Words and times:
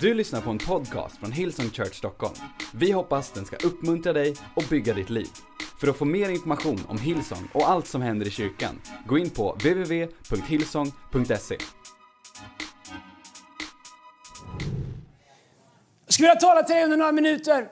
Du 0.00 0.14
lyssnar 0.14 0.40
på 0.40 0.50
en 0.50 0.58
podcast 0.58 1.18
från 1.18 1.32
Hillsong 1.32 1.70
Church 1.70 1.94
Stockholm. 1.94 2.34
Vi 2.74 2.92
hoppas 2.92 3.30
den 3.30 3.44
ska 3.44 3.56
uppmuntra 3.56 4.12
dig 4.12 4.34
och 4.54 4.64
bygga 4.70 4.94
ditt 4.94 5.10
liv. 5.10 5.28
För 5.80 5.88
att 5.88 5.96
få 5.96 6.04
mer 6.04 6.28
information 6.28 6.80
om 6.88 6.98
Hillsong 6.98 7.48
och 7.52 7.70
allt 7.70 7.86
som 7.86 8.02
händer 8.02 8.26
i 8.26 8.30
kyrkan, 8.30 8.80
gå 9.06 9.18
in 9.18 9.30
på 9.30 9.52
www.hillsong.se. 9.52 11.56
Jag 16.04 16.14
skulle 16.14 16.28
vilja 16.28 16.40
tala 16.40 16.62
till 16.62 16.74
dig 16.74 16.84
under 16.84 16.96
några 16.96 17.12
minuter. 17.12 17.68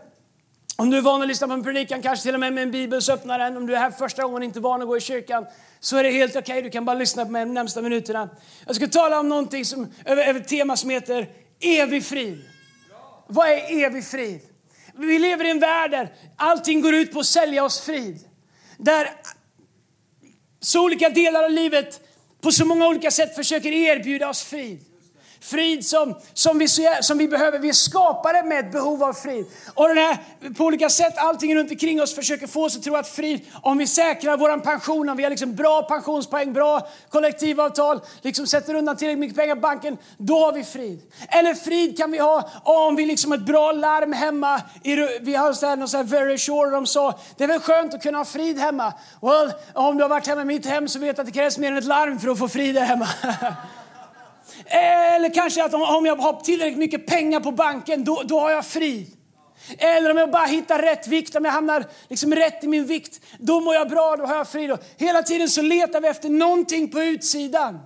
Om 0.76 0.90
du 0.90 0.96
är 0.96 1.02
van 1.02 1.22
att 1.22 1.28
lyssna 1.28 1.46
på 1.46 1.52
en 1.52 1.64
predikan, 1.64 2.02
kanske 2.02 2.22
till 2.22 2.34
och 2.34 2.40
med 2.40 2.52
med 2.52 2.62
en 2.62 2.70
bibel, 2.70 3.02
så 3.02 3.12
öppna 3.12 3.38
den. 3.38 3.56
Om 3.56 3.66
du 3.66 3.74
är 3.74 3.78
här 3.78 3.90
första 3.90 4.22
gången 4.22 4.36
och 4.36 4.44
inte 4.44 4.60
van 4.60 4.82
att 4.82 4.88
gå 4.88 4.96
i 4.96 5.00
kyrkan, 5.00 5.46
så 5.80 5.96
är 5.96 6.02
det 6.02 6.10
helt 6.10 6.36
okej. 6.36 6.42
Okay. 6.42 6.62
Du 6.62 6.70
kan 6.70 6.84
bara 6.84 6.98
lyssna 6.98 7.24
på 7.24 7.30
mig 7.30 7.44
de 7.44 7.54
närmsta 7.54 7.82
minuterna. 7.82 8.28
Jag 8.66 8.76
ska 8.76 8.86
tala 8.86 9.20
om 9.20 9.28
någonting 9.28 9.64
som, 9.64 9.92
över, 10.04 10.24
över 10.24 10.40
ett 10.40 10.48
tema 10.48 10.76
som 10.76 10.90
heter 10.90 11.43
evig 11.60 12.04
frid. 12.04 12.42
Vad 13.26 13.48
är 13.48 13.84
evig 13.84 14.04
frid? 14.04 14.40
Vi 14.94 15.18
lever 15.18 15.44
i 15.44 15.50
en 15.50 15.58
värld 15.58 15.90
där 15.90 16.12
allting 16.36 16.80
går 16.80 16.94
ut 16.94 17.12
på 17.12 17.20
att 17.20 17.26
sälja 17.26 17.64
oss 17.64 17.80
frid. 17.80 18.20
Där 18.78 19.10
så 20.60 20.84
olika 20.84 21.08
delar 21.08 21.44
av 21.44 21.50
livet 21.50 22.00
på 22.40 22.52
så 22.52 22.64
många 22.64 22.88
olika 22.88 23.10
sätt 23.10 23.36
försöker 23.36 23.72
erbjuda 23.72 24.28
oss 24.28 24.42
frid. 24.42 24.84
Frid 25.44 25.86
som, 25.86 26.14
som, 26.34 26.58
vi, 26.58 26.68
som 27.00 27.18
vi 27.18 27.28
behöver. 27.28 27.58
Vi 27.58 27.68
är 27.68 27.72
skapade 27.72 28.42
med 28.42 28.58
ett 28.58 28.72
behov 28.72 29.02
av 29.02 29.12
frid. 29.12 29.46
Och 29.74 29.88
den 29.88 29.98
här, 29.98 30.18
på 30.56 30.64
olika 30.64 30.88
sätt, 30.88 31.14
allting 31.16 31.56
runt 31.56 31.70
omkring 31.70 32.02
oss 32.02 32.14
försöker 32.14 32.46
få 32.46 32.64
oss 32.64 32.76
att 32.76 32.82
tro 32.82 32.96
att 32.96 33.08
frid, 33.08 33.40
om 33.62 33.78
vi 33.78 33.86
säkrar 33.86 34.36
vår 34.36 34.58
pension, 34.58 35.08
om 35.08 35.16
vi 35.16 35.22
har 35.22 35.30
liksom 35.30 35.54
bra 35.54 35.82
pensionspoäng, 35.82 36.52
bra 36.52 36.88
kollektivavtal, 37.08 38.00
liksom 38.22 38.46
sätter 38.46 38.74
undan 38.74 38.96
tillräckligt 38.96 39.20
mycket 39.20 39.36
pengar 39.36 39.54
på 39.54 39.60
banken, 39.60 39.96
då 40.18 40.38
har 40.44 40.52
vi 40.52 40.64
frid. 40.64 41.00
Eller 41.28 41.54
frid 41.54 41.98
kan 41.98 42.12
vi 42.12 42.18
ha 42.18 42.50
om 42.62 42.96
vi 42.96 43.06
liksom 43.06 43.30
har 43.30 43.38
ett 43.38 43.46
bra 43.46 43.72
larm 43.72 44.12
hemma. 44.12 44.62
I, 44.82 44.96
vi 45.20 45.34
har 45.34 45.52
så 45.52 45.66
här, 45.66 45.76
någon 45.76 45.88
så 45.88 45.96
här 45.96 46.04
very 46.04 46.38
sure, 46.38 46.70
de 46.70 46.86
sa, 46.86 47.18
det 47.36 47.44
är 47.44 47.48
väl 47.48 47.60
skönt 47.60 47.94
att 47.94 48.02
kunna 48.02 48.18
ha 48.18 48.24
frid 48.24 48.58
hemma. 48.58 48.92
Well, 49.22 49.52
om 49.72 49.96
du 49.96 50.04
har 50.04 50.08
varit 50.08 50.26
hemma 50.26 50.42
i 50.42 50.44
mitt 50.44 50.66
hem 50.66 50.88
så 50.88 50.98
vet 50.98 51.16
du 51.16 51.22
att 51.22 51.26
det 51.26 51.32
krävs 51.32 51.58
mer 51.58 51.72
än 51.72 51.78
ett 51.78 51.84
larm 51.84 52.18
för 52.18 52.28
att 52.28 52.38
få 52.38 52.48
frid 52.48 52.74
där 52.74 52.82
hemma. 52.82 53.08
Eh, 54.66 54.93
eller 55.24 55.34
kanske 55.34 55.64
att 55.64 55.74
om 55.74 56.06
jag 56.06 56.16
har 56.16 56.40
tillräckligt 56.40 56.78
mycket 56.78 57.06
pengar 57.06 57.40
på 57.40 57.52
banken, 57.52 58.04
då, 58.04 58.22
då 58.24 58.40
har 58.40 58.50
jag 58.50 58.66
frid. 58.66 59.06
Eller 59.78 60.10
om 60.10 60.16
jag 60.16 60.30
bara 60.30 60.46
hittar 60.46 60.78
rätt 60.78 61.08
vikt, 61.08 61.36
om 61.36 61.44
jag 61.44 61.52
hamnar 61.52 61.84
liksom 62.08 62.34
rätt 62.34 62.64
i 62.64 62.68
min 62.68 62.86
vikt, 62.86 63.20
då 63.38 63.60
mår 63.60 63.74
jag 63.74 63.88
bra, 63.88 64.16
då 64.16 64.26
har 64.26 64.36
jag 64.36 64.48
frid. 64.48 64.76
Hela 64.96 65.22
tiden 65.22 65.48
så 65.48 65.62
letar 65.62 66.00
vi 66.00 66.08
efter 66.08 66.28
någonting 66.28 66.88
på 66.88 67.02
utsidan 67.02 67.78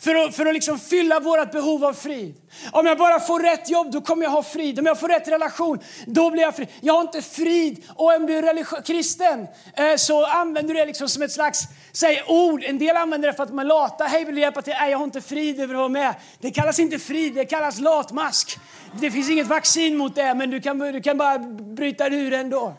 för 0.00 0.14
att, 0.14 0.36
för 0.36 0.46
att 0.46 0.54
liksom 0.54 0.78
fylla 0.78 1.20
vårt 1.20 1.52
behov 1.52 1.84
av 1.84 1.92
frid. 1.92 2.34
Om 2.72 2.86
jag 2.86 2.98
bara 2.98 3.20
får 3.20 3.40
rätt 3.40 3.70
jobb, 3.70 3.92
då 3.92 4.00
kommer 4.00 4.24
jag 4.24 4.30
ha 4.30 4.42
frid. 4.42 4.78
Om 4.78 4.86
jag 4.86 5.00
får 5.00 5.08
rätt 5.08 5.28
relation, 5.28 5.78
då 6.06 6.30
blir 6.30 6.42
jag 6.42 6.56
fri. 6.56 6.68
Jag 6.80 6.94
har 6.94 7.00
inte 7.00 7.22
frid. 7.22 7.84
Och 7.88 8.16
om 8.16 8.26
du 8.26 8.38
är 8.38 8.82
kristen 8.82 9.46
eh, 9.76 9.96
så 9.96 10.26
använder 10.26 10.74
du 10.74 10.80
det 10.80 10.86
liksom 10.86 11.08
som 11.08 11.22
ett 11.22 11.32
slags 11.32 11.62
säg, 11.92 12.22
ord. 12.26 12.64
En 12.64 12.78
del 12.78 12.96
använder 12.96 13.28
det 13.28 13.34
för 13.34 13.42
att 13.42 13.52
man 13.52 13.64
är 13.64 13.68
lata. 13.68 14.04
Hej, 14.04 14.24
vill 14.24 14.34
du 14.34 14.40
hjälpa 14.40 14.62
till? 14.62 14.74
Nej, 14.80 14.90
jag 14.90 14.98
har 14.98 15.04
inte 15.04 15.20
frid 15.20 15.60
över 15.60 15.74
att 15.74 15.78
vara 15.78 15.88
med. 15.88 16.14
Det 16.40 16.50
kallas 16.50 16.78
inte 16.78 16.98
frid, 16.98 17.34
det 17.34 17.44
kallas 17.44 17.80
latmask. 17.80 18.58
Det 19.00 19.10
finns 19.10 19.30
inget 19.30 19.46
vaccin 19.46 19.96
mot 19.96 20.14
det, 20.14 20.34
men 20.34 20.50
du 20.50 20.60
kan, 20.60 20.78
du 20.78 21.02
kan 21.02 21.18
bara 21.18 21.38
bryta 21.38 22.08
det 22.08 22.16
ur 22.16 22.32
ändå. 22.32 22.74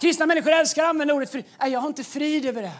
Kristna 0.00 0.26
människor 0.26 0.52
älskar 0.52 0.82
att 0.82 0.90
använda 0.90 1.14
ordet 1.14 1.30
frid. 1.30 1.44
Nej, 1.60 1.72
jag 1.72 1.80
har 1.80 1.88
inte 1.88 2.04
frid 2.04 2.46
över 2.46 2.62
det. 2.62 2.72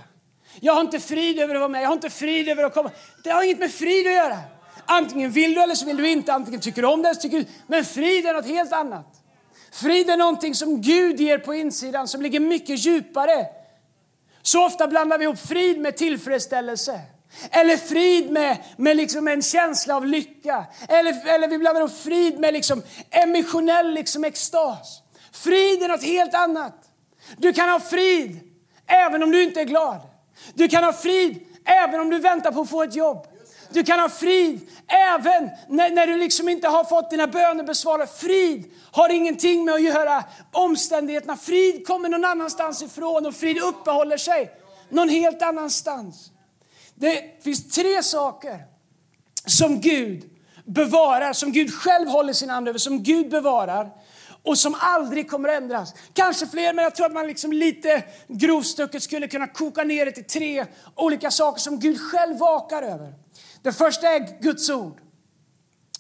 Jag 0.61 0.75
har 0.75 0.81
inte 0.81 1.01
frid 1.01 1.39
över 1.39 1.55
att 1.55 1.61
vara 1.61 1.69
med. 1.69 1.83
Jag 1.83 1.89
har 1.89 1.95
inte 1.95 2.11
frid 2.11 2.49
över 2.49 2.65
att 2.65 2.75
komma. 2.75 2.91
Det 3.25 3.31
har 3.31 3.43
inget 3.43 3.59
med 3.59 3.73
frid 3.73 4.07
att 4.07 4.13
göra. 4.13 4.39
Antingen 4.87 5.31
vill 5.31 5.55
du 5.55 5.63
eller 5.63 5.75
så 5.75 5.87
vill 5.87 5.97
du 5.97 6.09
inte. 6.09 6.33
Antingen 6.33 6.61
tycker 6.61 6.83
du 6.83 6.89
om 6.89 7.03
det 7.03 7.09
eller 7.09 7.21
tycker 7.21 7.39
du 7.39 7.45
Men 7.67 7.85
frid 7.85 8.27
är 8.27 8.35
något 8.35 8.47
helt 8.47 8.73
annat. 8.73 9.07
Frid 9.73 10.11
är 10.11 10.17
någonting 10.17 10.55
som 10.55 10.81
Gud 10.81 11.21
ger 11.21 11.39
på 11.39 11.55
insidan 11.55 12.09
som 12.09 12.23
ligger 12.23 12.41
mycket 12.41 12.79
djupare. 12.79 13.47
Så 14.43 14.67
ofta 14.67 14.89
blandar 14.89 15.19
vi 15.19 15.25
ihop 15.25 15.39
frid 15.39 15.81
med 15.81 15.97
tillfredsställelse. 15.97 17.01
Eller 17.51 17.77
frid 17.77 18.31
med, 18.31 18.57
med 18.77 18.97
liksom 18.97 19.29
en 19.29 19.43
känsla 19.43 19.97
av 19.97 20.07
lycka. 20.07 20.67
Eller, 20.89 21.29
eller 21.35 21.49
vi 21.49 21.59
blandar 21.59 21.81
ihop 21.81 21.99
frid 21.99 22.41
med 22.41 22.55
liksom 22.55 22.83
emotionell 23.11 23.95
liksom 23.95 24.25
extas. 24.25 25.03
Frid 25.33 25.83
är 25.83 25.89
något 25.89 26.05
helt 26.05 26.35
annat. 26.35 26.75
Du 27.37 27.53
kan 27.53 27.69
ha 27.69 27.81
frid 27.81 28.41
även 28.87 29.23
om 29.23 29.31
du 29.31 29.43
inte 29.43 29.61
är 29.61 29.65
glad. 29.65 30.01
Du 30.55 30.69
kan 30.69 30.85
ha 30.85 30.93
frid 30.93 31.41
även 31.65 32.01
om 32.01 32.11
du 32.11 32.19
väntar 32.19 32.53
på 32.53 32.61
att 32.61 32.71
få 32.71 32.83
ett 32.83 32.95
jobb. 32.95 33.27
Du 33.71 33.83
kan 33.83 34.01
ha 34.01 34.09
frid 34.09 34.61
även 34.87 35.51
när, 35.69 35.91
när 35.91 36.07
du 36.07 36.17
liksom 36.17 36.49
inte 36.49 36.69
har 36.69 36.85
fått 36.85 37.11
dina 37.11 37.27
böner 37.27 37.65
besvarade. 37.65 38.07
Frid 38.07 38.65
har 38.93 39.09
ingenting 39.13 39.65
med 39.65 39.75
att 39.75 39.83
göra 39.83 40.25
omständigheterna. 40.53 41.37
Frid 41.37 41.87
kommer 41.87 42.09
någon 42.09 42.25
annanstans 42.25 42.83
ifrån 42.83 43.27
och 43.27 43.35
frid 43.35 43.59
uppehåller 43.63 44.17
sig 44.17 44.51
någon 44.89 45.09
helt 45.09 45.43
annanstans. 45.43 46.31
Det 46.95 47.45
finns 47.45 47.69
tre 47.69 48.03
saker 48.03 48.65
som 49.47 49.81
Gud 49.81 50.31
bevarar, 50.65 51.33
som 51.33 51.53
Gud 51.53 51.75
själv 51.75 52.09
håller 52.09 52.33
sin 52.33 52.51
hand 52.51 52.69
över, 52.69 52.79
som 52.79 53.03
Gud 53.03 53.31
bevarar 53.31 53.91
och 54.43 54.59
som 54.59 54.77
aldrig 54.81 55.31
kommer 55.31 55.49
att 55.49 55.63
ändras. 55.63 55.95
Kanske 56.13 56.47
fler, 56.47 56.75
men 56.75 56.83
jag 56.83 56.95
tror 56.95 57.07
att 57.07 57.13
man 57.13 57.27
liksom 57.27 57.53
lite 57.53 58.03
grovstucket 58.29 59.03
skulle 59.03 59.29
kunna 59.29 59.47
koka 59.47 59.85
ner 59.85 60.05
det 60.07 60.13
till 60.13 60.25
tre 60.25 60.67
olika 60.95 61.31
saker 61.31 61.61
som 61.61 61.81
Gud 61.81 62.01
själv 62.01 62.39
vakar 62.39 62.83
över. 62.83 63.15
Det 63.63 63.73
första 63.73 64.09
är 64.09 64.43
Guds 64.43 64.71
ord. 64.71 65.01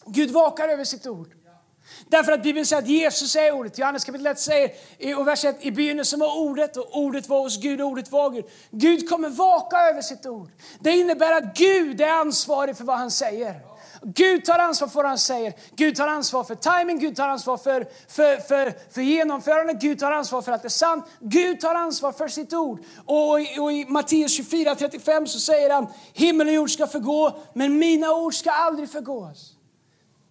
Gud 0.07 0.31
vakar 0.31 0.69
över 0.69 0.85
sitt 0.85 1.07
ord. 1.07 1.35
Därför 2.09 2.33
att 2.33 2.43
Bibeln 2.43 2.67
säger 2.67 2.83
att 2.83 2.89
Jesus 2.89 3.37
är 3.37 3.53
ordet. 3.53 3.79
Johannes 3.79 4.05
kapitel 4.05 4.27
1 4.27 4.39
säger 4.39 4.71
i 4.99 5.15
vers 5.15 5.45
1, 5.45 5.57
i 5.61 5.71
begynnelsen 5.71 6.21
var 6.21 6.39
ordet 6.39 6.77
och 6.77 6.99
ordet 6.99 7.29
var 7.29 7.41
hos 7.41 7.61
Gud 7.61 7.81
och 7.81 7.87
ordet 7.87 8.13
var 8.13 8.31
Gud. 8.31 8.45
Gud 8.71 9.09
kommer 9.09 9.29
vaka 9.29 9.77
över 9.77 10.03
sitt 10.03 10.27
ord. 10.27 10.51
Det 10.81 10.91
innebär 10.91 11.33
att 11.33 11.57
Gud 11.57 12.01
är 12.01 12.11
ansvarig 12.11 12.77
för 12.77 12.85
vad 12.85 12.99
han 12.99 13.11
säger. 13.11 13.68
Gud 14.03 14.45
tar 14.45 14.59
ansvar 14.59 14.89
för 14.89 14.97
vad 14.97 15.07
han 15.07 15.19
säger. 15.19 15.53
Gud 15.77 15.97
tar 15.97 16.09
ansvar 16.09 16.45
för 16.45 16.55
timing, 16.55 16.99
Gud 16.99 17.17
tar 17.17 17.29
ansvar 17.29 17.57
för, 17.57 17.87
för, 18.09 18.37
för, 18.37 18.75
för 18.91 19.01
genomförande, 19.01 19.73
Gud 19.73 19.99
tar 19.99 20.13
ansvar 20.13 20.43
för 20.43 20.53
att 20.53 20.63
det 20.63 20.69
är 20.69 20.71
sant. 20.71 21.05
Gud 21.21 21.61
tar 21.61 21.75
ansvar 21.75 22.13
för 22.13 22.29
sitt 22.29 22.53
ord. 22.53 22.81
Och, 23.05 23.33
och 23.33 23.73
i 23.73 23.87
Matteus 23.89 24.41
24.35 24.41 25.27
så 25.27 25.39
säger 25.39 25.71
han, 25.71 25.87
himmel 26.13 26.49
och 26.49 26.55
jord 26.55 26.71
ska 26.71 26.87
förgå, 26.87 27.37
men 27.53 27.79
mina 27.79 28.15
ord 28.15 28.35
ska 28.35 28.51
aldrig 28.51 28.91
förgås. 28.91 29.55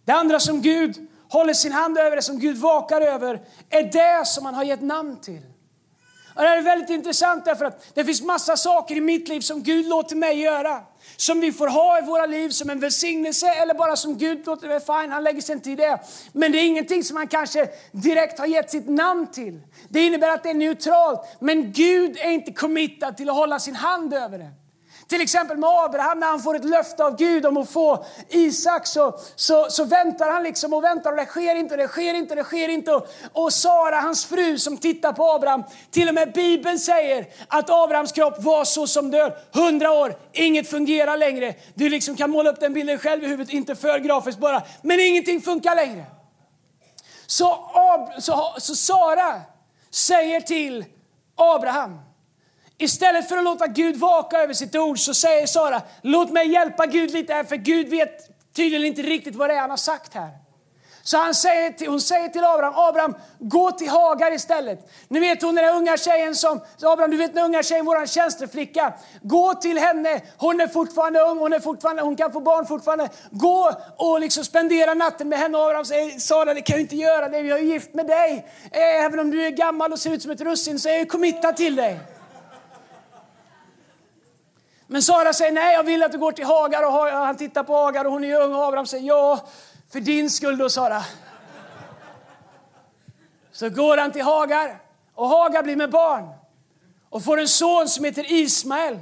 Det 0.06 0.12
andra 0.12 0.40
som 0.40 0.62
Gud 0.62 1.08
håller 1.30 1.54
sin 1.54 1.72
hand 1.72 1.98
över, 1.98 2.16
det 2.16 2.22
som 2.22 2.40
Gud 2.40 2.58
vakar 2.58 3.02
över, 3.02 3.42
är 3.70 3.84
det 3.84 4.28
som 4.28 4.46
han 4.46 4.54
har 4.54 4.64
gett 4.64 4.82
namn 4.82 5.22
till. 5.22 5.42
Och 6.38 6.44
det 6.44 6.50
här 6.50 6.58
är 6.58 6.62
väldigt 6.62 6.90
intressant 6.90 7.46
därför 7.46 7.66
att 7.66 7.86
det 7.94 8.06
finns 8.06 8.22
massa 8.22 8.58
saker 8.58 8.96
i 8.96 9.02
mitt 9.02 9.28
liv 9.28 9.42
som 9.42 9.64
Gud 9.64 9.86
låter 9.86 10.16
mig 10.16 10.40
göra 10.40 10.82
som 11.16 11.40
vi 11.40 11.52
får 11.52 11.68
ha 11.68 12.00
i 12.00 12.02
våra 12.02 12.26
liv 12.26 12.50
som 12.50 12.70
en 12.70 12.80
välsignelse 12.80 13.48
eller 13.48 13.74
bara 13.74 13.96
som 13.96 14.18
Gud 14.18 14.46
låter 14.46 14.68
mig 14.68 14.80
fine, 14.80 15.12
han 15.12 15.24
lägger 15.24 15.42
sin 15.42 15.62
tid 15.62 15.78
det. 15.78 16.00
Men 16.32 16.52
det 16.52 16.58
är 16.58 16.66
ingenting 16.68 17.04
som 17.04 17.18
han 17.18 17.28
kanske 17.28 17.70
direkt 17.92 18.40
har 18.40 18.46
gett 18.46 18.72
sitt 18.72 18.90
namn 18.90 19.28
till. 19.32 19.62
Det 19.90 20.06
innebär 20.06 20.30
att 20.30 20.44
det 20.44 20.50
är 20.50 20.54
neutralt, 20.54 21.22
men 21.40 21.72
Gud 21.72 22.18
är 22.18 22.30
inte 22.30 22.54
committad 22.54 23.18
till 23.18 23.30
att 23.30 23.36
hålla 23.36 23.60
sin 23.60 23.76
hand 23.76 24.14
över 24.14 24.38
det. 24.38 24.52
Till 25.08 25.22
exempel 25.22 25.58
med 25.58 25.70
Abraham, 25.70 26.20
när 26.20 26.28
han 26.28 26.40
får 26.40 26.56
ett 26.56 26.66
löfte 26.66 27.04
av 27.06 27.18
Gud 27.18 27.46
om 27.46 27.58
att 27.58 27.70
få 27.70 28.06
Isak 28.30 28.88
så, 28.88 29.20
så, 29.36 29.68
så 29.70 29.84
väntar 29.84 30.32
han 30.32 30.44
liksom 30.44 30.74
och 30.74 30.84
väntar 30.84 31.12
och 31.12 31.18
det 31.18 31.26
sker 31.26 31.56
inte, 31.56 31.76
det 31.76 31.88
sker 31.88 32.14
inte, 32.14 32.36
det 32.36 32.44
sker 32.44 32.70
inte. 32.70 32.92
Och, 32.92 33.08
och 33.32 33.54
Sara, 33.54 33.96
hans 33.96 34.26
fru 34.26 34.58
som 34.58 34.78
tittar 34.78 35.14
på 35.14 35.32
Abraham, 35.32 35.64
till 35.92 36.08
och 36.08 36.14
med 36.14 36.34
Bibeln 36.34 36.80
säger 36.80 37.28
att 37.48 37.70
Abrahams 37.70 38.12
kropp 38.12 38.44
var 38.44 38.64
så 38.64 38.88
som 38.88 39.12
död. 39.12 39.34
Hundra 39.54 39.92
år, 39.92 40.16
inget 40.34 40.70
fungerar 40.70 41.18
längre. 41.18 41.56
Du 41.74 41.90
liksom 41.90 42.16
kan 42.16 42.32
måla 42.32 42.50
upp 42.50 42.60
den 42.60 42.74
bilden 42.74 43.00
själv 43.00 43.24
i 43.24 43.28
huvudet, 43.28 43.54
inte 43.54 43.76
för 43.76 44.00
grafiskt 44.00 44.40
bara. 44.40 44.62
Men 44.82 45.00
ingenting 45.00 45.42
funkar 45.42 45.76
längre. 45.76 46.06
Så, 47.28 47.72
Ab 47.74 48.22
så, 48.22 48.56
så 48.58 48.76
Sara 48.76 49.42
säger 49.92 50.42
till 50.42 50.86
Abraham, 51.36 52.00
Istället 52.80 53.30
för 53.30 53.38
att 53.38 53.44
låta 53.44 53.68
Gud 53.68 53.96
vaka 53.96 54.38
över 54.38 54.54
sitt 54.54 54.76
ord 54.76 55.00
så 55.00 55.14
säger 55.14 55.48
Sara, 55.48 55.82
låt 56.02 56.32
mig 56.32 56.52
hjälpa 56.52 56.86
Gud 56.86 57.12
lite 57.12 57.34
här 57.34 57.44
för 57.44 57.56
Gud 57.56 57.90
vet 57.90 58.30
tydligen 58.56 58.86
inte 58.86 59.02
riktigt 59.02 59.36
vad 59.36 59.50
det 59.50 59.54
är 59.54 59.60
han 59.60 59.70
har 59.70 59.78
sagt 59.78 60.14
här. 60.14 60.30
Så 61.04 61.18
han 61.18 61.36
säger 61.36 61.72
till, 61.72 61.88
hon 61.88 62.02
säger 62.02 62.30
till 62.30 62.44
Abraham, 62.44 62.74
Abraham, 62.76 63.16
gå 63.40 63.72
till 63.72 63.90
Hagar 63.90 64.34
istället. 64.34 64.92
Ni 65.08 65.20
vet 65.20 65.42
hon 65.42 65.56
den 65.56 65.66
där 65.66 65.76
unga 65.76 65.98
tjejen 65.98 66.36
som, 66.36 66.62
Abraham 66.84 67.12
du 67.12 67.18
vet 67.18 67.34
den 67.34 67.46
unga 67.46 67.64
tjejen, 67.64 67.86
våran 67.86 68.08
tjänsteflicka. 68.08 68.94
Gå 69.22 69.54
till 69.54 69.78
henne, 69.78 70.22
hon 70.38 70.62
är 70.62 70.68
fortfarande 70.68 71.20
ung, 71.20 71.38
hon, 71.38 71.54
är 71.54 71.60
fortfarande, 71.60 72.02
hon 72.02 72.16
kan 72.16 72.32
få 72.32 72.40
barn 72.40 72.66
fortfarande. 72.66 73.10
Gå 73.32 73.72
och 73.98 74.20
liksom 74.20 74.44
spendera 74.44 74.94
natten 74.94 75.30
med 75.30 75.40
henne. 75.40 75.58
Abraham 75.58 75.86
säger, 75.86 76.20
Sara 76.20 76.54
det 76.54 76.62
kan 76.62 76.74
jag 76.74 76.82
inte 76.82 76.96
göra, 76.96 77.30
det. 77.30 77.40
jag 77.40 77.60
är 77.60 77.64
gift 77.64 77.94
med 77.94 78.08
dig. 78.08 78.48
Även 78.72 79.20
om 79.20 79.32
du 79.32 79.46
är 79.46 79.52
gammal 79.52 79.92
och 79.92 80.00
ser 80.00 80.14
ut 80.14 80.22
som 80.22 80.32
ett 80.32 80.42
russin 80.42 80.80
så 80.80 80.90
är 80.90 80.98
jag 80.98 81.10
committad 81.10 81.56
till 81.56 81.76
dig. 81.76 82.00
Men 84.88 85.04
Sara 85.04 85.34
säger 85.34 85.52
nej, 85.52 85.74
jag 85.74 85.84
vill 85.84 86.04
att 86.04 86.12
du 86.12 86.18
går 86.18 86.32
till 86.32 86.46
Hagar 86.46 86.86
och 86.86 86.92
han 86.92 87.38
tittar 87.38 87.64
på 87.64 87.76
Hagar 87.76 88.06
och 88.06 88.12
hon 88.12 88.24
är 88.24 88.42
ung 88.42 88.56
och 88.56 88.66
Abraham 88.66 88.86
säger 88.86 89.08
ja, 89.08 89.40
För 89.92 90.00
din 90.00 90.30
skull 90.30 90.58
då, 90.58 90.70
Sara. 90.70 91.04
Så 93.52 93.70
går 93.70 93.98
han 93.98 94.12
till 94.12 94.22
Hagar 94.22 94.82
och 95.16 95.28
Hagar 95.28 95.64
blir 95.64 95.76
med 95.76 95.90
barn 95.90 96.30
och 97.10 97.24
får 97.24 97.40
en 97.40 97.48
son 97.48 97.88
som 97.88 98.06
heter 98.06 98.32
Ismael. 98.32 99.00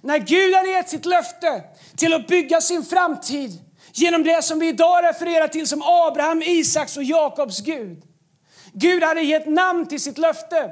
När 0.00 0.18
Gud 0.18 0.54
har 0.54 0.64
gett 0.64 0.88
sitt 0.88 1.06
löfte 1.06 1.62
till 1.96 2.14
att 2.14 2.26
bygga 2.26 2.60
sin 2.60 2.84
framtid 2.84 3.64
genom 3.92 4.22
det 4.24 4.44
som 4.44 4.58
vi 4.58 4.68
idag 4.68 5.04
refererar 5.04 5.48
till 5.48 5.66
som 5.66 5.82
Abraham, 5.82 6.42
Isaks 6.42 6.96
och 6.96 7.04
Jakobs 7.04 7.60
Gud. 7.60 8.02
Gud 8.72 9.02
hade 9.02 9.20
gett 9.20 9.48
namn 9.48 9.86
till 9.86 10.00
sitt 10.00 10.18
löfte. 10.18 10.70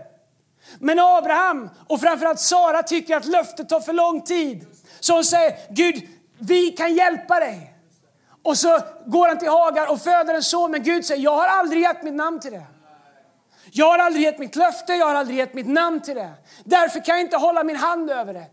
Men 0.78 0.98
Abraham 0.98 1.70
och 1.86 2.00
framförallt 2.00 2.40
Sara 2.40 2.82
tycker 2.82 3.16
att 3.16 3.24
löftet 3.24 3.68
tar 3.68 3.80
för 3.80 3.92
lång 3.92 4.20
tid. 4.20 4.66
Så 5.00 5.14
hon 5.14 5.24
säger, 5.24 5.54
Gud, 5.70 6.08
vi 6.38 6.70
kan 6.70 6.94
hjälpa 6.94 7.40
dig. 7.40 7.74
Och 8.42 8.58
så 8.58 8.80
går 9.06 9.28
han 9.28 9.38
till 9.38 9.48
Hagar 9.48 9.90
och 9.90 10.00
föder 10.00 10.34
en 10.34 10.42
son, 10.42 10.70
men 10.70 10.82
Gud 10.82 11.04
säger, 11.04 11.22
jag 11.22 11.36
har 11.36 11.46
aldrig 11.46 11.82
gett 11.82 12.02
mitt 12.02 12.14
namn 12.14 12.40
till 12.40 12.52
det. 12.52 12.66
Jag 13.72 13.86
har 13.86 13.98
aldrig 13.98 14.24
gett 14.24 14.38
mitt 14.38 14.56
löfte, 14.56 14.92
jag 14.92 15.06
har 15.06 15.14
aldrig 15.14 15.38
gett 15.38 15.54
mitt 15.54 15.68
namn 15.68 16.00
till 16.00 16.14
det. 16.14 16.32
Därför 16.64 17.04
kan 17.04 17.14
jag 17.14 17.24
inte 17.24 17.36
hålla 17.36 17.64
min 17.64 17.76
hand 17.76 18.10
över 18.10 18.34
det. 18.34 18.46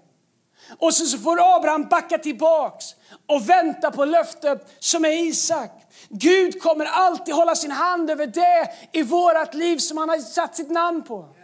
Och 0.80 0.94
så, 0.94 1.06
så 1.06 1.18
får 1.18 1.56
Abraham 1.56 1.84
backa 1.84 2.18
tillbaks 2.18 2.86
och 3.28 3.50
vänta 3.50 3.92
på 3.92 4.06
löftet 4.06 4.76
som 4.80 5.06
är 5.06 5.28
Isak. 5.28 5.72
Gud 6.10 6.62
kommer 6.62 6.86
alltid 6.86 7.34
hålla 7.34 7.56
sin 7.56 7.72
hand 7.72 8.10
över 8.10 8.28
det 8.28 8.72
i 8.92 9.04
vårt 9.04 9.54
liv 9.54 9.78
som 9.78 9.98
han 9.98 10.10
har 10.10 10.18
satt 10.18 10.56
sitt 10.56 10.72
namn 10.72 11.04
på. 11.04 11.35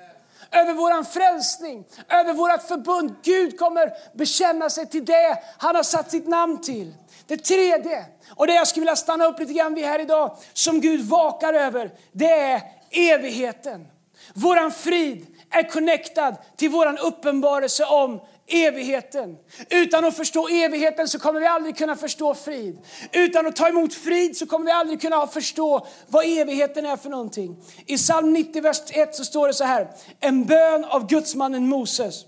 Över 0.52 0.74
vår 0.74 1.04
frälsning, 1.04 1.86
över 2.10 2.34
vårt 2.34 2.68
förbund. 2.68 3.16
Gud 3.24 3.60
kommer 3.60 3.94
bekänna 4.18 4.70
sig 4.70 4.90
till 4.90 5.06
det 5.06 5.44
han 5.58 5.76
har 5.76 5.84
satt 5.84 6.12
sitt 6.12 6.28
namn 6.28 6.62
till. 6.62 6.96
Det 7.28 7.38
tredje, 7.38 8.06
och 8.36 8.48
det 8.48 8.54
jag 8.54 8.68
skulle 8.68 8.82
vilja 8.82 8.96
stanna 8.96 9.26
upp 9.26 9.40
lite 9.40 9.54
grann 9.54 9.74
vid 9.74 9.86
här 9.86 10.00
idag, 10.00 10.38
som 10.54 10.82
Gud 10.82 11.02
vakar 11.02 11.54
över, 11.54 11.92
det 12.12 12.32
är 12.32 12.62
evigheten. 12.92 13.88
Våran 14.34 14.72
frid 14.72 15.28
är 15.52 15.70
connectad 15.70 16.36
till 16.58 16.70
vår 16.70 17.06
uppenbarelse 17.06 17.84
om 17.86 18.22
evigheten. 18.48 19.38
Utan 19.70 20.06
att 20.06 20.18
förstå 20.18 20.48
evigheten 20.48 21.08
så 21.08 21.20
kommer 21.20 21.40
vi 21.40 21.48
aldrig 21.48 21.78
kunna 21.78 21.96
förstå 21.96 22.36
frid. 22.36 22.80
Utan 23.12 23.48
att 23.48 23.56
ta 23.56 23.68
emot 23.68 23.94
frid 23.94 24.38
så 24.38 24.46
kommer 24.46 24.66
vi 24.66 24.72
aldrig 24.72 25.02
kunna 25.02 25.28
förstå 25.28 25.88
vad 26.08 26.26
evigheten 26.26 26.86
är 26.86 26.98
för 26.98 27.10
någonting. 27.10 27.58
I 27.86 27.98
psalm 27.98 28.34
90, 28.34 28.62
vers 28.62 28.82
1 28.90 29.16
så 29.16 29.26
står 29.26 29.48
det 29.48 29.54
så 29.54 29.64
här, 29.64 29.88
en 30.20 30.46
bön 30.46 30.86
av 30.86 31.08
gudsmannen 31.08 31.68
Moses. 31.68 32.26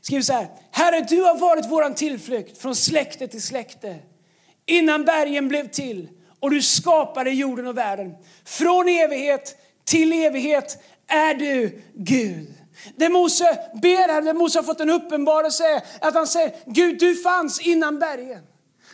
Skriver 0.00 0.22
så 0.22 0.32
här, 0.32 0.48
Herre 0.70 1.00
du 1.08 1.22
har 1.22 1.38
varit 1.38 1.70
våran 1.70 1.94
tillflykt 1.94 2.58
från 2.58 2.76
släkte 2.76 3.28
till 3.28 3.42
släkte. 3.42 3.96
Innan 4.66 5.04
bergen 5.04 5.48
blev 5.48 5.68
till 5.68 6.08
och 6.40 6.50
du 6.50 6.62
skapade 6.62 7.30
jorden 7.30 7.66
och 7.66 7.78
världen. 7.78 8.14
Från 8.44 8.88
evighet 8.88 9.56
till 9.84 10.12
evighet 10.12 10.82
är 11.08 11.34
du 11.34 11.82
Gud. 11.94 12.48
Det 12.96 13.08
Mose 13.08 13.58
ber 13.82 14.08
här, 14.08 14.22
det 14.22 14.34
Mose 14.34 14.58
har 14.58 14.62
fått 14.62 14.80
en 14.80 14.90
uppenbarelse 14.90 15.82
att 16.00 16.14
han 16.14 16.26
säger 16.26 16.52
Gud 16.66 16.98
du 16.98 17.14
fanns 17.14 17.60
innan 17.60 17.98
bergen. 17.98 18.42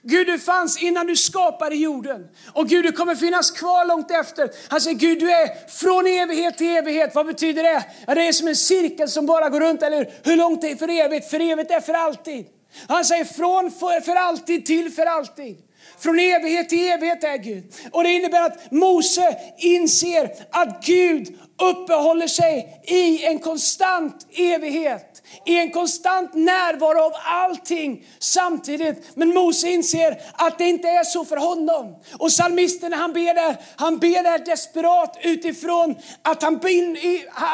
Gud 0.04 0.26
du 0.26 0.38
fanns 0.38 0.82
innan 0.82 1.06
du 1.06 1.16
skapade 1.16 1.76
jorden. 1.76 2.28
Och 2.52 2.68
Gud 2.68 2.84
du 2.84 2.92
kommer 2.92 3.14
finnas 3.14 3.50
kvar 3.50 3.86
långt 3.86 4.10
efter. 4.10 4.50
Han 4.68 4.80
säger 4.80 4.98
Gud 4.98 5.20
du 5.20 5.32
är 5.32 5.68
från 5.68 6.06
evighet 6.06 6.58
till 6.58 6.66
evighet. 6.66 7.14
Vad 7.14 7.26
betyder 7.26 7.62
det? 7.62 7.84
Det 8.06 8.28
är 8.28 8.32
som 8.32 8.48
en 8.48 8.56
cirkel 8.56 9.08
som 9.08 9.26
bara 9.26 9.48
går 9.48 9.60
runt, 9.60 9.82
eller 9.82 9.96
hur? 9.96 10.10
Hur 10.22 10.36
långt 10.36 10.64
är 10.64 10.76
för 10.76 10.88
evigt? 10.88 11.30
För 11.30 11.40
evigt 11.40 11.70
är 11.70 11.80
för 11.80 11.94
alltid. 11.94 12.46
Han 12.88 13.04
säger 13.04 13.24
från 13.24 13.70
för, 13.70 14.00
för 14.00 14.16
alltid 14.16 14.66
till 14.66 14.92
för 14.92 15.06
alltid. 15.06 15.56
Från 16.02 16.18
evighet 16.18 16.68
till 16.68 16.88
evighet 16.88 17.24
är 17.24 17.36
Gud. 17.36 17.64
Och 17.92 18.02
det 18.02 18.10
innebär 18.10 18.42
att 18.42 18.70
Mose 18.70 19.36
inser 19.58 20.30
att 20.50 20.84
Gud 20.86 21.38
uppehåller 21.62 22.26
sig 22.26 22.82
i 22.84 23.24
en 23.24 23.38
konstant 23.38 24.26
evighet. 24.32 25.22
I 25.46 25.58
en 25.58 25.70
konstant 25.70 26.34
närvaro 26.34 27.00
av 27.00 27.12
allting 27.24 28.04
samtidigt. 28.18 29.16
Men 29.16 29.34
Mose 29.34 29.68
inser 29.68 30.22
att 30.32 30.58
det 30.58 30.68
inte 30.68 30.88
är 30.88 31.04
så 31.04 31.24
för 31.24 31.36
honom. 31.36 31.96
Och 32.18 32.28
psalmisten 32.28 32.92
han 32.92 33.12
ber 33.12 33.34
där, 33.34 33.56
han 33.76 33.98
ber 33.98 34.22
där 34.22 34.44
desperat 34.44 35.18
utifrån 35.22 35.94
att 36.22 36.42
han, 36.42 36.60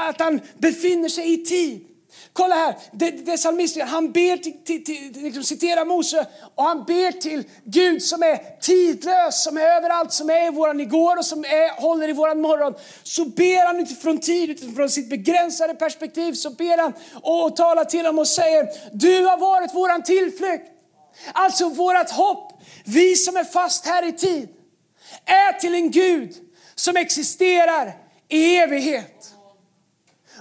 att 0.09 0.21
han 0.21 0.41
befinner 0.59 1.09
sig 1.09 1.33
i 1.33 1.37
tid. 1.37 1.85
Kolla 2.33 2.55
här, 2.55 2.75
det, 2.93 3.11
det 3.11 3.37
psalmisten, 3.37 3.89
han 3.89 4.13
ber 4.13 4.37
till, 4.37 4.65
till, 4.65 4.85
till 4.85 5.23
liksom 5.23 5.43
citerar 5.43 5.85
Mose 5.85 6.27
och 6.55 6.65
han 6.65 6.85
ber 6.85 7.13
till 7.13 7.45
Gud 7.65 8.03
som 8.03 8.23
är 8.23 8.61
tidlös, 8.61 9.43
som 9.43 9.57
är 9.57 9.77
överallt, 9.77 10.13
som 10.13 10.31
är 10.31 10.47
i 10.47 10.51
våran 10.51 10.81
igår 10.81 11.17
och 11.17 11.25
som 11.25 11.45
är, 11.45 11.81
håller 11.81 12.09
i 12.09 12.13
våran 12.13 12.41
morgon. 12.41 12.75
Så 13.03 13.25
ber 13.25 13.67
han 13.67 13.81
utifrån 13.81 14.19
tid, 14.19 14.51
utifrån 14.51 14.91
sitt 14.91 15.11
begränsade 15.11 15.75
perspektiv, 15.75 16.33
så 16.33 16.51
ber 16.51 16.79
han 16.79 16.93
och 17.23 17.57
talar 17.57 17.85
till 17.85 18.07
honom 18.07 18.19
och 18.19 18.29
säger, 18.29 18.69
du 18.93 19.25
har 19.25 19.39
varit 19.39 19.75
våran 19.75 20.03
tillflykt. 20.03 20.65
Alltså 21.33 21.69
vårat 21.69 22.11
hopp, 22.11 22.63
vi 22.85 23.17
som 23.17 23.37
är 23.37 23.45
fast 23.45 23.87
här 23.87 24.09
i 24.09 24.13
tid, 24.13 24.49
är 25.25 25.53
till 25.53 25.75
en 25.75 25.91
Gud 25.91 26.35
som 26.75 26.97
existerar 26.97 27.93
i 28.29 28.57
evighet. 28.57 29.18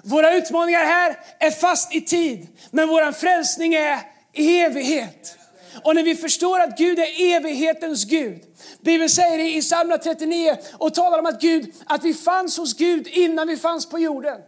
Våra 0.08 0.34
utmaningar 0.34 0.84
här 0.84 1.20
är 1.40 1.52
fast 1.52 1.96
i 1.96 2.02
tid, 2.02 2.48
men 2.72 2.88
vår 2.88 3.12
frälsning 3.12 3.74
är 3.74 4.00
i 4.34 4.60
evighet. 4.60 5.38
Och 5.84 5.96
när 5.96 6.04
vi 6.04 6.16
förstår 6.16 6.60
att 6.60 6.78
Gud 6.78 7.00
är 7.00 7.36
evighetens 7.36 8.06
Gud. 8.06 8.42
Bibeln 8.82 9.10
säger 9.10 9.40
i 9.40 9.62
psalm 9.62 9.94
39 10.04 10.58
och 10.74 10.94
talar 10.94 11.20
om 11.20 11.26
att, 11.26 11.42
Gud, 11.42 11.74
att 11.86 12.04
vi 12.04 12.14
fanns 12.14 12.58
hos 12.58 12.74
Gud 12.74 13.08
innan 13.08 13.48
vi 13.48 13.58
fanns 13.58 13.90
på 13.90 14.00
jorden. 14.00 14.42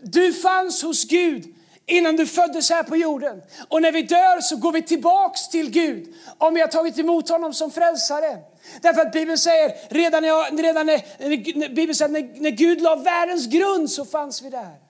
Du 0.00 0.32
fanns 0.32 0.82
hos 0.82 1.04
Gud 1.04 1.54
innan 1.86 2.16
du 2.16 2.26
föddes 2.26 2.70
här 2.70 2.82
på 2.82 2.96
jorden. 2.96 3.42
Och 3.68 3.82
när 3.82 3.92
vi 3.92 4.02
dör 4.02 4.40
så 4.40 4.56
går 4.56 4.72
vi 4.72 4.82
tillbaks 4.82 5.48
till 5.48 5.70
Gud 5.70 6.14
om 6.38 6.54
vi 6.54 6.60
har 6.60 6.68
tagit 6.68 6.98
emot 6.98 7.28
honom 7.28 7.54
som 7.54 7.70
frälsare. 7.70 8.38
Därför 8.80 9.00
att 9.00 9.12
Bibeln 9.12 9.38
säger, 9.38 9.94
redan, 9.94 10.22
när, 10.22 10.62
redan 10.62 10.86
när, 10.86 11.68
Bibeln 11.68 11.94
säger, 11.94 12.12
när, 12.12 12.40
när 12.40 12.50
Gud 12.50 12.80
la 12.80 12.96
världens 12.96 13.46
grund 13.46 13.90
så 13.90 14.04
fanns 14.04 14.42
vi 14.42 14.50
där. 14.50 14.87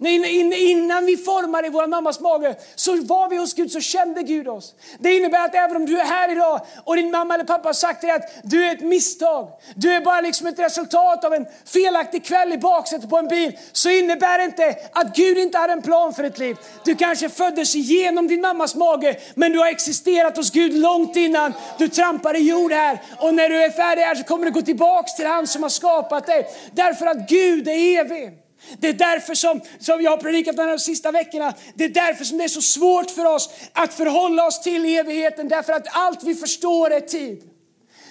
Innan 0.00 1.06
vi 1.06 1.16
formade 1.16 1.66
i 1.66 1.70
vår 1.70 1.86
mammas 1.86 2.20
mage 2.20 2.54
så 2.74 3.02
var 3.02 3.28
vi 3.28 3.36
hos 3.36 3.54
Gud, 3.54 3.70
så 3.70 3.80
kände 3.80 4.22
Gud 4.22 4.48
oss. 4.48 4.74
Det 4.98 5.16
innebär 5.16 5.44
att 5.44 5.54
även 5.54 5.76
om 5.76 5.86
du 5.86 6.00
är 6.00 6.04
här 6.04 6.32
idag 6.32 6.60
och 6.84 6.96
din 6.96 7.10
mamma 7.10 7.34
eller 7.34 7.44
pappa 7.44 7.68
har 7.68 7.72
sagt 7.72 8.00
till 8.00 8.08
dig 8.08 8.16
att 8.16 8.50
du 8.50 8.64
är 8.64 8.72
ett 8.72 8.80
misstag, 8.80 9.48
du 9.74 9.92
är 9.92 10.00
bara 10.00 10.20
liksom 10.20 10.46
ett 10.46 10.58
resultat 10.58 11.24
av 11.24 11.34
en 11.34 11.46
felaktig 11.66 12.24
kväll 12.24 12.52
i 12.52 12.58
baksätet 12.58 13.10
på 13.10 13.18
en 13.18 13.28
bil, 13.28 13.58
så 13.72 13.90
innebär 13.90 14.38
det 14.38 14.44
inte 14.44 14.76
att 14.92 15.16
Gud 15.16 15.38
inte 15.38 15.58
hade 15.58 15.72
en 15.72 15.82
plan 15.82 16.14
för 16.14 16.22
ditt 16.22 16.38
liv. 16.38 16.56
Du 16.84 16.94
kanske 16.94 17.28
föddes 17.28 17.74
genom 17.74 18.28
din 18.28 18.40
mammas 18.40 18.74
mage, 18.74 19.16
men 19.34 19.52
du 19.52 19.58
har 19.58 19.66
existerat 19.66 20.36
hos 20.36 20.50
Gud 20.50 20.74
långt 20.74 21.16
innan 21.16 21.52
du 21.78 21.88
trampade 21.88 22.38
jord 22.38 22.72
här. 22.72 23.02
Och 23.18 23.34
när 23.34 23.48
du 23.48 23.62
är 23.64 23.70
färdig 23.70 24.02
här 24.02 24.14
så 24.14 24.24
kommer 24.24 24.44
du 24.46 24.52
gå 24.52 24.62
tillbaks 24.62 25.14
till 25.14 25.26
han 25.26 25.46
som 25.46 25.62
har 25.62 25.70
skapat 25.70 26.26
dig. 26.26 26.46
Därför 26.72 27.06
att 27.06 27.28
Gud 27.28 27.68
är 27.68 28.00
evig. 28.00 28.39
Det 28.78 28.88
är 28.88 28.92
därför 28.92 29.34
som, 29.34 29.60
som 29.78 30.02
jag 30.02 30.10
har 30.10 30.16
predikat 30.16 30.56
de 30.56 30.78
sista 30.78 31.10
veckorna, 31.10 31.54
det 31.74 31.84
är 31.84 31.88
därför 31.88 32.24
som 32.24 32.38
det 32.38 32.44
är 32.44 32.48
så 32.48 32.62
svårt 32.62 33.10
för 33.10 33.24
oss 33.24 33.50
att 33.72 33.94
förhålla 33.94 34.46
oss 34.46 34.62
till 34.62 34.84
evigheten, 34.84 35.48
därför 35.48 35.72
att 35.72 35.86
allt 35.90 36.22
vi 36.22 36.34
förstår 36.34 36.90
är 36.90 37.00
tid. 37.00 37.42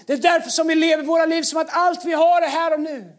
Det 0.06 0.14
är 0.14 0.18
därför 0.18 0.50
som 0.50 0.68
vi 0.68 0.76
lever 0.76 1.04
våra 1.04 1.26
liv 1.26 1.44
som 1.44 1.60
att 1.62 1.68
allt 1.70 2.06
vi 2.06 2.14
har 2.14 2.42
är 2.42 2.48
här 2.48 2.74
och 2.74 2.80
nu. 2.80 3.12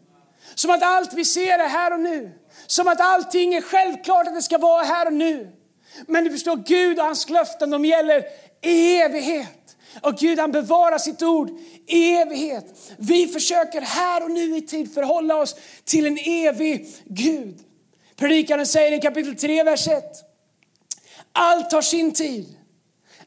Som 0.55 0.71
att 0.71 0.83
allt 0.83 1.13
vi 1.13 1.25
ser 1.25 1.59
är 1.59 1.67
här 1.67 1.93
och 1.93 1.99
nu. 1.99 2.31
Som 2.67 2.87
att 2.87 3.01
allting 3.01 3.53
är 3.53 3.61
självklart 3.61 4.27
att 4.27 4.35
det 4.35 4.41
ska 4.41 4.57
vara 4.57 4.83
här 4.83 5.05
och 5.05 5.13
nu. 5.13 5.51
Men 6.07 6.23
du 6.23 6.29
förstår, 6.29 6.55
Gud 6.55 6.99
och 6.99 7.05
hans 7.05 7.29
löften, 7.29 7.69
de 7.69 7.85
gäller 7.85 8.23
i 8.61 8.95
evighet. 8.95 9.60
Och 10.01 10.17
Gud 10.17 10.39
han 10.39 10.51
bevarar 10.51 10.97
sitt 10.97 11.21
ord 11.21 11.49
i 11.87 12.13
evighet. 12.13 12.65
Vi 12.97 13.27
försöker 13.27 13.81
här 13.81 14.23
och 14.23 14.31
nu 14.31 14.57
i 14.57 14.61
tid 14.61 14.93
förhålla 14.93 15.35
oss 15.35 15.55
till 15.83 16.05
en 16.05 16.17
evig 16.17 16.87
Gud. 17.05 17.59
Predikaren 18.15 18.65
säger 18.65 18.97
i 18.97 19.01
kapitel 19.01 19.35
3, 19.35 19.63
vers 19.63 19.87
1. 19.87 20.03
Allt 21.31 21.71
har 21.71 21.81
sin 21.81 22.13
tid. 22.13 22.55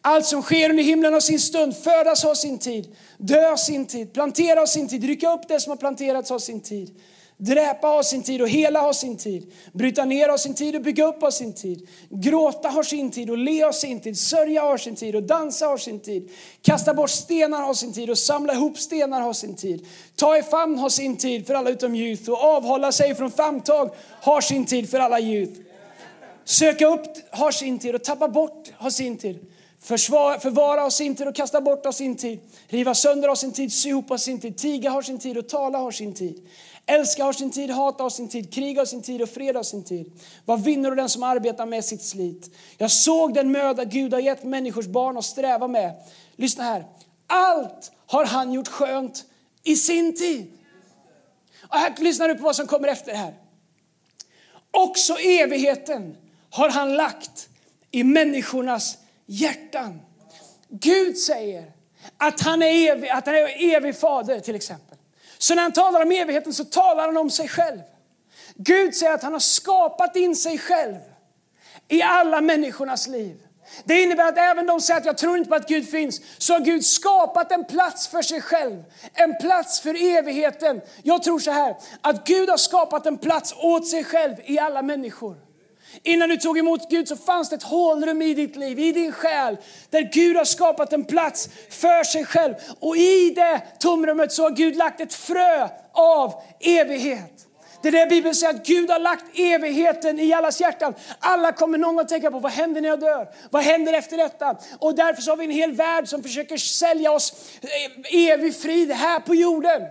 Allt 0.00 0.26
som 0.26 0.42
sker 0.42 0.70
under 0.70 0.84
himlen 0.84 1.12
har 1.12 1.20
sin 1.20 1.40
stund. 1.40 1.76
Födas 1.76 2.24
har 2.24 2.34
sin 2.34 2.58
tid. 2.58 2.96
Dö 3.18 3.48
har 3.48 3.56
sin 3.56 3.86
tid. 3.86 4.12
Plantera 4.12 4.60
har 4.60 4.66
sin 4.66 4.88
tid. 4.88 5.04
Rycka 5.04 5.32
upp 5.32 5.48
det 5.48 5.60
som 5.60 5.70
har 5.70 5.76
planterats 5.76 6.30
har 6.30 6.38
sin 6.38 6.60
tid. 6.60 7.00
Dräpa 7.36 7.86
har 7.86 8.02
sin 8.02 8.22
tid 8.22 8.42
och 8.42 8.48
hela 8.48 8.80
har 8.80 8.92
sin 8.92 9.16
tid. 9.16 9.52
Bryta 9.72 10.04
ner 10.04 10.28
har 10.28 10.36
sin 10.36 10.54
tid 10.54 10.76
och 10.76 10.82
bygga 10.82 11.04
upp 11.04 11.22
har 11.22 11.30
sin 11.30 11.52
tid. 11.52 11.88
Gråta 12.10 12.68
har 12.68 12.82
sin 12.82 13.10
tid 13.10 13.30
och 13.30 13.38
le 13.38 13.60
har 13.60 13.72
sin 13.72 14.00
tid. 14.00 14.18
Sörja 14.18 14.62
har 14.62 14.78
sin 14.78 14.96
tid 14.96 15.16
och 15.16 15.22
dansa 15.22 15.66
har 15.66 15.76
sin 15.76 16.00
tid. 16.00 16.30
Kasta 16.62 16.94
bort 16.94 17.10
stenar 17.10 17.62
har 17.62 17.74
sin 17.74 17.92
tid 17.92 18.10
och 18.10 18.18
samla 18.18 18.52
ihop 18.52 18.78
stenar 18.78 19.20
har 19.20 19.32
sin 19.32 19.54
tid. 19.54 19.86
Ta 20.16 20.36
i 20.36 20.42
famn 20.42 20.78
har 20.78 20.88
sin 20.88 21.16
tid 21.16 21.46
för 21.46 21.54
alla 21.54 21.70
utom 21.70 21.94
youth 21.94 22.30
och 22.30 22.44
avhålla 22.44 22.92
sig 22.92 23.14
från 23.14 23.30
famntag 23.30 23.90
har 24.20 24.40
sin 24.40 24.66
tid 24.66 24.90
för 24.90 24.98
alla 24.98 25.20
youth. 25.20 25.60
Söka 26.44 26.86
upp 26.86 27.06
har 27.30 27.50
sin 27.50 27.78
tid 27.78 27.94
och 27.94 28.04
tappa 28.04 28.28
bort 28.28 28.72
har 28.76 28.90
sin 28.90 29.16
tid. 29.16 29.46
Försvara, 29.80 30.40
förvara 30.40 30.80
har 30.80 30.90
sin 30.90 31.14
tid 31.14 31.28
och 31.28 31.34
kasta 31.34 31.60
bort 31.60 31.84
har 31.84 31.92
sin 31.92 32.16
tid. 32.16 32.40
Riva 32.68 32.94
sönder 32.94 33.28
har 33.28 33.36
sin 33.36 33.52
tid, 33.52 33.72
sy 33.72 33.88
ihop 33.88 34.10
har 34.10 34.18
sin 34.18 34.40
tid. 34.40 34.56
Tiga 34.56 34.90
har 34.90 35.02
sin 35.02 35.18
tid 35.18 35.38
och 35.38 35.48
tala 35.48 35.78
har 35.78 35.90
sin 35.90 36.14
tid. 36.14 36.46
Älska 36.86 37.24
har 37.24 37.32
sin 37.32 37.50
tid, 37.50 37.70
hata 37.70 38.02
har 38.02 38.10
sin 38.10 38.28
tid, 38.28 38.54
krig 38.54 38.78
har 38.78 38.84
sin 38.84 39.02
tid 39.02 39.22
och 39.22 39.28
fred 39.28 39.56
har 39.56 39.62
sin 39.62 39.84
tid. 39.84 40.12
Vad 40.44 40.64
vinner 40.64 40.90
du 40.90 40.96
den 40.96 41.08
som 41.08 41.22
arbetar 41.22 41.66
med 41.66 41.84
sitt 41.84 42.02
slit? 42.02 42.50
Jag 42.78 42.90
såg 42.90 43.34
den 43.34 43.52
möda 43.52 43.84
Gud 43.84 44.12
har 44.12 44.20
gett 44.20 44.44
människors 44.44 44.86
barn 44.86 45.16
att 45.16 45.24
sträva 45.24 45.68
med. 45.68 45.94
Lyssna 46.36 46.64
här. 46.64 46.86
Allt 47.26 47.92
har 48.06 48.24
han 48.24 48.52
gjort 48.52 48.68
skönt 48.68 49.24
i 49.62 49.76
sin 49.76 50.16
tid. 50.16 50.52
Och 51.68 51.76
här 51.78 51.94
lyssnar 51.98 52.28
du 52.28 52.34
på 52.34 52.42
vad 52.42 52.56
som 52.56 52.66
kommer 52.66 52.88
efter 52.88 53.12
det 53.12 53.18
här. 53.18 53.34
Också 54.70 55.14
evigheten 55.14 56.16
har 56.50 56.68
han 56.68 56.94
lagt 56.94 57.48
i 57.90 58.04
människornas 58.04 58.98
hjärtan. 59.26 60.00
Gud 60.68 61.18
säger 61.18 61.72
att 62.16 62.40
han 62.40 62.62
är 62.62 62.90
evig, 62.90 63.08
att 63.08 63.26
han 63.26 63.34
är 63.34 63.74
evig 63.74 63.96
fader 63.96 64.40
till 64.40 64.54
exempel. 64.54 64.93
Så 65.44 65.54
när 65.54 65.62
han 65.62 65.72
talar 65.72 66.02
om 66.02 66.12
evigheten 66.12 66.54
så 66.54 66.64
talar 66.64 67.06
han 67.06 67.16
om 67.16 67.30
sig 67.30 67.48
själv. 67.48 67.80
Gud 68.54 68.94
säger 68.94 69.12
att 69.12 69.22
han 69.22 69.32
har 69.32 69.40
skapat 69.40 70.16
in 70.16 70.36
sig 70.36 70.58
själv 70.58 70.96
i 71.88 72.02
alla 72.02 72.40
människornas 72.40 73.06
liv. 73.06 73.36
Det 73.84 74.02
innebär 74.02 74.28
att 74.28 74.38
även 74.38 74.66
de 74.66 74.80
säger 74.80 75.00
att 75.00 75.06
jag 75.06 75.18
tror 75.18 75.38
inte 75.38 75.48
på 75.48 75.54
att 75.54 75.68
Gud 75.68 75.88
finns, 75.88 76.20
så 76.38 76.52
har 76.52 76.60
Gud 76.60 76.84
skapat 76.84 77.52
en 77.52 77.64
plats 77.64 78.08
för 78.08 78.22
sig 78.22 78.40
själv. 78.40 78.84
En 79.12 79.38
plats 79.38 79.80
för 79.80 80.16
evigheten. 80.16 80.80
Jag 81.02 81.22
tror 81.22 81.38
så 81.38 81.50
här, 81.50 81.76
att 82.00 82.26
Gud 82.26 82.50
har 82.50 82.56
skapat 82.56 83.06
en 83.06 83.18
plats 83.18 83.54
åt 83.56 83.88
sig 83.88 84.04
själv 84.04 84.34
i 84.44 84.58
alla 84.58 84.82
människor. 84.82 85.43
Innan 86.02 86.28
du 86.28 86.36
tog 86.36 86.58
emot 86.58 86.90
Gud 86.90 87.08
så 87.08 87.16
fanns 87.16 87.50
det 87.50 87.56
ett 87.56 87.62
hålrum 87.62 88.22
i 88.22 88.34
ditt 88.34 88.56
liv, 88.56 88.78
i 88.78 88.92
din 88.92 89.12
själ, 89.12 89.56
där 89.90 90.10
Gud 90.12 90.36
har 90.36 90.44
skapat 90.44 90.92
en 90.92 91.04
plats 91.04 91.48
för 91.70 92.04
sig 92.04 92.24
själv. 92.24 92.54
Och 92.80 92.96
i 92.96 93.30
det 93.30 93.62
tomrummet 93.78 94.32
så 94.32 94.42
har 94.42 94.50
Gud 94.50 94.76
lagt 94.76 95.00
ett 95.00 95.14
frö 95.14 95.68
av 95.92 96.42
evighet. 96.60 97.46
Det 97.84 97.88
är 97.88 97.92
det 97.92 98.06
Bibeln 98.06 98.34
säger 98.34 98.54
att 98.54 98.66
Gud 98.66 98.90
har 98.90 98.98
lagt 98.98 99.24
evigheten 99.38 100.20
i 100.20 100.32
allas 100.32 100.60
hjärtan. 100.60 100.94
Alla 101.18 101.52
kommer 101.52 101.78
någon 101.78 101.96
gång 101.96 102.06
tänka 102.06 102.30
på 102.30 102.38
vad 102.38 102.52
händer 102.52 102.80
när 102.80 102.88
jag 102.88 103.00
dör? 103.00 103.28
Vad 103.50 103.62
händer 103.62 103.92
efter 103.92 104.16
detta? 104.16 104.56
Och 104.78 104.94
därför 104.94 105.22
så 105.22 105.30
har 105.30 105.36
vi 105.36 105.44
en 105.44 105.50
hel 105.50 105.72
värld 105.72 106.08
som 106.08 106.22
försöker 106.22 106.56
sälja 106.56 107.12
oss 107.12 107.34
eh, 107.60 108.30
evig 108.30 108.56
frid 108.56 108.92
här 108.92 109.20
på 109.20 109.34
jorden. 109.34 109.82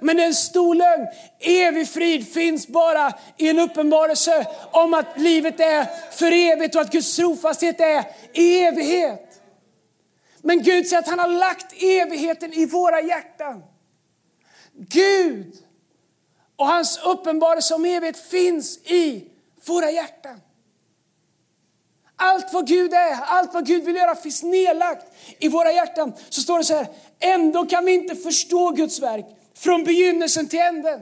Men 0.00 0.16
det 0.16 0.22
är 0.22 0.26
en 0.26 0.34
stor 0.34 0.74
lögn. 0.74 1.06
Evig 1.40 1.88
frid 1.88 2.32
finns 2.32 2.68
bara 2.68 3.12
i 3.36 3.48
en 3.48 3.58
uppenbarelse 3.58 4.46
om 4.72 4.94
att 4.94 5.06
livet 5.18 5.60
är 5.60 5.86
för 6.12 6.32
evigt 6.32 6.74
och 6.74 6.80
att 6.80 6.92
Guds 6.92 7.16
trofasthet 7.16 7.80
är 7.80 8.04
i 8.32 8.60
evighet. 8.60 9.40
Men 10.42 10.62
Gud 10.62 10.86
säger 10.86 11.02
att 11.02 11.08
han 11.08 11.18
har 11.18 11.28
lagt 11.28 11.82
evigheten 11.82 12.52
i 12.52 12.66
våra 12.66 13.00
hjärtan. 13.00 13.62
Gud 14.72 15.54
och 16.56 16.66
hans 16.66 17.00
uppenbarelse 17.04 17.74
om 17.74 17.84
evighet 17.84 18.18
finns 18.18 18.78
i 18.78 19.24
våra 19.66 19.90
hjärtan. 19.90 20.40
Allt 22.16 22.52
vad 22.52 22.66
Gud 22.66 22.92
är, 22.92 23.12
allt 23.12 23.54
vad 23.54 23.66
Gud 23.66 23.84
vill 23.84 23.96
göra 23.96 24.14
finns 24.14 24.42
nedlagt 24.42 25.06
i 25.38 25.48
våra 25.48 25.72
hjärtan. 25.72 26.12
Så 26.28 26.40
står 26.40 26.58
det 26.58 26.64
så 26.64 26.74
här, 26.74 26.86
ändå 27.18 27.66
kan 27.66 27.84
vi 27.84 27.92
inte 27.92 28.16
förstå 28.16 28.70
Guds 28.70 29.00
verk 29.00 29.26
från 29.58 29.84
begynnelsen 29.84 30.48
till 30.48 30.58
änden. 30.58 31.00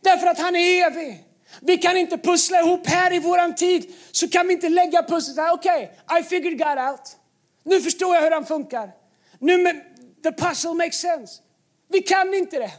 Därför 0.00 0.26
att 0.26 0.38
han 0.38 0.56
är 0.56 0.86
evig. 0.86 1.24
Vi 1.60 1.76
kan 1.76 1.96
inte 1.96 2.18
pussla 2.18 2.60
ihop 2.60 2.86
här 2.86 3.12
i 3.12 3.18
våran 3.18 3.54
tid, 3.54 3.94
så 4.12 4.28
kan 4.28 4.46
vi 4.46 4.52
inte 4.52 4.68
lägga 4.68 5.02
pusslet 5.02 5.36
här. 5.36 5.52
Okej, 5.52 5.92
okay, 6.04 6.20
I 6.20 6.24
figured 6.24 6.58
God 6.58 6.78
out. 6.78 7.16
Nu 7.64 7.80
förstår 7.80 8.14
jag 8.14 8.22
hur 8.22 8.30
han 8.30 8.46
funkar. 8.46 8.90
Nu, 9.38 9.82
the 10.22 10.32
puzzle 10.32 10.74
makes 10.74 11.00
sense. 11.00 11.42
Vi 11.88 12.02
kan 12.02 12.34
inte 12.34 12.58
det. 12.58 12.72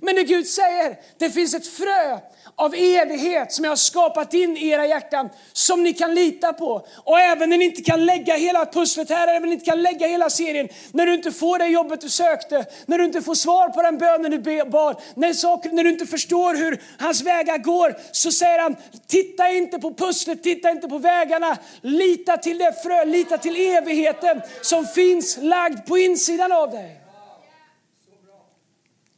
Men 0.00 0.14
det 0.14 0.22
Gud 0.22 0.46
säger, 0.46 1.00
det 1.18 1.30
finns 1.30 1.54
ett 1.54 1.66
frö 1.66 2.18
av 2.56 2.74
evighet 2.74 3.52
som 3.52 3.64
jag 3.64 3.70
har 3.70 3.76
skapat 3.76 4.34
in 4.34 4.56
i 4.56 4.68
era 4.68 4.86
hjärtan 4.86 5.28
som 5.52 5.82
ni 5.82 5.92
kan 5.92 6.14
lita 6.14 6.52
på. 6.52 6.86
Och 6.96 7.20
även 7.20 7.50
när 7.50 7.58
ni 7.58 7.64
inte 7.64 7.82
kan 7.82 8.06
lägga 8.06 8.36
hela 8.36 8.66
pusslet 8.66 9.10
här, 9.10 9.28
även 9.28 9.42
när 9.42 9.48
ni 9.48 9.54
inte 9.54 9.64
kan 9.64 9.82
lägga 9.82 10.06
hela 10.06 10.30
serien, 10.30 10.68
när 10.92 11.06
du 11.06 11.14
inte 11.14 11.32
får 11.32 11.58
det 11.58 11.66
jobbet 11.66 12.00
du 12.00 12.08
sökte, 12.08 12.66
när 12.86 12.98
du 12.98 13.04
inte 13.04 13.22
får 13.22 13.34
svar 13.34 13.68
på 13.68 13.82
den 13.82 13.98
bönen 13.98 14.30
du 14.30 14.64
bad, 14.64 15.00
när, 15.14 15.32
saker, 15.32 15.70
när 15.70 15.84
du 15.84 15.90
inte 15.90 16.06
förstår 16.06 16.54
hur 16.54 16.82
hans 16.98 17.22
vägar 17.22 17.58
går, 17.58 17.96
så 18.12 18.32
säger 18.32 18.58
han, 18.58 18.76
titta 19.06 19.50
inte 19.50 19.78
på 19.78 19.94
pusslet, 19.94 20.42
titta 20.42 20.70
inte 20.70 20.88
på 20.88 20.98
vägarna, 20.98 21.58
lita 21.80 22.36
till 22.36 22.58
det 22.58 22.82
frö, 22.82 23.04
lita 23.04 23.38
till 23.38 23.56
evigheten 23.56 24.42
som 24.62 24.86
finns 24.86 25.38
lagd 25.40 25.86
på 25.86 25.98
insidan 25.98 26.52
av 26.52 26.70
dig. 26.70 27.00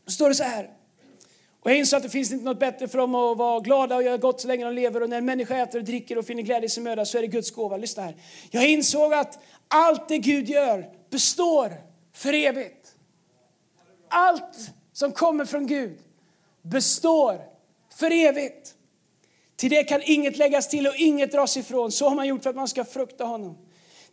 Då 0.04 0.12
står 0.12 0.28
det 0.28 0.34
så 0.34 0.44
här. 0.44 0.75
Och 1.66 1.70
jag 1.70 1.78
insåg 1.78 1.96
att 1.96 2.02
det 2.02 2.08
finns 2.08 2.32
inte 2.32 2.44
något 2.44 2.58
bättre 2.58 2.88
för 2.88 2.98
dem 2.98 3.14
att 3.14 3.38
vara 3.38 3.60
glada 3.60 3.96
och 3.96 4.02
göra 4.02 4.16
gott 4.16 4.40
så 4.40 4.48
länge 4.48 4.64
de 4.64 4.74
lever. 4.74 5.02
Och 5.02 5.08
när 5.08 5.18
en 5.18 5.24
människa 5.24 5.56
äter 5.56 5.78
och 5.78 5.84
dricker 5.84 6.18
och 6.18 6.26
finner 6.26 6.42
glädje 6.42 6.66
i 6.66 6.68
sin 6.68 6.82
möda 6.82 7.04
så 7.04 7.18
är 7.18 7.22
det 7.22 7.28
Guds 7.28 7.50
gåva. 7.50 7.76
Lyssna 7.76 8.02
här. 8.02 8.16
Jag 8.50 8.68
insåg 8.68 9.14
att 9.14 9.38
allt 9.68 10.08
det 10.08 10.18
Gud 10.18 10.48
gör 10.48 10.90
består 11.10 11.72
för 12.14 12.32
evigt. 12.32 12.94
Allt 14.08 14.70
som 14.92 15.12
kommer 15.12 15.44
från 15.44 15.66
Gud 15.66 15.98
består 16.62 17.40
för 17.98 18.10
evigt. 18.10 18.74
Till 19.56 19.70
det 19.70 19.84
kan 19.84 20.02
inget 20.04 20.36
läggas 20.36 20.68
till 20.68 20.86
och 20.86 20.96
inget 20.96 21.32
dras 21.32 21.56
ifrån. 21.56 21.92
Så 21.92 22.08
har 22.08 22.16
man 22.16 22.26
gjort 22.26 22.42
för 22.42 22.50
att 22.50 22.56
man 22.56 22.68
ska 22.68 22.84
frukta 22.84 23.24
honom. 23.24 23.58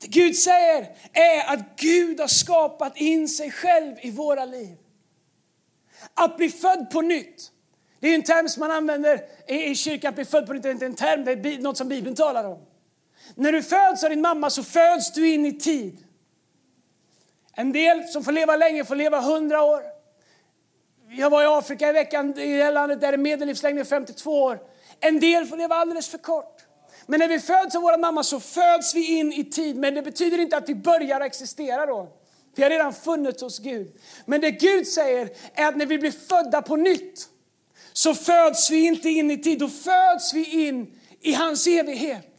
Det 0.01 0.07
Gud 0.07 0.36
säger 0.36 0.88
är 1.13 1.53
att 1.53 1.79
Gud 1.79 2.19
har 2.19 2.27
skapat 2.27 2.98
in 2.98 3.27
sig 3.27 3.51
själv 3.51 3.95
i 4.01 4.12
våra 4.12 4.45
liv. 4.45 4.77
Att 6.13 6.38
bli 6.38 6.50
född 6.50 6.89
på 6.91 7.01
nytt. 7.01 7.51
Det 8.00 8.08
är 8.08 8.15
en 8.15 8.24
term 8.24 8.50
som 8.50 8.60
man 8.60 8.72
använder 8.72 9.22
i 9.48 9.63
i 9.63 9.75
kyrkan, 9.75 10.10
att 10.10 10.15
bli 10.15 10.25
född 10.25 10.48
på 10.48 10.53
nytt. 10.53 10.63
Det 10.63 10.70
är 10.70 10.74
inte 10.74 10.86
en 10.86 10.96
term, 10.96 11.25
det 11.25 11.32
är 11.32 11.60
något 11.60 11.77
som 11.77 11.88
Bibeln 11.88 12.15
talar 12.15 12.43
om. 12.43 12.65
När 13.36 13.51
du 13.51 13.63
föds 13.63 14.03
av 14.03 14.10
din 14.10 14.22
mamma 14.22 14.50
så 14.50 14.63
föds 14.63 15.13
du 15.13 15.29
in 15.34 15.46
i 15.46 15.60
tid. 15.60 15.98
En 17.55 17.72
del 17.72 18.03
som 18.03 18.24
får 18.24 18.32
leva 18.32 18.55
länge 18.55 18.86
får 18.86 18.96
leva 18.96 19.22
hundra 19.22 19.63
år. 19.63 19.84
Jag 21.10 21.29
var 21.29 21.43
i 21.43 21.46
Afrika 21.46 21.89
i 21.89 21.91
veckan, 21.91 22.39
i 22.39 22.58
det 22.58 22.72
landet 22.72 23.01
där 23.01 23.17
medellivslängden 23.17 23.82
är 23.82 23.86
52 23.86 24.43
år. 24.43 24.60
En 25.00 25.20
del 25.20 25.46
får 25.46 25.58
leva 25.58 25.75
alldeles 25.75 26.10
för 26.10 26.17
kort. 26.17 26.65
Men 27.05 27.20
när 27.20 27.27
vi 27.27 27.39
föds 27.39 27.75
av 27.75 27.82
vår 27.82 27.98
mamma 27.98 28.24
så 28.24 28.39
föds 28.39 28.96
vi 28.96 29.20
in 29.20 29.34
i 29.34 29.43
tid, 29.43 29.75
men 29.75 29.93
det 29.93 30.01
betyder 30.01 30.38
inte 30.38 30.58
att 30.58 30.70
vi 30.70 30.75
börjar 30.75 31.22
existera 31.22 31.86
då. 31.86 32.08
Vi 32.55 32.63
har 32.63 32.69
redan 32.69 32.93
funnits 32.93 33.41
hos 33.41 33.60
Gud. 33.60 33.95
Men 34.25 34.41
det 34.41 34.51
Gud 34.51 34.88
säger 34.88 35.29
är 35.53 35.67
att 35.67 35.77
när 35.77 35.86
vi 35.86 35.98
blir 35.98 36.12
födda 36.12 36.62
på 36.62 36.75
nytt 36.75 37.29
så 37.93 38.15
föds 38.15 38.72
vi 38.72 38.86
inte 38.86 39.10
in 39.10 39.31
i 39.31 39.38
tid, 39.38 39.60
då 39.60 39.69
föds 39.69 40.33
vi 40.33 40.67
in 40.67 40.88
i 41.22 41.33
hans 41.33 41.67
evighet. 41.67 42.32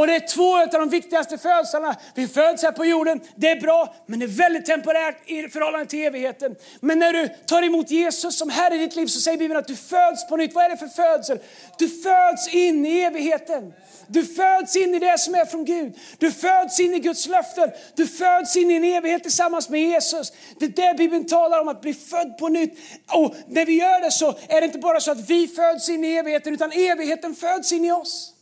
Och 0.00 0.06
det 0.06 0.14
är 0.14 0.20
två 0.20 0.56
av 0.56 0.68
de 0.68 0.88
viktigaste 0.88 1.38
födslarna. 1.38 1.96
Vi 2.14 2.28
föds 2.28 2.62
här 2.62 2.72
på 2.72 2.84
jorden, 2.84 3.20
det 3.36 3.48
är 3.48 3.60
bra, 3.60 3.94
men 4.06 4.18
det 4.18 4.24
är 4.24 4.28
väldigt 4.28 4.66
temporärt 4.66 5.30
i 5.30 5.48
förhållande 5.48 5.86
till 5.86 5.98
evigheten. 5.98 6.56
Men 6.80 6.98
när 6.98 7.12
du 7.12 7.28
tar 7.46 7.62
emot 7.62 7.90
Jesus 7.90 8.38
som 8.38 8.50
Herre 8.50 8.74
i 8.74 8.78
ditt 8.78 8.96
liv 8.96 9.06
så 9.06 9.20
säger 9.20 9.38
Bibeln 9.38 9.58
att 9.58 9.66
du 9.66 9.76
föds 9.76 10.28
på 10.28 10.36
nytt. 10.36 10.54
Vad 10.54 10.64
är 10.64 10.68
det 10.68 10.76
för 10.76 10.86
födsel? 10.86 11.38
Du 11.78 11.88
föds 11.88 12.54
in 12.54 12.86
i 12.86 13.00
evigheten. 13.00 13.72
Du 14.06 14.24
föds 14.24 14.76
in 14.76 14.94
i 14.94 14.98
det 14.98 15.18
som 15.18 15.34
är 15.34 15.44
från 15.44 15.64
Gud. 15.64 15.98
Du 16.18 16.32
föds 16.32 16.80
in 16.80 16.94
i 16.94 16.98
Guds 16.98 17.26
löften. 17.26 17.70
Du 17.94 18.06
föds 18.06 18.56
in 18.56 18.70
i 18.70 18.74
en 18.74 18.84
evighet 18.84 19.22
tillsammans 19.22 19.68
med 19.68 19.80
Jesus. 19.80 20.32
Det 20.58 20.64
är 20.64 20.68
det 20.68 20.98
Bibeln 20.98 21.26
talar 21.26 21.60
om, 21.60 21.68
att 21.68 21.80
bli 21.80 21.94
född 21.94 22.38
på 22.38 22.48
nytt. 22.48 22.78
Och 23.12 23.34
när 23.48 23.66
vi 23.66 23.72
gör 23.72 24.00
det 24.00 24.10
så 24.10 24.34
är 24.48 24.60
det 24.60 24.66
inte 24.66 24.78
bara 24.78 25.00
så 25.00 25.10
att 25.10 25.30
vi 25.30 25.48
föds 25.48 25.88
in 25.88 26.04
i 26.04 26.12
evigheten, 26.12 26.54
utan 26.54 26.72
evigheten 26.72 27.34
föds 27.34 27.72
in 27.72 27.84
i 27.84 27.92
oss. 27.92 28.34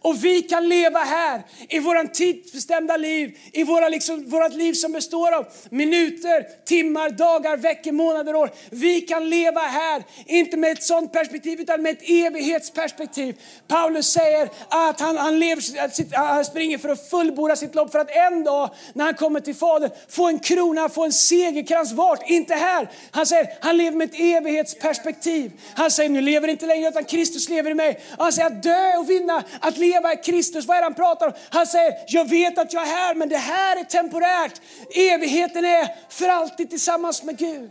Och 0.00 0.24
vi 0.24 0.42
kan 0.42 0.68
leva 0.68 0.98
här 0.98 1.42
i 1.68 1.78
våra 1.78 2.04
tidsbestämda 2.04 2.96
liv, 2.96 3.38
i 3.52 3.64
våra 3.64 3.88
liksom, 3.88 4.30
vårat 4.30 4.54
liv 4.54 4.72
som 4.72 4.92
består 4.92 5.32
av 5.32 5.46
minuter, 5.70 6.64
timmar, 6.64 7.10
dagar, 7.10 7.56
veckor, 7.56 7.92
månader, 7.92 8.34
år. 8.34 8.50
Vi 8.70 9.00
kan 9.00 9.30
leva 9.30 9.60
här, 9.60 10.02
inte 10.26 10.56
med 10.56 10.72
ett 10.72 10.82
sånt 10.82 11.12
perspektiv 11.12 11.60
utan 11.60 11.82
med 11.82 11.92
ett 11.92 12.10
evighetsperspektiv. 12.10 13.40
Paulus 13.68 14.06
säger 14.06 14.48
att 14.68 15.00
han, 15.00 15.16
han, 15.16 15.38
lever, 15.38 15.88
sitt, 15.88 16.14
han 16.14 16.44
springer 16.44 16.78
för 16.78 16.88
att 16.88 17.10
fullborda 17.10 17.56
sitt 17.56 17.74
lopp 17.74 17.92
för 17.92 17.98
att 17.98 18.10
en 18.10 18.44
dag 18.44 18.70
när 18.92 19.04
han 19.04 19.14
kommer 19.14 19.40
till 19.40 19.54
Fadern 19.54 19.90
få 20.08 20.28
en 20.28 20.38
krona, 20.38 20.88
få 20.88 21.04
en 21.04 21.12
segerkrans. 21.12 21.92
Vart? 21.92 22.30
Inte 22.30 22.54
här. 22.54 22.90
Han 23.10 23.26
säger 23.26 23.48
han 23.60 23.76
lever 23.76 23.96
med 23.96 24.08
ett 24.08 24.20
evighetsperspektiv. 24.20 25.52
Han 25.74 25.90
säger 25.90 26.10
nu 26.10 26.20
lever 26.20 26.48
inte 26.48 26.66
längre 26.66 26.88
utan 26.88 27.04
Kristus 27.04 27.48
lever 27.48 27.70
i 27.70 27.74
mig. 27.74 28.00
Han 28.18 28.32
säger 28.32 28.46
att 28.46 28.62
dö 28.62 28.96
och 28.96 29.10
vinna, 29.10 29.44
att 29.60 29.75
att 29.76 29.80
leva 29.80 30.12
är 30.12 30.22
Kristus. 30.22 30.66
Vad 30.66 30.76
är 30.76 30.80
det 30.80 30.86
han 30.86 30.94
pratar 30.94 31.26
om? 31.26 31.32
Han 31.50 31.66
säger, 31.66 31.94
jag 32.08 32.30
vet 32.30 32.58
att 32.58 32.72
jag 32.72 32.82
är 32.82 32.86
här, 32.86 33.14
men 33.14 33.28
det 33.28 33.36
här 33.36 33.80
är 33.80 33.84
temporärt. 33.84 34.60
Evigheten 34.94 35.64
är 35.64 35.88
för 36.08 36.28
alltid 36.28 36.70
tillsammans 36.70 37.22
med 37.22 37.38
Gud. 37.38 37.70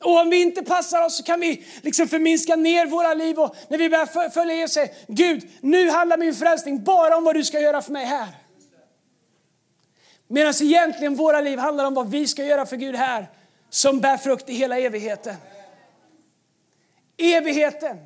Och 0.00 0.20
om 0.20 0.30
vi 0.30 0.42
inte 0.42 0.62
passar 0.62 1.06
oss 1.06 1.16
så 1.16 1.22
kan 1.22 1.40
vi 1.40 1.64
liksom 1.82 2.08
förminska 2.08 2.56
ner 2.56 2.86
våra 2.86 3.14
liv 3.14 3.38
och 3.38 3.56
när 3.68 3.78
vi 3.78 3.90
börjar 3.90 4.30
följa 4.30 4.54
Jesus 4.54 4.74
säger 4.74 4.90
Gud, 5.08 5.48
nu 5.60 5.90
handlar 5.90 6.18
min 6.18 6.34
frälsning 6.34 6.84
bara 6.84 7.16
om 7.16 7.24
vad 7.24 7.34
du 7.34 7.44
ska 7.44 7.60
göra 7.60 7.82
för 7.82 7.92
mig 7.92 8.04
här. 8.04 8.28
Medan 10.28 10.54
egentligen 10.62 11.14
våra 11.14 11.40
liv 11.40 11.58
handlar 11.58 11.84
om 11.84 11.94
vad 11.94 12.10
vi 12.10 12.26
ska 12.26 12.44
göra 12.44 12.66
för 12.66 12.76
Gud 12.76 12.96
här, 12.96 13.30
som 13.70 14.00
bär 14.00 14.16
frukt 14.16 14.48
i 14.48 14.54
hela 14.54 14.78
evigheten. 14.78 15.36
Evigheten, 17.16 17.98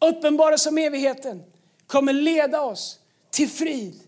uppenbara 0.00 0.58
som 0.58 0.78
evigheten, 0.78 1.42
kommer 1.92 2.12
leda 2.12 2.60
oss 2.60 2.98
till 3.30 3.48
frid. 3.48 4.00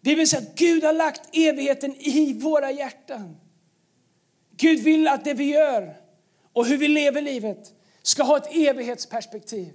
Bibeln 0.00 0.26
säger 0.26 0.42
att 0.42 0.54
Gud 0.54 0.84
har 0.84 0.92
lagt 0.92 1.20
evigheten 1.32 1.94
i 1.98 2.32
våra 2.32 2.70
hjärtan. 2.70 3.36
Gud 4.56 4.80
vill 4.80 5.08
att 5.08 5.24
det 5.24 5.34
vi 5.34 5.44
gör 5.44 5.96
och 6.52 6.66
hur 6.66 6.76
vi 6.76 6.88
lever 6.88 7.22
livet 7.22 7.72
ska 8.02 8.22
ha 8.22 8.36
ett 8.36 8.54
evighetsperspektiv. 8.54 9.72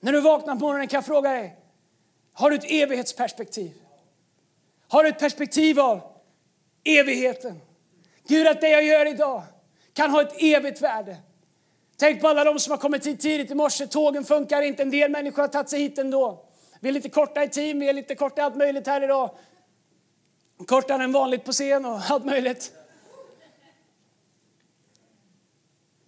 När 0.00 0.12
du 0.12 0.20
vaknar 0.20 0.54
på 0.54 0.60
morgonen 0.60 0.88
kan 0.88 0.96
jag 0.96 1.06
fråga 1.06 1.30
dig, 1.30 1.56
har 2.32 2.50
du 2.50 2.56
ett 2.56 2.70
evighetsperspektiv? 2.70 3.72
Har 4.88 5.02
du 5.02 5.08
ett 5.08 5.18
perspektiv 5.18 5.80
av 5.80 6.00
evigheten? 6.84 7.60
Gud, 8.28 8.46
att 8.46 8.60
det 8.60 8.68
jag 8.68 8.84
gör 8.84 9.06
idag 9.06 9.42
kan 9.92 10.10
ha 10.10 10.22
ett 10.22 10.42
evigt 10.42 10.82
värde. 10.82 11.16
Tänk 11.96 12.20
på 12.20 12.28
alla 12.28 12.44
de 12.44 12.58
som 12.58 12.70
har 12.70 12.78
kommit 12.78 13.06
hit 13.06 13.20
tidigt 13.20 13.50
i 13.50 13.54
morse. 13.54 13.86
Tågen 13.86 14.24
funkar 14.24 14.62
inte. 14.62 14.82
En 14.82 14.90
del 14.90 15.10
människor 15.10 15.42
har 15.42 15.48
tagit 15.48 15.68
sig 15.68 15.80
hit 15.80 15.98
ändå. 15.98 16.51
Vi 16.82 16.88
är 16.88 16.92
lite 16.92 17.08
korta 17.08 17.44
i 17.44 17.48
team, 17.48 17.78
vi 17.78 17.88
är 17.88 17.92
lite 17.92 18.14
korta 18.14 18.40
i 18.40 18.44
allt 18.44 18.56
möjligt 18.56 18.86
här 18.86 19.04
idag. 19.04 19.30
Kortare 20.66 21.04
än 21.04 21.12
vanligt 21.12 21.44
på 21.44 21.52
scen 21.52 21.84
och 21.84 22.00
allt 22.10 22.24
möjligt. 22.24 22.72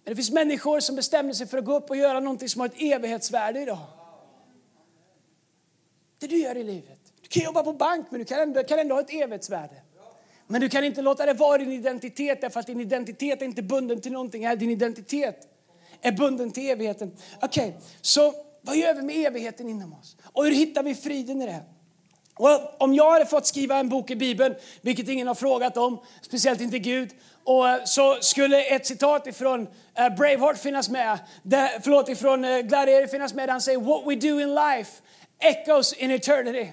Men 0.03 0.11
det 0.11 0.15
finns 0.15 0.31
människor 0.31 0.79
som 0.79 0.95
bestämmer 0.95 1.33
sig 1.33 1.47
för 1.47 1.57
att 1.57 1.65
gå 1.65 1.75
upp 1.75 1.89
och 1.89 1.95
göra 1.95 2.19
någonting 2.19 2.49
som 2.49 2.61
har 2.61 2.67
ett 2.67 2.81
evighetsvärde 2.81 3.61
idag. 3.61 3.79
Det 6.19 6.27
du 6.27 6.37
gör 6.37 6.57
i 6.57 6.63
livet. 6.63 6.99
Du 7.21 7.27
kan 7.27 7.43
jobba 7.43 7.63
på 7.63 7.73
bank 7.73 8.07
men 8.09 8.19
du 8.19 8.25
kan 8.25 8.39
ändå, 8.39 8.63
kan 8.63 8.79
ändå 8.79 8.95
ha 8.95 9.01
ett 9.01 9.13
evighetsvärde. 9.13 9.81
Men 10.47 10.61
du 10.61 10.69
kan 10.69 10.83
inte 10.83 11.01
låta 11.01 11.25
det 11.25 11.33
vara 11.33 11.57
din 11.57 11.71
identitet 11.71 12.41
därför 12.41 12.59
att 12.59 12.67
din 12.67 12.81
identitet 12.81 13.41
är 13.41 13.45
inte 13.45 13.61
bunden 13.61 14.01
till 14.01 14.11
någonting. 14.11 14.57
Din 14.57 14.69
identitet 14.69 15.47
är 16.01 16.11
bunden 16.11 16.51
till 16.51 16.69
evigheten. 16.69 17.17
Okej, 17.41 17.67
okay, 17.67 17.81
så 18.01 18.44
vad 18.65 18.77
gör 18.77 18.93
vi 18.93 19.01
med 19.01 19.27
evigheten 19.27 19.69
inom 19.69 19.93
oss? 19.93 20.17
Och 20.23 20.43
hur 20.43 20.51
hittar 20.51 20.83
vi 20.83 20.95
friden 20.95 21.41
i 21.41 21.45
det? 21.45 21.63
Och 22.37 22.81
om 22.81 22.93
jag 22.93 23.11
hade 23.11 23.25
fått 23.25 23.45
skriva 23.45 23.77
en 23.77 23.89
bok 23.89 24.11
i 24.11 24.15
Bibeln, 24.15 24.55
vilket 24.81 25.09
ingen 25.09 25.27
har 25.27 25.35
frågat 25.35 25.77
om, 25.77 25.99
speciellt 26.21 26.61
inte 26.61 26.79
Gud, 26.79 27.09
och 27.43 27.69
eh, 27.69 27.83
så 27.83 28.17
skulle 28.21 28.61
ett 28.61 28.85
citat 28.85 29.27
ifrån 29.27 29.67
eh, 29.95 30.09
Braveheart 30.15 30.57
finnas 30.57 30.89
med, 30.89 31.19
där, 31.43 31.69
förlåt, 31.83 32.09
ifrån 32.09 32.45
eh, 32.45 32.59
Gladiator 32.59 33.07
finnas 33.07 33.33
med, 33.33 33.47
där 33.47 33.51
han 33.51 33.61
säger 33.61 33.79
What 33.79 34.01
we 34.05 34.15
do 34.15 34.39
in 34.39 34.55
life 34.55 34.91
echoes 35.39 35.93
in 35.93 36.11
eternity. 36.11 36.71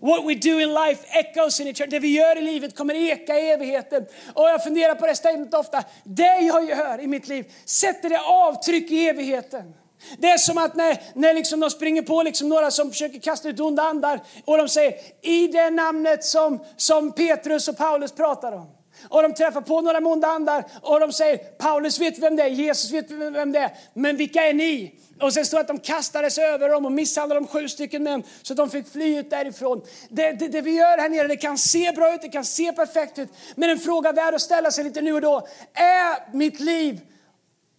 What 0.00 0.24
we 0.24 0.34
do 0.34 0.60
in 0.60 0.74
life 0.74 1.06
echoes 1.08 1.60
in 1.60 1.66
eternity. 1.66 1.96
Det 1.96 2.00
vi 2.00 2.16
gör 2.16 2.38
i 2.38 2.42
livet 2.42 2.76
kommer 2.76 2.94
eka 2.94 3.38
i 3.38 3.50
evigheten. 3.50 4.06
Och 4.34 4.48
jag 4.48 4.64
funderar 4.64 4.94
på 4.94 5.06
det 5.06 5.14
statementet 5.14 5.54
ofta. 5.54 5.84
Det 6.04 6.38
jag 6.40 6.68
gör 6.68 7.00
i 7.00 7.06
mitt 7.06 7.28
liv 7.28 7.52
sätter 7.64 8.08
det 8.08 8.20
avtryck 8.20 8.90
i 8.90 9.08
evigheten. 9.08 9.74
Det 10.18 10.30
är 10.30 10.38
som 10.38 10.58
att 10.58 10.76
när, 10.76 11.02
när 11.14 11.34
liksom 11.34 11.60
de 11.60 11.70
springer 11.70 12.02
på 12.02 12.22
liksom 12.22 12.48
några 12.48 12.70
som 12.70 12.90
försöker 12.90 13.18
kasta 13.18 13.48
ut 13.48 13.60
onda 13.60 13.82
andar 13.82 14.20
och 14.44 14.58
de 14.58 14.68
säger 14.68 14.94
i 15.22 15.46
det 15.46 15.70
namnet 15.70 16.24
som, 16.24 16.64
som 16.76 17.12
Petrus 17.12 17.68
och 17.68 17.76
Paulus 17.76 18.12
pratar 18.12 18.52
om. 18.52 18.66
Och 19.08 19.22
de 19.22 19.34
träffar 19.34 19.60
på 19.60 19.80
några 19.80 19.98
onda 19.98 20.28
andar 20.28 20.64
och 20.82 21.00
de 21.00 21.12
säger 21.12 21.36
Paulus 21.36 22.00
vet 22.00 22.18
vem 22.18 22.36
det 22.36 22.42
är, 22.42 22.48
Jesus 22.48 22.90
vet 22.90 23.10
vem 23.10 23.52
det 23.52 23.58
är, 23.58 23.70
men 23.94 24.16
vilka 24.16 24.42
är 24.42 24.54
ni? 24.54 24.94
Och 25.20 25.32
sen 25.32 25.44
står 25.46 25.58
det 25.58 25.60
att 25.60 25.68
de 25.68 25.78
kastades 25.78 26.38
över 26.38 26.68
dem 26.68 26.84
och 26.84 26.92
misshandlade 26.92 27.40
de 27.40 27.46
sju 27.46 27.68
stycken 27.68 28.02
män 28.02 28.22
så 28.42 28.52
att 28.52 28.56
de 28.56 28.70
fick 28.70 28.88
fly 28.88 29.18
ut 29.18 29.30
därifrån. 29.30 29.82
Det, 30.08 30.32
det, 30.32 30.48
det, 30.48 30.60
vi 30.60 30.70
gör 30.70 30.98
här 30.98 31.08
nere 31.08 31.28
det 31.28 31.36
kan 31.36 31.58
se 31.58 31.92
bra 31.92 32.14
ut, 32.14 32.22
det 32.22 32.28
kan 32.28 32.44
se 32.44 32.72
perfekt 32.72 33.18
ut. 33.18 33.28
Men 33.54 33.70
en 33.70 33.78
fråga 33.78 34.12
värd 34.12 34.34
att 34.34 34.40
ställa 34.40 34.70
sig 34.70 34.84
lite 34.84 35.00
nu 35.00 35.12
och 35.12 35.20
då. 35.20 35.46
Är 35.74 36.36
mitt 36.36 36.60
liv 36.60 37.00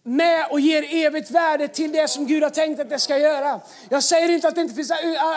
med 0.04 0.46
och 0.50 0.60
ger 0.60 1.06
evigt 1.06 1.30
värde 1.30 1.68
till 1.68 1.92
det 1.92 2.08
som 2.08 2.26
Gud 2.26 2.42
har 2.42 2.50
tänkt 2.50 2.80
att 2.80 2.90
det 2.90 2.98
ska 2.98 3.18
göra. 3.18 3.60
Jag 3.88 4.02
säger 4.02 4.28
inte 4.28 4.48
att, 4.48 4.54
det 4.54 4.60
inte 4.60 4.74
finns, 4.74 4.90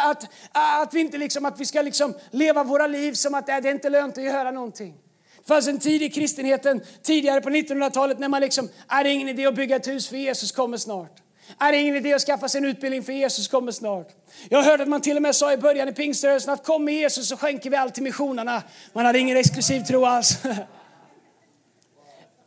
att, 0.03 0.27
att, 0.51 0.93
vi 0.93 0.99
inte 0.99 1.17
liksom, 1.17 1.45
att 1.45 1.59
vi 1.59 1.65
ska 1.65 1.81
liksom 1.81 2.13
leva 2.31 2.63
våra 2.63 2.87
liv 2.87 3.13
som 3.13 3.35
att 3.35 3.49
äh, 3.49 3.57
det 3.57 3.69
är 3.69 3.73
inte 3.73 3.89
lönt 3.89 4.17
att 4.17 4.23
göra 4.23 4.51
någonting. 4.51 4.93
Det 5.37 5.47
fanns 5.47 5.67
en 5.67 5.79
tid 5.79 6.03
i 6.03 6.09
kristenheten 6.09 6.81
tidigare 7.03 7.41
på 7.41 7.49
1900-talet 7.49 8.19
när 8.19 8.29
man 8.29 8.41
liksom, 8.41 8.65
äh, 8.65 8.97
är 8.97 9.03
det 9.03 9.09
ingen 9.09 9.29
idé 9.29 9.45
att 9.45 9.55
bygga 9.55 9.75
ett 9.75 9.87
hus 9.87 10.09
för 10.09 10.17
Jesus 10.17 10.51
kommer 10.51 10.77
snart. 10.77 11.19
Äh, 11.61 11.67
är 11.67 11.71
det 11.71 11.77
ingen 11.77 11.95
idé 11.95 12.13
att 12.13 12.21
skaffa 12.21 12.49
sig 12.49 12.57
en 12.57 12.65
utbildning 12.65 13.03
för 13.03 13.13
Jesus 13.13 13.47
kommer 13.47 13.71
snart. 13.71 14.07
Jag 14.49 14.63
hörde 14.63 14.83
att 14.83 14.89
man 14.89 15.01
till 15.01 15.15
och 15.15 15.21
med 15.21 15.35
sa 15.35 15.53
i 15.53 15.57
början 15.57 15.89
i 15.89 15.93
pingströrelsen 15.93 16.53
att 16.53 16.65
kom 16.65 16.85
med 16.85 16.93
Jesus 16.93 17.29
så 17.29 17.37
skänker 17.37 17.69
vi 17.69 17.75
allt 17.75 17.93
till 17.93 18.03
missionerna. 18.03 18.63
Man 18.93 19.05
hade 19.05 19.19
ingen 19.19 19.37
exklusiv 19.37 19.81
tro 19.81 20.05
alls. 20.05 20.37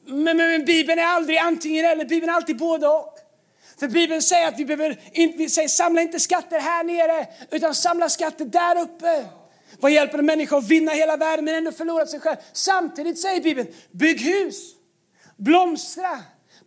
Men, 0.09 0.25
men, 0.25 0.37
men 0.37 0.65
Bibeln 0.65 0.99
är 0.99 1.05
aldrig 1.05 1.39
antingen 1.39 1.85
eller, 1.85 2.05
Bibeln 2.05 2.31
är 2.31 2.37
alltid 2.37 2.57
både 2.57 2.89
och. 2.89 3.19
För 3.81 3.89
Bibeln 3.89 4.23
säger 4.23 4.49
att 4.49 4.59
vi 4.59 4.65
behöver 4.65 5.01
inte, 5.13 5.39
vi 5.39 5.49
säger, 5.49 5.69
samla 5.69 6.03
inte 6.03 6.21
skatter 6.21 6.61
här 6.61 6.85
nere, 6.85 7.27
utan 7.51 7.75
samla 7.75 8.09
skatter 8.09 8.45
där 8.45 8.81
uppe. 8.81 9.25
Vad 9.81 9.93
hjälper 9.93 10.19
en 10.19 10.27
människa 10.27 10.57
att 10.57 10.69
vinna 10.69 10.93
hela 10.93 11.17
världen 11.17 11.45
men 11.45 11.55
ändå 11.55 11.73
förlora 11.73 12.07
sig 12.07 12.21
själv? 12.21 12.37
Samtidigt 12.53 13.19
säger 13.19 13.41
Bibeln, 13.41 13.69
bygg 13.91 14.21
hus, 14.21 14.75
blomstra, 15.37 16.19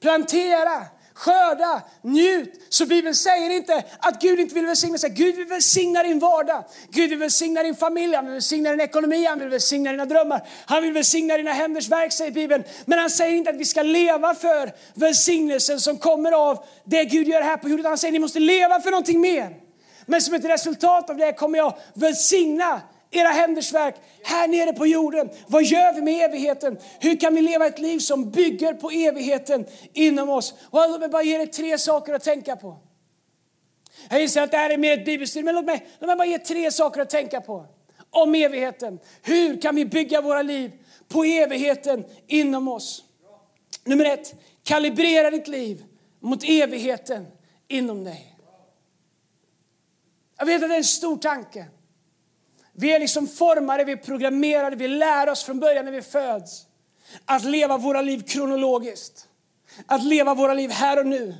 plantera, 0.01 0.85
skörda, 1.21 1.81
njut. 2.01 2.53
Så 2.69 2.85
Bibeln 2.85 3.15
säger 3.15 3.49
inte 3.49 3.83
att 3.99 4.21
Gud 4.21 4.39
inte 4.39 4.55
vill 4.55 4.65
välsigna 4.65 4.97
sig. 4.97 5.09
Gud 5.09 5.35
vill 5.35 5.45
välsigna 5.45 6.03
din 6.03 6.19
vardag. 6.19 6.63
Gud 6.89 7.09
vill 7.09 7.19
välsigna 7.19 7.63
din 7.63 7.75
familj, 7.75 8.15
han 8.15 8.25
vill 8.25 8.33
välsigna 8.33 8.69
din 8.69 8.81
ekonomi, 8.81 9.25
han 9.25 9.39
vill 9.39 9.49
välsigna 9.49 9.91
dina 9.91 10.05
drömmar. 10.05 10.47
Han 10.65 10.83
vill 10.83 10.93
välsigna 10.93 11.37
dina 11.37 11.53
händers 11.53 11.89
verk, 11.89 12.13
säger 12.13 12.31
Bibeln. 12.31 12.63
Men 12.85 12.99
han 12.99 13.09
säger 13.09 13.37
inte 13.37 13.49
att 13.49 13.55
vi 13.55 13.65
ska 13.65 13.81
leva 13.81 14.35
för 14.35 14.71
välsignelsen 14.93 15.79
som 15.79 15.97
kommer 15.97 16.31
av 16.31 16.65
det 16.83 17.05
Gud 17.05 17.27
gör 17.27 17.41
här 17.41 17.57
på 17.57 17.69
jorden. 17.69 17.85
Han 17.85 17.97
säger 17.97 18.11
att 18.11 18.13
ni 18.13 18.19
måste 18.19 18.39
leva 18.39 18.81
för 18.81 18.91
någonting 18.91 19.21
mer. 19.21 19.55
Men 20.05 20.21
som 20.21 20.33
ett 20.33 20.45
resultat 20.45 21.09
av 21.09 21.17
det 21.17 21.33
kommer 21.33 21.57
jag 21.57 21.77
välsigna 21.93 22.81
era 23.11 23.27
händers 23.27 23.73
verk 23.73 23.95
här 24.23 24.47
nere 24.47 24.73
på 24.73 24.87
jorden. 24.87 25.29
Vad 25.47 25.63
gör 25.63 25.93
vi 25.93 26.01
med 26.01 26.25
evigheten? 26.25 26.77
Hur 26.99 27.19
kan 27.19 27.35
vi 27.35 27.41
leva 27.41 27.67
ett 27.67 27.79
liv 27.79 27.99
som 27.99 28.31
bygger 28.31 28.73
på 28.73 28.91
evigheten 28.91 29.65
inom 29.93 30.29
oss? 30.29 30.53
Och 30.61 30.89
låt 30.89 30.99
mig 30.99 31.09
bara 31.09 31.23
ge 31.23 31.37
dig 31.37 31.47
tre 31.47 31.77
saker 31.77 32.13
att 32.13 32.23
tänka 32.23 32.55
på. 32.55 32.77
Jag 34.09 34.21
inser 34.21 34.41
att 34.41 34.51
det 34.51 34.57
här 34.57 34.69
är 34.69 34.77
mer 34.77 34.97
ett 34.97 35.05
bibelstudium, 35.05 35.45
men 35.45 35.55
låt 35.55 35.65
mig, 35.65 35.87
låt 35.99 36.07
mig 36.07 36.15
bara 36.15 36.27
ge 36.27 36.39
tre 36.39 36.71
saker 36.71 37.01
att 37.01 37.09
tänka 37.09 37.41
på 37.41 37.65
om 38.09 38.35
evigheten. 38.35 38.99
Hur 39.21 39.61
kan 39.61 39.75
vi 39.75 39.85
bygga 39.85 40.21
våra 40.21 40.41
liv 40.41 40.71
på 41.07 41.23
evigheten 41.23 42.05
inom 42.27 42.67
oss? 42.67 43.03
Nummer 43.83 44.05
ett, 44.05 44.35
kalibrera 44.63 45.31
ditt 45.31 45.47
liv 45.47 45.85
mot 46.19 46.43
evigheten 46.43 47.27
inom 47.67 48.03
dig. 48.03 48.37
Jag 50.37 50.45
vet 50.45 50.63
att 50.63 50.69
det 50.69 50.75
är 50.75 50.77
en 50.77 50.83
stor 50.83 51.17
tanke. 51.17 51.65
Vi 52.73 52.91
är 52.91 52.99
liksom 52.99 53.27
formade, 53.27 53.83
vi 53.83 53.91
är 53.91 53.97
programmerade, 53.97 54.75
vi 54.75 54.87
lär 54.87 55.29
oss 55.29 55.43
från 55.43 55.59
början 55.59 55.85
när 55.85 55.91
vi 55.91 56.01
föds 56.01 56.65
att 57.25 57.43
leva 57.43 57.77
våra 57.77 58.01
liv 58.01 58.23
kronologiskt. 58.27 59.27
Att 59.85 60.03
leva 60.03 60.33
våra 60.33 60.53
liv 60.53 60.69
här 60.69 60.99
och 60.99 61.07
nu. 61.07 61.35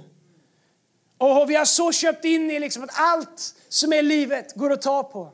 Och 1.18 1.50
vi 1.50 1.56
har 1.56 1.66
så 1.66 1.92
köpt 1.92 2.26
in 2.26 2.52
i 2.52 2.60
liksom 2.60 2.84
att 2.84 2.90
allt 2.94 3.56
som 3.70 3.94
är 3.94 4.02
livet 4.02 4.54
går 4.56 4.72
att 4.72 4.82
ta 4.82 5.04
på. 5.04 5.32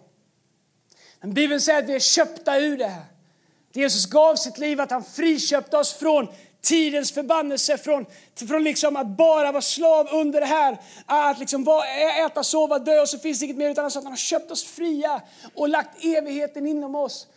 Men 1.20 1.34
Bibeln 1.34 1.62
säger 1.62 1.80
att 1.80 1.90
vi 1.90 1.96
är 1.96 2.00
köpta 2.00 2.58
ur 2.58 2.78
det 2.78 2.88
här. 2.88 3.06
Jesus 3.74 4.06
gav 4.06 4.36
sitt 4.36 4.58
liv, 4.58 4.82
att 4.82 4.92
han 4.92 5.04
friköpte 5.04 5.78
oss 5.78 5.94
från 5.94 6.28
tidens 6.68 7.12
förbannelse 7.12 7.78
från, 7.78 8.06
från 8.48 8.64
liksom 8.64 8.96
att 8.96 9.08
bara 9.08 9.52
vara 9.52 9.62
slav 9.62 10.08
under 10.12 10.40
det 10.40 10.46
här. 10.46 10.78
Att 11.06 11.40
liksom 11.40 11.68
äta, 12.26 12.44
sova, 12.44 12.80
dö 12.80 13.02
och 13.02 13.10
så 13.10 13.20
finns 13.20 13.40
det 13.40 13.46
inget 13.46 13.58
mer. 13.58 13.70
Utan 13.70 13.86
alltså 13.86 14.00
att 14.00 14.06
han 14.06 14.12
har 14.12 14.18
köpt 14.18 14.52
oss 14.52 14.64
fria 14.64 15.22
och 15.56 15.70
lagt 15.70 16.06
evigheten 16.06 16.68
inom 16.68 16.96
oss. 16.96 17.28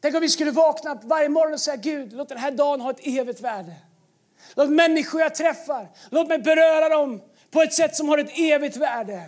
Tänk 0.00 0.14
om 0.14 0.20
vi 0.20 0.28
skulle 0.28 0.50
vakna 0.50 1.00
varje 1.02 1.28
morgon 1.28 1.52
och 1.52 1.60
säga 1.60 1.76
Gud, 1.76 2.12
låt 2.12 2.28
den 2.28 2.38
här 2.38 2.50
dagen 2.50 2.80
ha 2.80 2.90
ett 2.90 3.06
evigt 3.06 3.40
värde. 3.40 3.72
Låt 4.54 4.70
människor 4.70 5.20
jag 5.20 5.34
träffar, 5.34 5.88
låt 6.10 6.28
mig 6.28 6.38
beröra 6.38 6.88
dem 6.88 7.22
på 7.50 7.62
ett 7.62 7.74
sätt 7.74 7.96
som 7.96 8.08
har 8.08 8.18
ett 8.18 8.38
evigt 8.38 8.76
värde. 8.76 9.22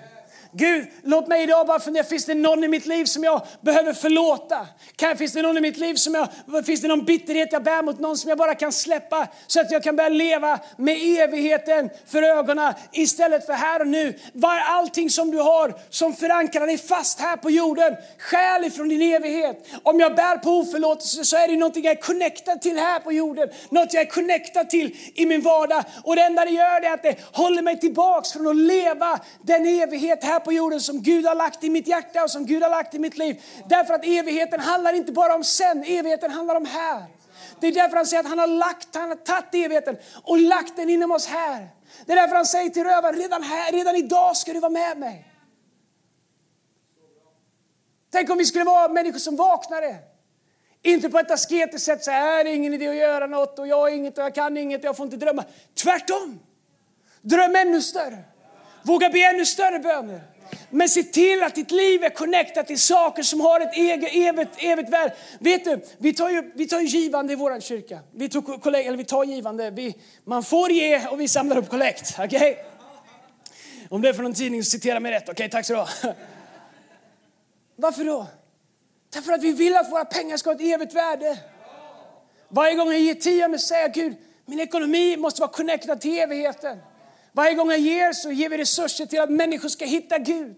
Gud, 0.55 0.87
låt 1.03 1.29
mig 1.29 1.43
idag 1.43 1.67
bara 1.67 1.81
fundera, 1.81 2.05
finns 2.05 2.25
det 2.25 2.35
någon 2.35 2.65
i 2.65 2.69
mitt 2.69 2.87
liv 2.87 3.05
som 3.05 3.25
jag 3.25 3.43
behöver 3.61 3.93
förlåta? 3.93 4.67
Kan, 4.97 5.17
finns 5.17 5.33
det 5.33 5.43
någon 5.43 5.59
i 5.59 5.61
mitt 5.61 5.77
liv 5.77 5.95
som 5.95 6.15
jag, 6.15 6.67
finns 6.67 6.81
det 6.81 6.89
någon 6.89 7.05
bitterhet 7.05 7.49
jag 7.53 7.63
bär 7.63 7.83
mot 7.83 8.01
någon 8.01 8.17
som 8.17 8.29
jag 8.29 8.39
bara 8.39 8.55
kan 8.55 8.73
släppa 8.73 9.29
så 9.47 9.61
att 9.61 9.71
jag 9.71 9.83
kan 9.83 9.97
börja 9.97 10.09
leva 10.09 10.59
med 10.77 10.97
evigheten 11.19 11.91
för 12.07 12.23
ögonen 12.23 12.75
istället 12.93 13.47
för 13.47 13.53
här 13.53 13.81
och 13.81 13.87
nu. 13.87 14.19
Var 14.33 14.61
allting 14.61 15.11
som 15.11 15.31
du 15.31 15.39
har 15.39 15.75
som 15.91 16.13
förankrar 16.15 16.67
dig 16.67 16.79
fast 16.79 17.21
här 17.21 17.37
på 17.37 17.51
jorden, 17.51 17.97
skäl 18.19 18.65
ifrån 18.65 18.89
din 18.89 19.03
evighet. 19.15 19.67
Om 19.83 20.01
jag 20.01 20.17
bär 20.17 20.37
på 20.37 20.51
oförlåtelse 20.51 21.25
så 21.25 21.37
är 21.37 21.49
det 21.49 21.57
någonting 21.57 21.85
jag 21.85 21.97
är 21.97 22.03
connectad 22.03 22.63
till 22.63 22.79
här 22.79 23.01
på 23.01 23.13
jorden, 23.13 23.49
något 23.71 23.95
jag 23.95 24.03
är 24.03 24.11
connectad 24.11 24.71
till 24.71 24.97
i 25.15 25.27
min 25.27 25.41
vardag 25.41 25.85
och 26.05 26.17
det 26.17 26.23
enda 26.23 26.45
det 26.45 26.51
gör 26.51 26.85
är 26.85 26.95
att 26.95 27.03
det 27.03 27.17
håller 27.33 27.63
mig 27.63 27.81
tillbaks 27.81 28.33
från 28.33 28.47
att 28.47 28.57
leva 28.57 29.21
den 29.43 29.67
evighet 29.67 30.25
här 30.25 30.42
på 30.45 30.53
jorden 30.53 30.81
som 30.81 31.03
Gud 31.03 31.27
har 31.27 31.35
lagt 31.35 31.65
i 31.65 31.71
mitt 31.71 31.87
hjärta 31.87 32.23
och 32.23 32.31
som 32.31 32.47
Gud 32.47 32.63
har 32.63 32.71
lagt 32.71 32.95
i 32.95 32.99
mitt 32.99 33.19
liv. 33.19 33.43
Därför 33.69 33.95
att 33.95 34.05
evigheten 34.05 34.61
handlar 34.61 34.93
inte 34.93 35.13
bara 35.13 35.35
om 35.35 35.45
sen, 35.45 35.85
evigheten 35.85 36.31
handlar 36.31 36.55
om 36.55 36.67
här. 36.67 37.07
Det 37.61 37.67
är 37.67 37.73
därför 37.73 37.97
han 37.97 38.07
säger 38.07 38.23
att 38.23 38.29
han 38.29 38.39
har 38.39 38.47
lagt, 38.47 38.95
han 38.95 39.09
har 39.09 39.17
tagit 39.17 39.55
evigheten 39.55 39.97
och 40.23 40.39
lagt 40.39 40.77
den 40.77 40.91
inom 40.91 41.11
oss 41.11 41.27
här. 41.27 41.69
Det 42.07 42.13
är 42.13 42.17
därför 42.17 42.37
han 42.37 42.47
säger 42.47 42.71
till 42.71 42.85
rövaren, 42.85 43.17
redan 43.19 43.43
här, 43.43 43.73
redan 43.73 43.97
idag 43.97 44.37
ska 44.37 44.53
du 44.53 44.61
vara 44.61 44.71
med 44.71 44.99
mig. 44.99 45.29
Tänk 48.13 48.31
om 48.31 48.39
vi 48.39 48.45
skulle 48.45 48.65
vara 48.65 48.89
människor 48.89 49.19
som 49.19 49.37
vaknade. 49.37 49.99
Inte 50.83 51.11
på 51.11 51.19
ett 51.19 51.31
asketiskt 51.31 51.87
sätt, 51.87 52.05
så 52.05 52.11
här 52.11 52.35
äh, 52.35 52.41
är 52.41 52.45
det 52.45 52.55
ingen 52.55 52.75
idé 52.75 52.89
att 52.89 52.97
göra 52.97 53.27
något 53.27 53.59
och 53.59 53.67
jag 53.67 53.77
har 53.77 53.89
inget 53.89 54.19
och 54.19 54.25
jag 54.25 54.35
kan 54.35 54.57
inget 54.57 54.81
och 54.81 54.85
jag 54.85 54.97
får 54.97 55.05
inte 55.05 55.17
drömma. 55.17 55.45
Tvärtom! 55.75 56.41
Dröm 57.21 57.57
ännu 57.57 57.83
större. 57.83 58.19
Våga 58.83 59.11
be 59.11 59.19
ännu 59.19 59.47
större 59.47 59.79
böner. 59.79 60.32
Men 60.71 60.89
se 60.89 61.03
till 61.03 61.43
att 61.43 61.55
ditt 61.55 61.71
liv 61.71 62.05
är 62.05 62.11
connectat 62.11 62.67
till 62.67 62.81
saker 62.81 63.23
som 63.23 63.41
har 63.41 63.61
ett 63.61 63.75
eget, 63.75 64.15
evigt, 64.15 64.51
evigt 64.59 64.91
värde. 64.91 65.15
Vet 65.39 65.65
du, 65.65 65.81
vi 65.99 66.15
tar 66.15 66.31
ju, 66.31 66.53
vi 66.55 66.67
tar 66.67 66.81
ju 66.81 66.87
givande 66.87 67.33
i 67.33 67.37
vår 67.37 67.61
kyrka. 67.61 67.99
Vi, 68.15 68.29
tog, 68.29 68.67
eller 68.67 68.97
vi 68.97 69.05
tar 69.05 69.25
givande. 69.25 69.71
Vi, 69.71 69.95
man 70.25 70.43
får 70.43 70.71
ge 70.71 71.07
och 71.07 71.21
vi 71.21 71.29
samlar 71.29 71.57
upp 71.57 71.69
kollekt. 71.69 72.19
Okay? 72.19 72.55
Om 73.89 74.03
det 74.03 74.09
är 74.09 74.13
från 74.13 74.25
någon 74.25 74.35
tidning 74.35 74.65
så 74.65 74.71
citera 74.71 75.01
mig 75.01 75.13
rätt. 75.13 75.23
Okej, 75.23 75.33
okay, 75.33 75.49
tack 75.49 75.67
så 75.67 75.75
du. 75.75 76.13
Varför 77.77 78.05
då? 78.05 78.27
Därför 79.13 79.33
att 79.33 79.43
vi 79.43 79.53
vill 79.53 79.77
att 79.77 79.91
våra 79.91 80.05
pengar 80.05 80.37
ska 80.37 80.51
ha 80.51 80.55
ett 80.55 80.61
evigt 80.61 80.95
värde. 80.95 81.39
Varje 82.49 82.75
gång 82.75 82.93
jag 82.93 83.01
ger 83.01 83.15
tionde 83.15 83.59
säger 83.59 83.83
jag 83.83 83.93
Gud, 83.93 84.17
min 84.47 84.61
ekonomi 84.61 85.17
måste 85.17 85.41
vara 85.41 85.51
connectad 85.51 86.01
till 86.01 86.19
evigheten. 86.19 86.79
Varje 87.33 87.55
gång 87.55 87.71
jag 87.71 87.81
ger 87.81 88.13
så 88.13 88.33
ger 88.33 88.49
vi 88.49 88.59
resurser 88.59 89.07
till 89.07 89.21
att 89.21 89.31
människor 89.31 89.69
ska 89.69 89.85
hitta 89.85 90.19
Gud. 90.19 90.55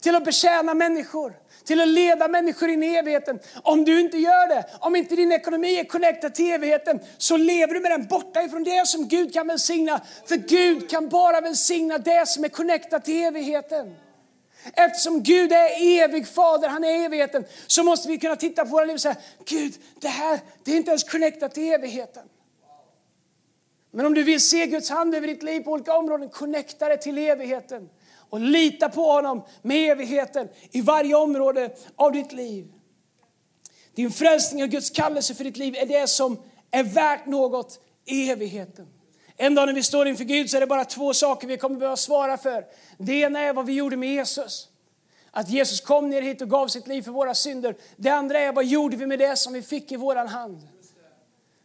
Till 0.00 0.14
att 0.14 0.24
betjäna 0.24 0.74
människor, 0.74 1.34
till 1.64 1.80
att 1.80 1.88
leda 1.88 2.28
människor 2.28 2.68
in 2.68 2.82
i 2.82 2.94
evigheten. 2.94 3.38
Om 3.62 3.84
du 3.84 4.00
inte 4.00 4.18
gör 4.18 4.48
det, 4.48 4.64
om 4.80 4.96
inte 4.96 5.16
din 5.16 5.32
ekonomi 5.32 5.78
är 5.80 5.84
connectad 5.84 6.34
till 6.34 6.52
evigheten, 6.52 7.00
så 7.18 7.36
lever 7.36 7.74
du 7.74 7.80
med 7.80 7.90
den 7.90 8.06
borta 8.06 8.42
ifrån 8.42 8.64
det 8.64 8.88
som 8.88 9.08
Gud 9.08 9.32
kan 9.32 9.46
välsigna. 9.46 10.00
För 10.26 10.36
Gud 10.36 10.90
kan 10.90 11.08
bara 11.08 11.40
välsigna 11.40 11.98
det 11.98 12.28
som 12.28 12.44
är 12.44 12.48
connectat 12.48 13.04
till 13.04 13.22
evigheten. 13.22 13.96
Eftersom 14.74 15.22
Gud 15.22 15.52
är 15.52 16.02
evig 16.02 16.28
fader, 16.28 16.68
han 16.68 16.84
är 16.84 17.04
evigheten, 17.04 17.44
så 17.66 17.82
måste 17.84 18.08
vi 18.08 18.18
kunna 18.18 18.36
titta 18.36 18.64
på 18.64 18.70
våra 18.70 18.84
liv 18.84 18.94
och 18.94 19.00
säga, 19.00 19.16
Gud, 19.44 19.74
det 20.00 20.08
här 20.08 20.40
det 20.64 20.72
är 20.72 20.76
inte 20.76 20.90
ens 20.90 21.04
connectat 21.04 21.54
till 21.54 21.72
evigheten. 21.72 22.22
Men 23.94 24.06
om 24.06 24.14
du 24.14 24.22
vill 24.22 24.40
se 24.40 24.66
Guds 24.66 24.90
hand 24.90 25.14
över 25.14 25.28
ditt 25.28 25.42
liv 25.42 25.60
på 25.60 25.70
olika 25.70 25.96
områden, 25.96 26.28
connecta 26.28 26.88
det 26.88 26.96
till 26.96 27.18
evigheten. 27.18 27.88
Och 28.30 28.40
lita 28.40 28.88
på 28.88 29.12
honom 29.12 29.44
med 29.62 29.92
evigheten 29.92 30.48
i 30.70 30.80
varje 30.80 31.14
område 31.14 31.76
av 31.96 32.12
ditt 32.12 32.32
liv. 32.32 32.72
Din 33.94 34.10
frälsning 34.10 34.62
och 34.62 34.68
Guds 34.68 34.90
kallelse 34.90 35.34
för 35.34 35.44
ditt 35.44 35.56
liv 35.56 35.74
är 35.76 35.86
det 35.86 36.06
som 36.06 36.42
är 36.70 36.84
värt 36.84 37.26
något 37.26 37.80
i 38.04 38.30
evigheten. 38.30 38.86
En 39.36 39.54
dag 39.54 39.66
när 39.66 39.74
vi 39.74 39.82
står 39.82 40.08
inför 40.08 40.24
Gud 40.24 40.50
så 40.50 40.56
är 40.56 40.60
det 40.60 40.66
bara 40.66 40.84
två 40.84 41.14
saker 41.14 41.48
vi 41.48 41.56
kommer 41.56 41.78
behöva 41.78 41.96
svara 41.96 42.38
för. 42.38 42.64
Det 42.98 43.12
ena 43.12 43.40
är 43.40 43.52
vad 43.52 43.66
vi 43.66 43.72
gjorde 43.72 43.96
med 43.96 44.14
Jesus. 44.14 44.68
Att 45.30 45.50
Jesus 45.50 45.80
kom 45.80 46.10
ner 46.10 46.22
hit 46.22 46.42
och 46.42 46.50
gav 46.50 46.68
sitt 46.68 46.86
liv 46.86 47.02
för 47.02 47.10
våra 47.10 47.34
synder. 47.34 47.76
Det 47.96 48.10
andra 48.10 48.38
är 48.38 48.52
vad 48.52 48.64
gjorde 48.64 48.96
vi 48.96 49.06
med 49.06 49.18
det 49.18 49.36
som 49.36 49.52
vi 49.52 49.62
fick 49.62 49.92
i 49.92 49.96
våran 49.96 50.28
hand. 50.28 50.68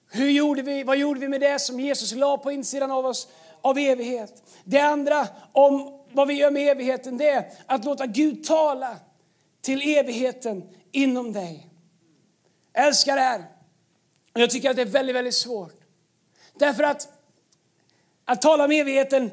Hur 0.10 0.30
gjorde 0.30 0.62
vi, 0.62 0.84
vad 0.84 0.98
gjorde 0.98 1.20
vi 1.20 1.28
med 1.28 1.42
det 1.42 1.60
som 1.60 1.80
Jesus 1.80 2.12
la 2.12 2.38
på 2.38 2.52
insidan 2.52 2.92
av 2.92 3.06
oss 3.06 3.28
av 3.62 3.78
evighet? 3.78 4.44
Det 4.64 4.80
andra 4.80 5.28
om 5.52 6.00
vad 6.12 6.28
vi 6.28 6.34
gör 6.34 6.52
med 6.52 6.72
evigheten 6.72 7.18
det 7.18 7.30
är 7.30 7.52
att 7.66 7.86
låta 7.86 8.06
Gud 8.06 8.44
tala 8.44 8.96
till 9.62 9.98
evigheten 9.98 10.70
inom 10.92 11.34
dig. 11.34 11.70
Jag 12.74 12.88
älskar 12.88 13.16
det 13.16 13.22
här. 13.22 13.46
Jag 14.34 14.50
tycker 14.50 14.70
att 14.70 14.76
det 14.76 14.82
är 14.82 14.86
väldigt, 14.86 15.16
väldigt 15.16 15.36
svårt. 15.36 15.74
Därför 16.54 16.84
att 16.84 17.08
att 18.26 18.42
tala 18.42 18.66
om 18.66 18.72
evigheten 18.72 19.32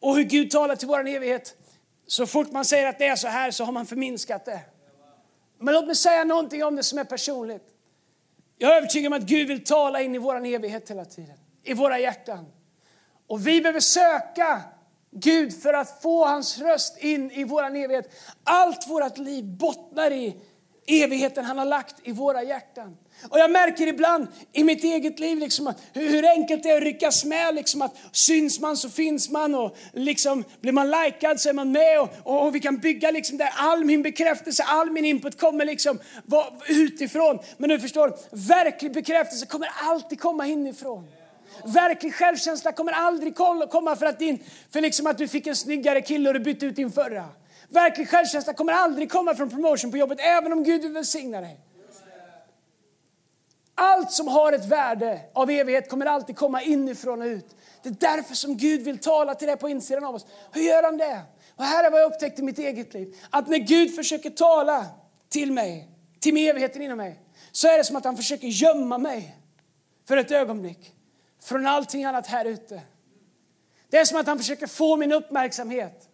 och 0.00 0.16
hur 0.16 0.22
Gud 0.22 0.50
talar 0.50 0.76
till 0.76 0.88
vår 0.88 1.08
evighet. 1.08 1.56
Så 2.06 2.26
fort 2.26 2.52
man 2.52 2.64
säger 2.64 2.86
att 2.86 2.98
det 2.98 3.06
är 3.06 3.16
så 3.16 3.28
här 3.28 3.50
så 3.50 3.64
har 3.64 3.72
man 3.72 3.86
förminskat 3.86 4.44
det. 4.44 4.60
Men 5.58 5.74
låt 5.74 5.86
mig 5.86 5.96
säga 5.96 6.24
någonting 6.24 6.64
om 6.64 6.76
det 6.76 6.82
som 6.82 6.98
är 6.98 7.04
personligt. 7.04 7.73
Jag 8.58 8.72
är 8.72 8.76
övertygad 8.76 9.12
om 9.12 9.18
att 9.18 9.28
Gud 9.28 9.48
vill 9.48 9.64
tala 9.64 10.02
in 10.02 10.14
i 10.14 10.18
vår 10.18 10.46
evighet 10.46 10.90
hela 10.90 11.04
tiden. 11.04 11.36
I 11.62 11.74
våra 11.74 11.98
hjärtan. 11.98 12.46
Och 13.26 13.46
vi 13.46 13.60
behöver 13.60 13.80
söka 13.80 14.62
Gud 15.10 15.62
för 15.62 15.74
att 15.74 16.02
få 16.02 16.26
hans 16.26 16.58
röst 16.58 16.98
in 16.98 17.30
i 17.30 17.44
vår 17.44 17.64
evighet. 17.64 18.14
Allt 18.44 18.88
vårt 18.88 19.18
liv 19.18 19.44
bottnar 19.44 20.10
i 20.10 20.36
evigheten 20.86 21.44
han 21.44 21.58
har 21.58 21.64
lagt 21.64 21.96
i 22.02 22.12
våra 22.12 22.42
hjärtan. 22.42 22.96
Och 23.28 23.38
jag 23.38 23.50
märker 23.50 23.86
ibland 23.86 24.28
i 24.52 24.64
mitt 24.64 24.84
eget 24.84 25.18
liv 25.18 25.38
liksom 25.38 25.74
hur, 25.92 26.08
hur, 26.08 26.28
enkelt 26.28 26.62
det 26.62 26.70
är 26.70 26.76
att 26.76 26.82
ryckas 26.82 27.24
med. 27.24 27.54
Liksom 27.54 27.82
att 27.82 27.96
syns 28.12 28.60
man 28.60 28.76
så 28.76 28.90
finns 28.90 29.30
man 29.30 29.54
och 29.54 29.76
liksom, 29.92 30.44
blir 30.60 30.72
man 30.72 30.90
likad 30.90 31.40
så 31.40 31.48
är 31.48 31.52
man 31.52 31.72
med. 31.72 32.00
Och, 32.00 32.10
och, 32.22 32.46
och 32.46 32.54
vi 32.54 32.60
kan 32.60 32.76
bygga 32.76 33.10
liksom 33.10 33.38
där 33.38 33.50
all 33.56 33.84
min 33.84 34.02
bekräftelse, 34.02 34.62
all 34.62 34.90
min 34.90 35.04
input 35.04 35.40
kommer 35.40 35.64
liksom 35.64 35.98
utifrån. 36.68 37.38
Men 37.56 37.70
du 37.70 37.80
förstår, 37.80 38.16
verklig 38.30 38.92
bekräftelse 38.92 39.46
kommer 39.46 39.68
alltid 39.82 40.20
komma 40.20 40.46
inifrån. 40.46 41.08
Verklig 41.64 42.14
självkänsla 42.14 42.72
kommer 42.72 42.92
aldrig 42.92 43.36
komma 43.70 43.96
för 43.96 44.06
att, 44.06 44.18
din, 44.18 44.44
för 44.72 44.80
liksom 44.80 45.06
att 45.06 45.18
du 45.18 45.28
fick 45.28 45.46
en 45.46 45.56
snyggare 45.56 46.00
kille 46.00 46.28
och 46.28 46.34
du 46.34 46.40
bytte 46.40 46.66
ut 46.66 46.76
din 46.76 46.92
förra. 46.92 47.28
Verklig 47.68 48.08
självkänsla 48.08 48.52
kommer 48.52 48.72
aldrig 48.72 49.10
komma 49.10 49.34
från 49.34 49.50
promotion 49.50 49.90
på 49.90 49.96
jobbet, 49.96 50.18
även 50.20 50.52
om 50.52 50.64
Gud 50.64 50.82
vill 50.82 50.92
välsigna 50.92 51.40
dig. 51.40 51.60
Allt 53.74 54.12
som 54.12 54.28
har 54.28 54.52
ett 54.52 54.64
värde 54.64 55.20
av 55.32 55.50
evighet 55.50 55.88
kommer 55.88 56.06
alltid 56.06 56.36
komma 56.36 56.62
inifrån 56.62 57.22
och 57.22 57.26
ut. 57.26 57.56
Det 57.82 57.88
är 57.88 58.16
därför 58.16 58.34
som 58.34 58.56
Gud 58.56 58.82
vill 58.82 58.98
tala 58.98 59.34
till 59.34 59.48
dig 59.48 59.56
på 59.56 59.68
insidan 59.68 60.04
av 60.04 60.14
oss. 60.14 60.26
Hur 60.52 60.62
gör 60.62 60.82
han 60.82 60.96
det? 60.96 61.22
Och 61.56 61.64
här 61.64 61.84
är 61.84 61.90
vad 61.90 62.00
jag 62.00 62.12
upptäckt 62.12 62.38
i 62.38 62.42
mitt 62.42 62.58
eget 62.58 62.94
liv. 62.94 63.16
Att 63.30 63.48
när 63.48 63.58
Gud 63.58 63.96
försöker 63.96 64.30
tala 64.30 64.86
till 65.28 65.52
mig, 65.52 65.88
till 66.20 66.36
evigheten 66.48 66.82
inom 66.82 66.96
mig, 66.98 67.20
så 67.52 67.68
är 67.68 67.78
det 67.78 67.84
som 67.84 67.96
att 67.96 68.04
han 68.04 68.16
försöker 68.16 68.46
gömma 68.46 68.98
mig 68.98 69.36
för 70.08 70.16
ett 70.16 70.30
ögonblick 70.30 70.92
från 71.42 71.66
allting 71.66 72.04
annat 72.04 72.26
här 72.26 72.44
ute. 72.44 72.80
Det 73.90 73.98
är 73.98 74.04
som 74.04 74.20
att 74.20 74.26
han 74.26 74.38
försöker 74.38 74.66
få 74.66 74.96
min 74.96 75.12
uppmärksamhet. 75.12 76.08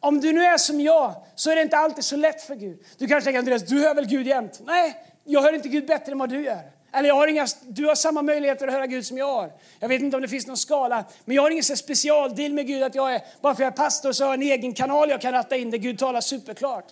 Om 0.00 0.20
du 0.20 0.32
nu 0.32 0.44
är 0.44 0.58
som 0.58 0.80
jag 0.80 1.14
så 1.34 1.50
är 1.50 1.56
det 1.56 1.62
inte 1.62 1.76
alltid 1.76 2.04
så 2.04 2.16
lätt 2.16 2.42
för 2.42 2.54
Gud. 2.54 2.84
Du 2.98 3.06
kanske 3.06 3.24
tänker 3.24 3.38
Andreas, 3.38 3.62
du 3.62 3.80
hör 3.80 3.94
väl 3.94 4.06
Gud 4.06 4.26
jämt? 4.26 4.60
Nej, 4.64 4.96
jag 5.24 5.42
hör 5.42 5.52
inte 5.52 5.68
Gud 5.68 5.86
bättre 5.86 6.12
än 6.12 6.18
vad 6.18 6.28
du 6.28 6.44
gör. 6.44 6.71
Eller 6.92 7.08
jag 7.08 7.14
har 7.14 7.26
inga, 7.26 7.46
du 7.68 7.86
har 7.86 7.94
samma 7.94 8.22
möjligheter 8.22 8.68
att 8.68 8.72
höra 8.72 8.86
Gud 8.86 9.06
som 9.06 9.18
jag 9.18 9.26
har. 9.26 9.52
Jag 9.80 9.88
vet 9.88 10.02
inte 10.02 10.16
om 10.16 10.22
det 10.22 10.28
finns 10.28 10.46
någon 10.46 10.56
skala, 10.56 11.04
men 11.24 11.36
jag 11.36 11.42
har 11.42 11.50
ingen 11.50 11.64
specialdeal 11.64 12.52
med 12.52 12.66
Gud 12.66 12.82
att 12.82 12.94
jag 12.94 13.14
är, 13.14 13.22
bara 13.40 13.54
för 13.54 13.62
jag 13.62 13.72
är 13.72 13.76
pastor 13.76 14.12
så 14.12 14.24
har 14.24 14.28
jag 14.28 14.34
en 14.34 14.48
egen 14.52 14.74
kanal 14.74 15.10
jag 15.10 15.20
kan 15.20 15.32
ratta 15.32 15.56
in 15.56 15.70
där 15.70 15.78
Gud 15.78 15.98
talar 15.98 16.20
superklart. 16.20 16.86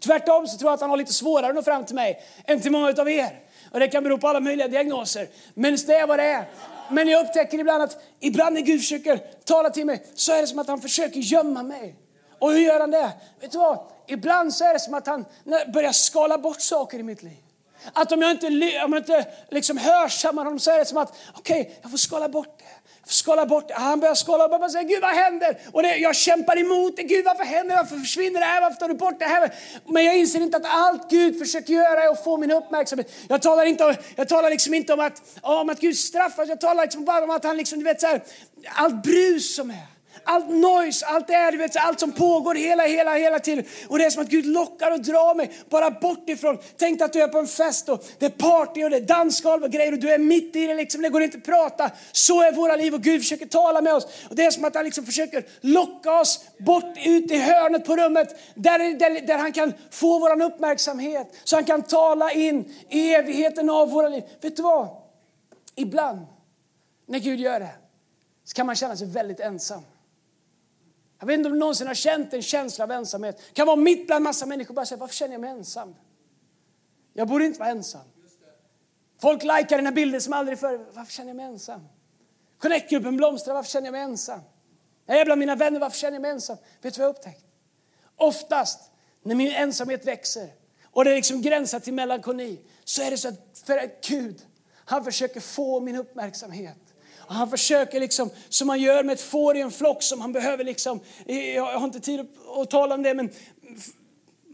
Tvärtom 0.00 0.46
så 0.46 0.58
tror 0.58 0.70
jag 0.70 0.74
att 0.74 0.80
han 0.80 0.90
har 0.90 0.96
lite 0.96 1.12
svårare 1.12 1.48
att 1.48 1.54
nå 1.54 1.62
fram 1.62 1.84
till 1.84 1.94
mig 1.94 2.22
än 2.44 2.60
till 2.60 2.72
många 2.72 2.94
av 2.98 3.08
er. 3.08 3.40
Och 3.72 3.80
det 3.80 3.88
kan 3.88 4.04
bero 4.04 4.18
på 4.18 4.28
alla 4.28 4.40
möjliga 4.40 4.68
diagnoser. 4.68 5.28
Men 5.54 5.76
det 5.86 5.94
är 5.94 6.06
vad 6.06 6.18
det 6.18 6.24
är. 6.24 6.44
Men 6.90 7.08
jag 7.08 7.26
upptäcker 7.26 7.58
ibland 7.58 7.82
att 7.82 8.02
ibland 8.20 8.54
när 8.54 8.60
Gud 8.60 8.80
försöker 8.80 9.16
tala 9.44 9.70
till 9.70 9.86
mig 9.86 10.02
så 10.14 10.32
är 10.32 10.40
det 10.40 10.46
som 10.46 10.58
att 10.58 10.68
han 10.68 10.80
försöker 10.80 11.20
gömma 11.20 11.62
mig. 11.62 11.94
Och 12.38 12.52
hur 12.52 12.60
gör 12.60 12.80
han 12.80 12.90
det? 12.90 13.12
Vet 13.40 13.52
du 13.52 13.58
vad? 13.58 13.78
Ibland 14.06 14.54
så 14.54 14.64
är 14.64 14.72
det 14.72 14.80
som 14.80 14.94
att 14.94 15.06
han 15.06 15.24
börjar 15.72 15.92
skala 15.92 16.38
bort 16.38 16.60
saker 16.60 16.98
i 16.98 17.02
mitt 17.02 17.22
liv. 17.22 17.47
Att 17.92 18.12
om 18.12 18.22
jag 18.22 18.30
inte, 18.30 18.46
om 18.84 18.92
jag 18.92 18.96
inte 18.96 19.26
liksom 19.50 19.76
hörsammar 19.78 20.44
honom 20.44 20.58
så 20.58 20.70
är 20.70 20.78
det 20.78 20.84
som 20.84 20.98
att 20.98 21.14
okej, 21.34 21.60
okay, 21.60 21.74
jag 21.82 21.90
får 21.90 21.98
skala 21.98 22.28
bort 22.28 22.58
det. 22.58 22.64
Jag 23.00 23.08
får 23.08 23.14
skala 23.14 23.46
bort 23.46 23.68
det. 23.68 23.74
Han 23.74 24.00
börjar 24.00 24.14
skala 24.14 24.48
bort 24.48 24.60
det 24.60 24.64
och 24.64 24.72
säger 24.72 24.88
Gud 24.88 25.00
vad 25.00 25.14
händer? 25.14 25.58
Och 25.72 25.82
det, 25.82 25.96
jag 25.96 26.16
kämpar 26.16 26.58
emot 26.58 26.96
det. 26.96 27.02
Gud 27.02 27.24
varför 27.24 27.44
händer 27.44 27.76
det? 27.76 27.82
Varför 27.82 27.96
försvinner 27.96 28.40
det 28.40 28.46
här? 28.46 28.60
Varför 28.60 28.76
tar 28.76 28.88
du 28.88 28.94
bort 28.94 29.18
det 29.18 29.24
här? 29.24 29.54
Men 29.86 30.04
jag 30.04 30.16
inser 30.16 30.40
inte 30.40 30.56
att 30.56 30.66
allt 30.66 31.10
Gud 31.10 31.38
försöker 31.38 31.72
göra 31.72 32.04
är 32.04 32.08
att 32.08 32.24
få 32.24 32.36
min 32.36 32.50
uppmärksamhet. 32.50 33.12
Jag 33.28 33.42
talar, 33.42 33.64
inte 33.64 33.84
om, 33.84 33.94
jag 34.16 34.28
talar 34.28 34.50
liksom 34.50 34.74
inte 34.74 34.92
om 34.92 35.00
att, 35.00 35.22
om 35.40 35.70
att 35.70 35.80
Gud 35.80 35.96
straffar. 35.96 36.46
Jag 36.46 36.60
talar 36.60 36.82
liksom 36.82 37.04
bara 37.04 37.24
om 37.24 37.30
att 37.30 37.44
han 37.44 37.56
liksom, 37.56 37.78
du 37.78 37.84
vet 37.84 38.00
så 38.00 38.06
här, 38.06 38.22
allt 38.74 39.02
brus 39.02 39.56
som 39.56 39.70
är 39.70 39.97
allt 40.24 40.48
noise, 40.48 41.06
allt 41.06 41.26
det 41.26 41.56
vet, 41.56 41.76
allt 41.76 42.00
som 42.00 42.12
pågår 42.12 42.54
hela, 42.54 42.82
hela, 42.82 43.14
hela 43.14 43.38
tiden. 43.38 43.64
Och 43.88 43.98
det 43.98 44.04
är 44.04 44.10
som 44.10 44.22
att 44.22 44.28
Gud 44.28 44.46
lockar 44.46 44.90
och 44.90 45.00
drar 45.00 45.34
mig 45.34 45.52
bara 45.68 45.90
bort 45.90 46.28
ifrån. 46.28 46.58
Tänk 46.76 47.00
att 47.00 47.12
du 47.12 47.22
är 47.22 47.28
på 47.28 47.38
en 47.38 47.46
fest 47.46 47.88
och 47.88 48.04
det 48.18 48.26
är 48.26 48.30
party 48.30 48.84
och 48.84 48.90
det 48.90 48.96
är 48.96 49.00
dansgolv 49.00 49.64
och 49.64 49.70
grejer 49.70 49.92
och 49.92 49.98
du 49.98 50.10
är 50.10 50.18
mitt 50.18 50.56
i 50.56 50.66
det 50.66 50.74
liksom. 50.74 51.02
Det 51.02 51.08
går 51.08 51.22
inte 51.22 51.38
att 51.38 51.44
prata. 51.44 51.90
Så 52.12 52.42
är 52.42 52.52
våra 52.52 52.76
liv 52.76 52.94
och 52.94 53.02
Gud 53.02 53.20
försöker 53.20 53.46
tala 53.46 53.80
med 53.80 53.94
oss. 53.94 54.06
Och 54.30 54.36
det 54.36 54.44
är 54.44 54.50
som 54.50 54.64
att 54.64 54.74
han 54.74 54.84
liksom 54.84 55.06
försöker 55.06 55.46
locka 55.60 56.20
oss 56.20 56.44
bort 56.58 56.96
ut 57.04 57.30
i 57.30 57.38
hörnet 57.38 57.84
på 57.84 57.96
rummet 57.96 58.36
där, 58.54 58.78
där, 58.78 59.26
där 59.26 59.38
han 59.38 59.52
kan 59.52 59.72
få 59.90 60.18
vår 60.18 60.42
uppmärksamhet. 60.42 61.34
Så 61.44 61.56
han 61.56 61.64
kan 61.64 61.82
tala 61.82 62.32
in 62.32 62.74
i 62.88 63.14
evigheten 63.14 63.70
av 63.70 63.90
våra 63.90 64.08
liv. 64.08 64.22
Vet 64.40 64.56
du 64.56 64.62
vad? 64.62 64.88
Ibland 65.74 66.26
när 67.06 67.18
Gud 67.18 67.40
gör 67.40 67.60
det 67.60 67.74
så 68.44 68.54
kan 68.54 68.66
man 68.66 68.76
känna 68.76 68.96
sig 68.96 69.06
väldigt 69.06 69.40
ensam. 69.40 69.82
Jag 71.18 71.26
vet 71.26 71.34
inte 71.34 71.46
om 71.46 71.52
du 71.52 71.58
någonsin 71.58 71.86
har 71.86 71.94
känt 71.94 72.34
en 72.34 72.42
känsla 72.42 72.84
av 72.84 72.90
ensamhet. 72.90 73.38
Det 73.38 73.54
kan 73.54 73.66
vara 73.66 73.76
mitt 73.76 74.06
bland 74.06 74.24
massa 74.24 74.46
människor 74.46 74.74
bara 74.74 74.86
säga, 74.86 74.98
varför 74.98 75.14
känner 75.14 75.34
jag 75.34 75.40
mig 75.40 75.50
ensam? 75.50 75.94
Jag 77.12 77.28
borde 77.28 77.44
inte 77.44 77.58
vara 77.58 77.70
ensam. 77.70 78.04
Folk 79.20 79.42
likar 79.42 79.76
den 79.76 79.86
här 79.86 79.92
bilden 79.92 80.20
som 80.20 80.32
aldrig 80.32 80.58
förr. 80.58 80.86
Varför 80.92 81.12
känner 81.12 81.30
jag 81.30 81.36
mig 81.36 81.46
ensam? 81.46 81.88
Connect-gruppen 82.58 83.16
blomstrar, 83.16 83.54
varför 83.54 83.70
känner 83.70 83.86
jag 83.86 83.92
mig 83.92 84.00
ensam? 84.00 84.40
Jag 85.06 85.20
är 85.20 85.24
bland 85.24 85.38
mina 85.38 85.56
vänner, 85.56 85.80
varför 85.80 85.98
känner 85.98 86.14
jag 86.14 86.22
mig 86.22 86.30
ensam? 86.30 86.56
Vet 86.82 86.94
du 86.94 86.98
vad 87.00 87.08
jag 87.08 87.12
har 87.12 87.18
upptäckt? 87.18 87.44
Oftast 88.16 88.90
när 89.22 89.34
min 89.34 89.52
ensamhet 89.52 90.06
växer 90.06 90.48
och 90.84 91.04
det 91.04 91.14
liksom 91.14 91.42
gränsar 91.42 91.80
till 91.80 91.94
melankoli 91.94 92.60
så 92.84 93.02
är 93.02 93.10
det 93.10 93.18
så 93.18 93.28
att, 93.28 93.62
för 93.64 93.78
att 93.78 94.06
Gud, 94.08 94.46
han 94.84 95.04
försöker 95.04 95.40
få 95.40 95.80
min 95.80 95.96
uppmärksamhet. 95.96 96.87
Och 97.28 97.34
han 97.34 97.50
försöker 97.50 98.00
liksom, 98.00 98.30
som 98.48 98.66
man 98.66 98.80
gör 98.80 99.04
med 99.04 99.12
ett 99.12 99.20
får 99.20 99.56
i 99.56 99.60
en 99.60 99.70
flock 99.70 100.02
som 100.02 100.20
han 100.20 100.32
behöver 100.32 100.64
liksom, 100.64 101.00
jag 101.54 101.78
har 101.78 101.84
inte 101.84 102.00
tid 102.00 102.26
att 102.62 102.70
tala 102.70 102.94
om 102.94 103.02
det 103.02 103.14
men 103.14 103.30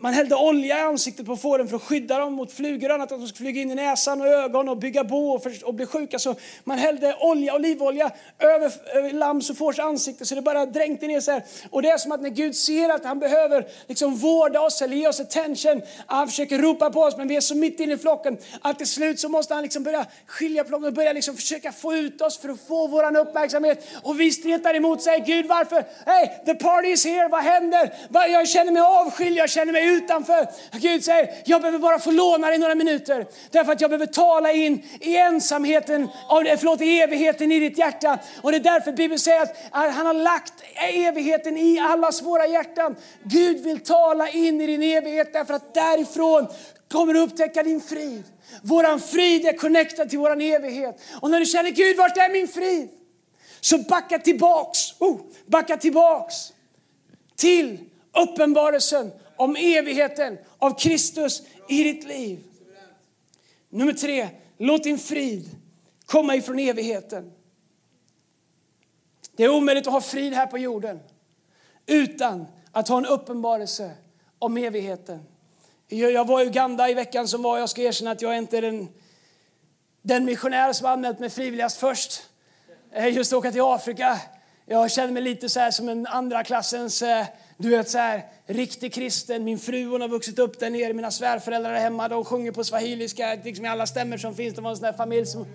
man 0.05 0.15
hällde 0.15 0.35
olja 0.35 0.79
i 0.79 0.81
ansiktet 0.81 1.27
på 1.27 1.37
fåren 1.37 1.69
för 1.69 1.77
att 1.77 1.83
skydda 1.83 2.19
dem 2.19 2.33
mot 2.33 2.53
flugor 2.53 2.89
och 2.89 2.95
annat, 2.95 3.13
att 3.13 3.21
de 3.21 3.29
skulle 3.29 3.47
flyga 3.47 3.63
in 3.63 3.71
i 3.71 3.75
näsan 3.75 4.21
och 4.21 4.27
ögon 4.27 4.69
och 4.69 4.77
bygga 4.77 5.05
bo 5.05 5.31
och, 5.31 5.43
för, 5.43 5.67
och 5.67 5.75
bli 5.75 5.87
sjuka. 5.87 6.19
Så 6.19 6.35
man 6.65 6.79
hällde 6.79 7.17
olja, 7.21 7.55
olivolja 7.55 8.11
över, 8.39 8.73
över 8.95 9.13
lams 9.13 9.51
och 9.51 9.57
fårs 9.57 9.79
ansikte 9.79 10.27
så 10.27 10.35
det 10.35 10.43
bara 10.43 10.67
dränkte 10.67 11.07
ner 11.07 11.21
så 11.21 11.31
här. 11.31 11.43
Och 11.71 11.83
det 11.83 11.91
är 11.91 11.99
som 11.99 12.13
att 12.13 12.23
när 12.23 12.31
Gud 12.31 12.57
ser 12.57 12.89
att 12.89 13.05
han 13.05 13.19
behöver 13.19 13.67
liksom 13.89 14.17
vårda 14.17 14.61
oss 14.61 14.83
eller 14.83 14.97
ge 14.97 15.09
oss 15.09 15.21
attention, 15.21 15.83
han 16.07 16.29
försöker 16.29 16.59
ropa 16.59 16.91
på 16.91 17.01
oss 17.01 17.17
men 17.17 17.29
vi 17.29 17.37
är 17.37 17.41
så 17.41 17.55
mitt 17.55 17.81
inne 17.81 17.93
i 17.93 17.99
flocken 17.99 18.39
att 18.61 18.79
till 18.79 18.87
slut 18.87 19.21
så 19.21 19.29
måste 19.29 19.55
han 19.55 19.63
liksom 19.63 19.83
börja 19.83 20.07
skilja 20.27 20.65
flocken 20.65 20.87
och 20.87 20.93
börja 20.93 21.13
liksom 21.13 21.37
försöka 21.37 21.73
få 21.73 21.95
ut 21.95 22.21
oss 22.21 22.39
för 22.39 22.49
att 22.49 22.61
få 22.69 22.87
vår 22.87 23.17
uppmärksamhet. 23.17 23.87
Och 24.03 24.21
vi 24.21 24.31
stretar 24.31 24.75
emot 24.75 24.99
och 24.99 25.05
säger 25.05 25.25
Gud 25.25 25.47
varför? 25.47 25.85
Hey, 26.07 26.29
the 26.47 26.55
party 26.55 26.89
is 26.89 27.05
here, 27.05 27.29
vad 27.29 27.43
händer? 27.43 27.95
Jag 28.11 28.49
känner 28.49 28.73
mig 28.73 28.83
avskild, 28.83 29.37
jag 29.37 29.51
känner 29.51 29.73
mig 29.73 29.94
ut 29.94 29.94
utanför. 29.95 30.49
Gud 30.73 31.05
säger, 31.05 31.35
jag 31.45 31.61
behöver 31.61 31.79
bara 31.79 31.99
få 31.99 32.11
låna 32.11 32.49
dig 32.49 32.59
några 32.59 32.75
minuter. 32.75 33.27
Därför 33.51 33.73
att 33.73 33.81
jag 33.81 33.91
behöver 33.91 34.07
tala 34.07 34.53
in 34.53 34.83
i 35.01 35.17
ensamheten, 35.17 36.09
förlåt, 36.59 36.81
i 36.81 37.01
evigheten 37.01 37.53
i 37.53 37.61
ditt 37.61 37.79
hjärta. 37.79 38.19
Och 38.43 38.51
det 38.51 38.57
är 38.57 38.61
därför 38.61 38.93
Bibeln 38.93 39.19
säger 39.19 39.43
att 39.43 39.57
han 39.71 40.07
har 40.07 40.15
lagt 40.15 40.55
evigheten 40.95 41.57
i 41.57 41.79
allas 41.79 42.23
våra 42.23 42.47
hjärtan. 42.47 42.97
Gud 43.23 43.65
vill 43.65 43.81
tala 43.81 44.29
in 44.29 44.61
i 44.61 44.67
din 44.67 44.83
evighet 44.83 45.33
därför 45.33 45.55
att 45.55 45.75
därifrån 45.75 46.47
kommer 46.93 47.15
du 47.15 47.21
upptäcka 47.21 47.63
din 47.63 47.81
frid. 47.81 48.23
Våran 48.63 49.01
frid 49.01 49.47
är 49.47 49.53
connectad 49.53 50.11
till 50.11 50.19
våran 50.19 50.41
evighet. 50.41 51.01
Och 51.21 51.31
när 51.31 51.41
du 51.41 51.47
känner 51.47 51.71
Gud, 51.71 51.97
vart 51.97 52.17
är 52.17 52.33
min 52.33 52.49
frid? 52.49 52.89
Så 53.61 53.79
backa 53.79 54.19
tillbaks, 54.19 54.79
oh, 54.99 55.21
backa 55.47 55.77
tillbaks 55.77 56.35
till 57.37 57.79
uppenbarelsen 58.13 59.13
om 59.45 59.57
evigheten 59.57 60.39
av 60.59 60.79
Kristus 60.79 61.43
i 61.69 61.85
ditt 61.85 62.05
liv. 62.05 62.45
Nummer 63.69 63.93
tre, 63.93 64.29
låt 64.59 64.85
din 64.85 64.99
frid 64.99 65.51
komma 66.07 66.37
ifrån 66.37 66.59
evigheten. 66.59 67.33
Det 69.37 69.45
är 69.45 69.49
omöjligt 69.49 69.87
att 69.87 69.93
ha 69.93 70.01
frid 70.01 70.33
här 70.33 70.47
på 70.47 70.59
jorden 70.59 71.01
utan 71.87 72.47
att 72.73 72.89
ha 72.89 72.99
en 72.99 73.07
uppenbarelse 73.07 73.91
om 74.39 74.57
evigheten. 74.57 75.23
Jag 75.89 76.27
var 76.27 76.41
i 76.41 76.47
Uganda 76.47 76.89
i 76.89 76.95
veckan 76.95 77.29
som 77.29 77.43
var. 77.43 77.59
Jag 77.59 77.71
ska 77.71 77.83
erkänna 77.83 78.11
att 78.11 78.23
jag 78.23 78.39
inte 78.39 78.59
är 78.59 78.63
den, 78.63 78.89
den 80.03 80.25
missionär 80.25 80.73
som 80.73 80.87
anmält 80.87 81.19
mig 81.19 81.31
frivilligast 81.31 81.77
först. 81.77 82.23
Eh, 82.93 83.09
just 83.09 83.33
åka 83.33 83.53
till 83.53 83.61
Afrika. 83.61 84.21
Jag 84.67 84.91
känner 84.91 85.13
mig 85.13 85.23
lite 85.23 85.49
så 85.49 85.73
som 85.73 85.89
en 85.89 86.07
andra 86.07 86.45
klassens 86.45 87.03
eh, 87.03 87.27
du 87.57 87.69
vet 87.69 87.91
så 87.91 87.99
här, 87.99 88.25
riktig 88.47 88.95
kristen. 88.95 89.45
Min 89.45 89.59
fru 89.59 89.87
hon 89.87 90.01
har 90.01 90.09
vuxit 90.09 90.39
upp 90.39 90.61
där 90.61 90.71
nere. 90.71 90.93
Mina 90.93 91.11
svärföräldrar 91.11 91.73
är 91.73 91.81
hemma. 91.81 92.09
De 92.09 92.25
sjunger 92.25 92.53
på 92.53 92.65
swahiliska, 92.65 93.39
liksom 93.45 93.65
i 93.65 93.69
alla 93.69 93.87
stämmer 93.87 94.17
som 94.19 94.35
finns. 94.35 94.55
Det 94.55 94.61
var 94.61 94.71
en 94.71 94.77
sån 94.77 94.87
där 94.87 94.93
familj 94.93 95.27
som, 95.27 95.47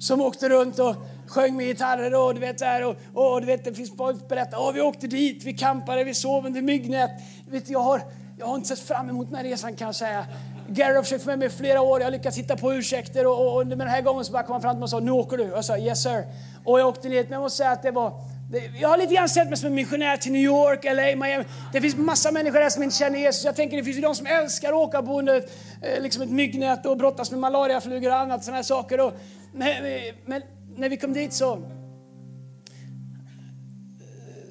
som 0.00 0.20
åkte 0.20 0.48
runt 0.48 0.78
och 0.78 0.94
sjöng 1.26 1.56
med 1.56 1.66
gitarrer. 1.66 2.14
Och, 2.14 2.34
du 2.34 2.40
vet, 2.40 2.58
där, 2.58 2.84
och, 2.84 2.96
och, 3.14 3.40
du 3.40 3.46
vet, 3.46 3.64
det 3.64 3.74
finns 3.74 3.96
folk 3.96 4.18
som 4.18 4.28
berättar. 4.28 4.72
vi 4.72 4.80
åkte 4.80 5.06
dit, 5.06 5.44
vi 5.44 5.52
kampade, 5.52 6.04
vi 6.04 6.14
sov 6.14 6.46
under 6.46 6.62
myggnät. 6.62 7.10
Vet, 7.50 7.68
jag, 7.68 7.80
har, 7.80 8.02
jag 8.38 8.46
har 8.46 8.56
inte 8.56 8.68
sett 8.68 8.78
fram 8.78 9.08
emot 9.08 9.26
den 9.26 9.36
här 9.36 9.44
resan 9.44 9.76
kan 9.76 9.86
jag 9.86 9.94
säga. 9.94 10.26
Gary 10.68 10.94
har 10.94 11.02
försökt 11.02 11.24
få 11.24 11.30
med 11.30 11.38
mig 11.38 11.48
i 11.48 11.50
flera 11.50 11.80
år. 11.80 12.00
Jag 12.00 12.06
har 12.06 12.12
lyckats 12.12 12.38
hitta 12.38 12.56
på 12.56 12.74
ursäkter. 12.74 13.26
Och, 13.26 13.46
och, 13.46 13.56
och 13.56 13.66
den 13.66 13.80
här 13.80 14.02
gången 14.02 14.24
så 14.24 14.32
bara 14.32 14.42
kom 14.42 14.52
han 14.52 14.62
fram 14.62 14.72
till 14.72 14.78
mig 14.78 14.84
och 14.84 14.90
sa, 14.90 15.00
nu 15.00 15.10
åker 15.10 15.36
du. 15.36 15.44
Jag 15.44 15.64
sa, 15.64 15.78
yes 15.78 16.02
sir. 16.02 16.24
Och 16.64 16.80
jag 16.80 16.88
åkte 16.88 17.08
ner. 17.08 17.22
Men 17.22 17.32
jag 17.32 17.42
måste 17.42 17.56
säga 17.56 17.70
att 17.70 17.82
det 17.82 17.90
var 17.90 18.12
jag 18.80 18.88
har 18.88 18.96
lite 18.96 19.14
grann 19.14 19.28
sett 19.28 19.48
mig 19.48 19.56
som 19.56 19.66
en 19.66 19.74
missionär 19.74 20.16
till 20.16 20.32
New 20.32 20.42
York, 20.42 20.84
LA, 20.84 21.26
Miami. 21.26 21.44
Det 21.72 21.80
finns 21.80 21.96
massa 21.96 22.32
människor 22.32 22.60
där 22.60 22.70
som 22.70 22.82
inte 22.82 22.96
känner 22.96 23.18
Jesus. 23.18 23.44
Jag 23.44 23.56
tänker 23.56 23.76
det 23.76 23.84
finns 23.84 23.96
ju 23.96 24.00
de 24.00 24.14
som 24.14 24.26
älskar 24.26 24.68
att 24.68 24.74
åka 24.74 25.02
på 25.02 25.18
under 25.18 25.36
eh, 25.82 26.02
liksom 26.02 26.22
ett 26.22 26.30
myggnät 26.30 26.86
och 26.86 26.96
brottas 26.96 27.30
med 27.30 27.40
malariaflugor 27.40 28.10
och 28.10 28.16
annat 28.16 28.44
sådana 28.44 28.62
saker. 28.62 29.00
Och, 29.00 29.12
men, 29.52 29.68
eh, 29.68 30.14
men, 30.26 30.42
när 30.76 30.88
vi 30.88 30.96
kom 30.96 31.12
dit 31.12 31.32
så, 31.32 31.62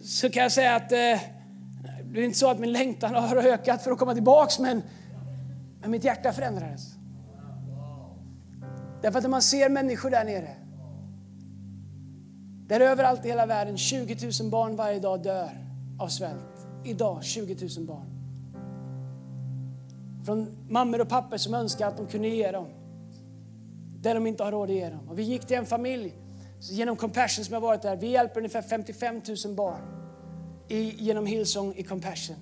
så 0.04 0.30
kan 0.30 0.44
jag 0.44 0.52
säga 0.52 0.76
att 0.76 0.92
eh, 0.92 0.98
det 2.04 2.20
är 2.20 2.24
inte 2.24 2.38
så 2.38 2.52
att 2.52 2.60
min 2.60 2.72
längtan 2.72 3.16
har 3.16 3.36
ökat 3.36 3.84
för 3.84 3.92
att 3.92 3.98
komma 3.98 4.14
tillbaks, 4.14 4.60
men, 4.60 4.82
men 5.82 5.92
mitt 5.92 6.04
hjärta 6.04 6.34
förändrades. 6.34 6.82
Därför 9.02 9.18
att 9.18 9.24
när 9.24 9.30
man 9.30 9.42
ser 9.42 9.70
människor 9.70 10.10
där 10.10 10.24
nere 10.24 10.67
där 12.68 12.80
överallt 12.80 13.26
i 13.26 13.28
hela 13.28 13.46
världen 13.46 13.78
20 13.78 14.32
000 14.42 14.52
barn 14.52 14.76
varje 14.76 15.00
dag 15.00 15.24
dör 15.24 15.50
av 16.00 16.08
svält. 16.08 16.68
Idag 16.84 17.24
20 17.24 17.68
000 17.78 17.88
barn. 17.88 18.18
Från 20.26 20.58
mammor 20.70 21.02
och 21.02 21.10
pappor 21.10 21.38
som 21.38 21.54
önskar 21.54 21.88
att 21.88 21.98
de 21.98 22.08
kunde 22.08 22.28
ge 22.28 22.52
dem. 22.52 22.68
det 24.02 24.14
de 24.14 24.28
inte 24.28 24.44
har 24.44 24.52
råd 24.52 24.70
att 24.70 24.76
ge 24.76 24.90
dem. 24.90 25.10
Och 25.10 25.20
vi 25.20 25.24
gick 25.24 25.46
till 25.46 25.58
en 25.58 25.66
familj 25.66 26.14
genom 26.60 26.96
Compassion 26.96 27.46
som 27.46 27.54
har 27.54 27.62
varit 27.62 27.82
där. 27.82 27.96
Vi 27.96 28.08
hjälper 28.08 28.38
ungefär 28.38 28.62
55 28.62 29.22
000 29.46 29.56
barn 29.56 29.82
i, 30.68 30.96
genom 31.04 31.26
Hillsong 31.26 31.74
i 31.76 31.84
Compassion. 31.84 32.36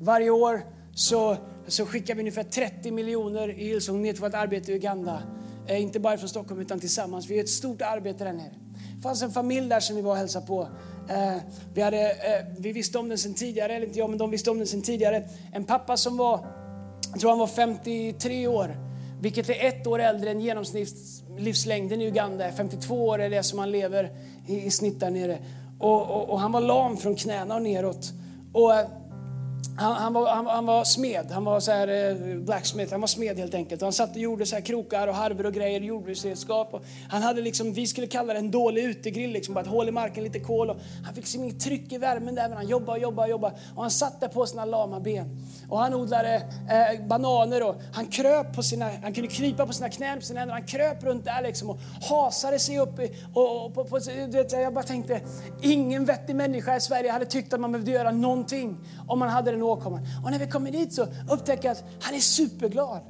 Varje 0.00 0.30
år 0.30 0.60
så, 0.94 1.36
så 1.66 1.86
skickar 1.86 2.14
vi 2.14 2.20
ungefär 2.20 2.42
30 2.42 2.90
miljoner 2.90 3.48
i 3.48 3.64
Hillsong 3.64 4.02
ner 4.02 4.12
till 4.12 4.22
vårt 4.22 4.34
arbete 4.34 4.72
i 4.72 4.74
Uganda. 4.74 5.22
Eh, 5.66 5.82
inte 5.82 6.00
bara 6.00 6.18
från 6.18 6.28
Stockholm 6.28 6.60
utan 6.60 6.80
tillsammans. 6.80 7.30
Vi 7.30 7.34
gör 7.34 7.42
ett 7.42 7.48
stort 7.48 7.82
arbete 7.82 8.24
där 8.24 8.32
nere. 8.32 8.54
Det 9.00 9.02
fanns 9.02 9.22
en 9.22 9.30
familj 9.30 9.68
där 9.68 9.80
som 9.80 9.96
vi 9.96 10.02
var 10.02 10.10
och 10.10 10.16
hälsade 10.16 10.46
på. 10.46 10.68
Eh, 11.08 11.36
vi, 11.74 11.82
hade, 11.82 12.10
eh, 12.10 12.46
vi 12.58 12.72
visste 12.72 12.98
om 12.98 13.08
den 13.08 13.18
sen 13.18 13.34
tidigare, 13.34 13.74
eller 13.74 13.86
inte 13.86 13.98
jag, 13.98 14.10
men 14.10 14.18
de 14.18 14.30
visste 14.30 14.50
om 14.50 14.58
den 14.58 14.66
sen 14.66 14.82
tidigare. 14.82 15.28
En 15.52 15.64
pappa 15.64 15.96
som 15.96 16.16
var, 16.16 16.40
jag 17.10 17.20
tror 17.20 17.30
han 17.30 17.38
var 17.38 17.46
53 17.46 18.48
år, 18.48 18.76
vilket 19.20 19.48
är 19.48 19.66
ett 19.66 19.86
år 19.86 19.98
äldre 19.98 20.30
än 20.30 20.40
genomsnittslivslängden 20.40 22.00
i 22.00 22.06
Uganda. 22.06 22.52
52 22.52 23.06
år 23.06 23.18
är 23.18 23.30
det 23.30 23.42
som 23.42 23.58
han 23.58 23.70
lever 23.70 24.12
i, 24.46 24.64
i 24.64 24.70
snitt 24.70 25.00
där 25.00 25.10
nere. 25.10 25.38
Och, 25.78 26.10
och, 26.10 26.30
och, 26.30 26.40
han 26.40 26.52
var 26.52 26.60
lam 26.60 26.96
från 26.96 27.14
knäna 27.14 27.54
och 27.54 27.62
neråt. 27.62 28.12
Och, 28.52 28.74
eh, 28.74 28.86
han, 29.80 29.92
han, 29.96 30.12
var, 30.12 30.28
han, 30.28 30.46
han, 30.46 30.66
var 30.66 30.84
smed, 30.84 31.30
han 31.30 31.44
var 31.44 31.60
så 31.60 31.72
här, 31.72 31.88
eh, 31.88 32.38
blacksmith, 32.38 32.92
han 32.92 33.00
var 33.00 33.08
smed 33.08 33.38
helt 33.38 33.54
enkelt. 33.54 33.82
Han 33.82 33.92
satt 33.92 34.10
och 34.10 34.16
gjorde 34.16 34.46
så 34.46 34.54
här 34.54 34.62
krokar 34.62 35.08
och 35.08 35.14
harver 35.14 35.46
och 35.46 35.52
grejer, 35.52 35.80
jordbruksredskap. 35.80 36.74
Och 36.74 36.82
han 37.08 37.22
hade 37.22 37.40
liksom, 37.40 37.72
vi 37.72 37.86
skulle 37.86 38.06
kalla 38.06 38.32
det 38.32 38.38
en 38.38 38.50
dålig 38.50 38.84
utegrill, 38.84 39.30
liksom, 39.30 39.54
bara 39.54 39.60
ett 39.60 39.70
hål 39.70 39.88
i 39.88 39.92
marken, 39.92 40.24
lite 40.24 40.40
kol. 40.40 40.70
Och 40.70 40.76
han 41.04 41.14
fick 41.14 41.24
liksom 41.24 41.44
inget 41.44 41.60
tryck 41.60 41.92
i 41.92 41.98
värmen 41.98 42.34
där, 42.34 42.48
men 42.48 42.56
han 42.56 42.68
jobbade 42.68 42.92
och 42.92 43.02
jobbade 43.02 43.26
och 43.26 43.30
jobbade. 43.30 43.54
Och 43.74 43.82
han 43.82 43.90
satt 43.90 44.20
där 44.20 44.28
på 44.28 44.46
sina 44.46 44.64
lama 44.64 45.00
ben. 45.00 45.40
Och 45.68 45.78
han 45.78 45.94
odlade 45.94 46.34
eh, 46.34 47.06
bananer 47.06 47.68
och 47.68 47.74
han 47.92 48.06
kröp 48.06 48.56
på 48.56 48.62
sina, 48.62 48.90
han 49.02 49.14
kunde 49.14 49.30
krypa 49.30 49.66
på 49.66 49.72
sina 49.72 49.88
knän, 49.88 50.18
på 50.18 50.24
sina 50.24 50.40
händer. 50.40 50.54
Han 50.54 50.66
kröp 50.66 51.04
runt 51.04 51.24
där 51.24 51.42
liksom 51.42 51.70
och 51.70 51.78
hasade 52.10 52.58
sig 52.58 52.78
upp. 52.78 53.00
I, 53.00 53.16
och, 53.34 53.66
och 53.66 53.74
på, 53.74 53.84
på, 53.84 53.98
vet, 54.30 54.52
jag 54.52 54.74
bara 54.74 54.84
tänkte, 54.84 55.20
ingen 55.62 56.04
vettig 56.04 56.36
människa 56.36 56.76
i 56.76 56.80
Sverige 56.80 57.10
hade 57.10 57.26
tyckt 57.26 57.52
att 57.52 57.60
man 57.60 57.72
behövde 57.72 57.90
göra 57.90 58.10
någonting 58.10 58.76
om 59.08 59.18
man 59.18 59.28
hade 59.28 59.50
den 59.50 59.62
kommer. 59.76 60.00
Och 60.24 60.30
när 60.30 60.38
vi 60.38 60.46
kommer 60.46 60.70
dit 60.70 60.92
så 60.92 61.06
upptäcker 61.30 61.68
jag 61.68 61.72
att 61.72 61.84
han 62.00 62.14
är 62.14 62.20
superglad. 62.20 63.00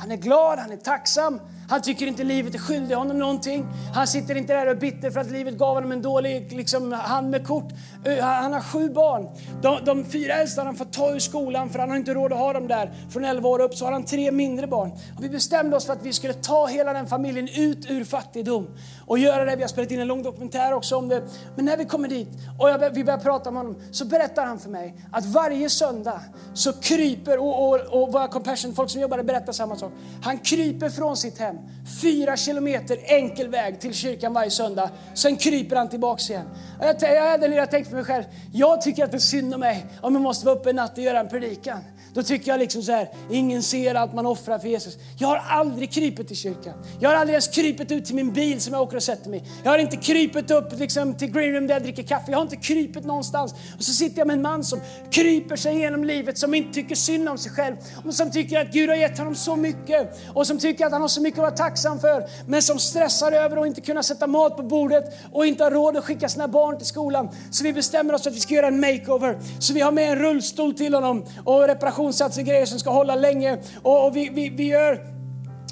Han 0.00 0.10
är 0.10 0.16
glad, 0.16 0.58
han 0.58 0.72
är 0.72 0.76
tacksam, 0.76 1.40
han 1.70 1.82
tycker 1.82 2.06
inte 2.06 2.24
livet 2.24 2.54
är 2.54 2.58
skyldig 2.58 2.94
honom 2.94 3.18
någonting. 3.18 3.66
Han 3.94 4.06
sitter 4.06 4.34
inte 4.34 4.52
där 4.52 4.66
och 4.66 4.72
är 4.72 4.76
bitter 4.76 5.10
för 5.10 5.20
att 5.20 5.30
livet 5.30 5.54
gav 5.54 5.74
honom 5.74 5.92
en 5.92 6.02
dålig 6.02 6.52
liksom, 6.52 6.92
hand 6.92 7.30
med 7.30 7.46
kort. 7.46 7.72
Han 8.20 8.52
har 8.52 8.60
sju 8.60 8.90
barn. 8.90 9.28
De, 9.62 9.78
de 9.84 10.04
fyra 10.04 10.34
äldsta 10.34 10.60
har 10.60 10.66
han 10.66 10.76
fått 10.76 10.92
ta 10.92 11.10
ur 11.10 11.18
skolan 11.18 11.70
för 11.70 11.78
han 11.78 11.90
har 11.90 11.96
inte 11.96 12.14
råd 12.14 12.32
att 12.32 12.38
ha 12.38 12.52
dem 12.52 12.68
där. 12.68 12.92
Från 13.10 13.24
11 13.24 13.48
år 13.48 13.60
upp 13.60 13.74
så 13.74 13.84
har 13.84 13.92
han 13.92 14.04
tre 14.04 14.30
mindre 14.30 14.66
barn. 14.66 14.90
Och 15.16 15.24
vi 15.24 15.28
bestämde 15.28 15.76
oss 15.76 15.86
för 15.86 15.92
att 15.92 16.02
vi 16.02 16.12
skulle 16.12 16.34
ta 16.34 16.66
hela 16.66 16.92
den 16.92 17.06
familjen 17.06 17.48
ut 17.56 17.90
ur 17.90 18.04
fattigdom 18.04 18.66
och 19.06 19.18
göra 19.18 19.44
det. 19.44 19.56
Vi 19.56 19.62
har 19.62 19.68
spelat 19.68 19.90
in 19.90 20.00
en 20.00 20.08
lång 20.08 20.22
dokumentär 20.22 20.72
också 20.72 20.96
om 20.96 21.08
det. 21.08 21.22
Men 21.56 21.64
när 21.64 21.76
vi 21.76 21.84
kommer 21.84 22.08
dit 22.08 22.28
och 22.58 22.70
jag, 22.70 22.90
vi 22.90 23.04
börjar 23.04 23.18
prata 23.18 23.50
med 23.50 23.62
honom 23.62 23.82
så 23.90 24.04
berättar 24.04 24.46
han 24.46 24.58
för 24.58 24.70
mig 24.70 24.94
att 25.12 25.26
varje 25.26 25.70
söndag 25.70 26.20
så 26.54 26.72
kryper, 26.72 27.38
och, 27.38 27.68
och, 27.68 28.02
och 28.02 28.12
våra 28.12 28.28
compassion, 28.28 28.74
folk 28.74 28.90
som 28.90 29.00
jobbar 29.00 29.16
där 29.16 29.24
berättar 29.24 29.52
samma 29.52 29.76
sak 29.76 29.89
sak. 29.90 30.24
Han 30.24 30.38
kryper 30.38 30.88
från 30.88 31.16
sitt 31.16 31.38
hem, 31.38 31.56
fyra 32.02 32.36
kilometer 32.36 32.98
enkel 33.04 33.48
väg 33.48 33.80
till 33.80 33.94
kyrkan 33.94 34.32
varje 34.32 34.50
söndag. 34.50 34.90
Sen 35.14 35.36
kryper 35.36 35.76
han 35.76 35.88
tillbaks 35.88 36.30
igen. 36.30 36.46
Jag, 36.80 36.96
jag 37.00 37.30
hade 37.30 37.48
lilla 37.48 37.66
tänkt 37.66 37.88
för 37.88 37.96
mig 37.96 38.04
själv, 38.04 38.24
jag 38.52 38.82
tycker 38.82 39.04
att 39.04 39.10
det 39.10 39.16
är 39.16 39.18
synd 39.18 39.54
om 39.54 39.60
mig 39.60 39.86
om 40.00 40.14
jag 40.14 40.22
måste 40.22 40.46
vara 40.46 40.56
uppe 40.56 40.70
en 40.70 40.76
natt 40.76 40.98
och 40.98 41.04
göra 41.04 41.20
en 41.20 41.28
predikan. 41.28 41.78
Då 42.14 42.22
tycker 42.22 42.50
jag 42.50 42.58
liksom 42.58 42.82
så 42.82 42.92
här, 42.92 43.08
ingen 43.30 43.62
ser 43.62 43.94
allt 43.94 44.14
man 44.14 44.26
offrar 44.26 44.58
för 44.58 44.68
Jesus. 44.68 44.98
Jag 45.18 45.28
har 45.28 45.36
aldrig 45.36 45.92
krypit 45.92 46.28
till 46.28 46.36
kyrkan. 46.36 46.74
Jag 47.00 47.10
har 47.10 47.16
aldrig 47.16 47.34
ens 47.34 47.48
krypit 47.48 47.92
ut 47.92 48.04
till 48.04 48.14
min 48.14 48.32
bil 48.32 48.60
som 48.60 48.74
jag 48.74 48.82
åker 48.82 48.96
och 48.96 49.02
sätter 49.02 49.30
mig 49.30 49.44
Jag 49.64 49.70
har 49.70 49.78
inte 49.78 49.96
krypit 49.96 50.50
upp 50.50 50.78
liksom 50.78 51.14
till 51.14 51.32
green 51.32 51.54
room 51.54 51.66
där 51.66 51.74
jag 51.74 51.82
dricker 51.82 52.02
kaffe. 52.02 52.30
Jag 52.30 52.38
har 52.38 52.42
inte 52.42 52.56
krypit 52.56 53.04
någonstans. 53.04 53.54
Och 53.76 53.84
så 53.84 53.92
sitter 53.92 54.18
jag 54.18 54.26
med 54.26 54.34
en 54.34 54.42
man 54.42 54.64
som 54.64 54.80
kryper 55.10 55.56
sig 55.56 55.78
genom 55.78 56.04
livet, 56.04 56.38
som 56.38 56.54
inte 56.54 56.74
tycker 56.74 56.94
synd 56.94 57.28
om 57.28 57.38
sig 57.38 57.52
själv. 57.52 57.76
Och 58.04 58.14
som 58.14 58.30
tycker 58.30 58.60
att 58.60 58.72
Gud 58.72 58.88
har 58.88 58.96
gett 58.96 59.18
honom 59.18 59.34
så 59.34 59.56
mycket. 59.56 60.20
Och 60.34 60.46
som 60.46 60.58
tycker 60.58 60.86
att 60.86 60.92
han 60.92 61.00
har 61.00 61.08
så 61.08 61.22
mycket 61.22 61.38
att 61.38 61.42
vara 61.42 61.68
tacksam 61.68 62.00
för. 62.00 62.24
Men 62.46 62.62
som 62.62 62.78
stressar 62.78 63.32
över 63.32 63.56
att 63.56 63.66
inte 63.66 63.80
kunna 63.80 64.02
sätta 64.02 64.26
mat 64.26 64.56
på 64.56 64.62
bordet 64.62 65.04
och 65.32 65.46
inte 65.46 65.64
har 65.64 65.70
råd 65.70 65.96
att 65.96 66.04
skicka 66.04 66.28
sina 66.28 66.48
barn 66.48 66.78
till 66.78 66.86
skolan. 66.86 67.28
Så 67.50 67.64
vi 67.64 67.72
bestämmer 67.72 68.14
oss 68.14 68.22
för 68.22 68.30
att 68.30 68.36
vi 68.36 68.40
ska 68.40 68.54
göra 68.54 68.66
en 68.66 68.80
makeover. 68.80 69.38
Så 69.58 69.74
vi 69.74 69.80
har 69.80 69.92
med 69.92 70.12
en 70.12 70.18
rullstol 70.18 70.74
till 70.74 70.94
honom 70.94 71.26
och 71.44 71.66
reparation 71.66 71.99
operationssatser, 72.00 72.42
grejer 72.42 72.66
som 72.66 72.78
ska 72.78 72.90
hålla 72.90 73.14
länge. 73.14 73.58
Och, 73.82 74.06
och 74.06 74.16
vi, 74.16 74.28
vi, 74.28 74.48
vi 74.48 74.64
gör 74.64 75.20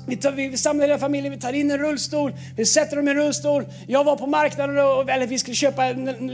vi, 0.07 0.17
tar, 0.17 0.33
vi 0.33 0.57
samlar 0.57 0.87
hela 0.87 0.99
familjen, 0.99 1.33
vi 1.33 1.41
tar 1.41 1.53
in 1.53 1.71
en 1.71 1.79
rullstol, 1.79 2.33
vi 2.57 2.67
sätter 2.67 2.97
dem 2.97 3.09
i 3.09 3.11
en 3.11 3.17
rullstol. 3.17 3.67
Jag 3.87 4.05
var 4.05 4.17
på 4.17 4.27
marknaden, 4.27 4.79
och, 4.79 5.11
eller 5.11 5.27
vi 5.27 5.39
skulle 5.39 5.55
köpa 5.55 5.85
en, 5.85 6.09
en, 6.09 6.31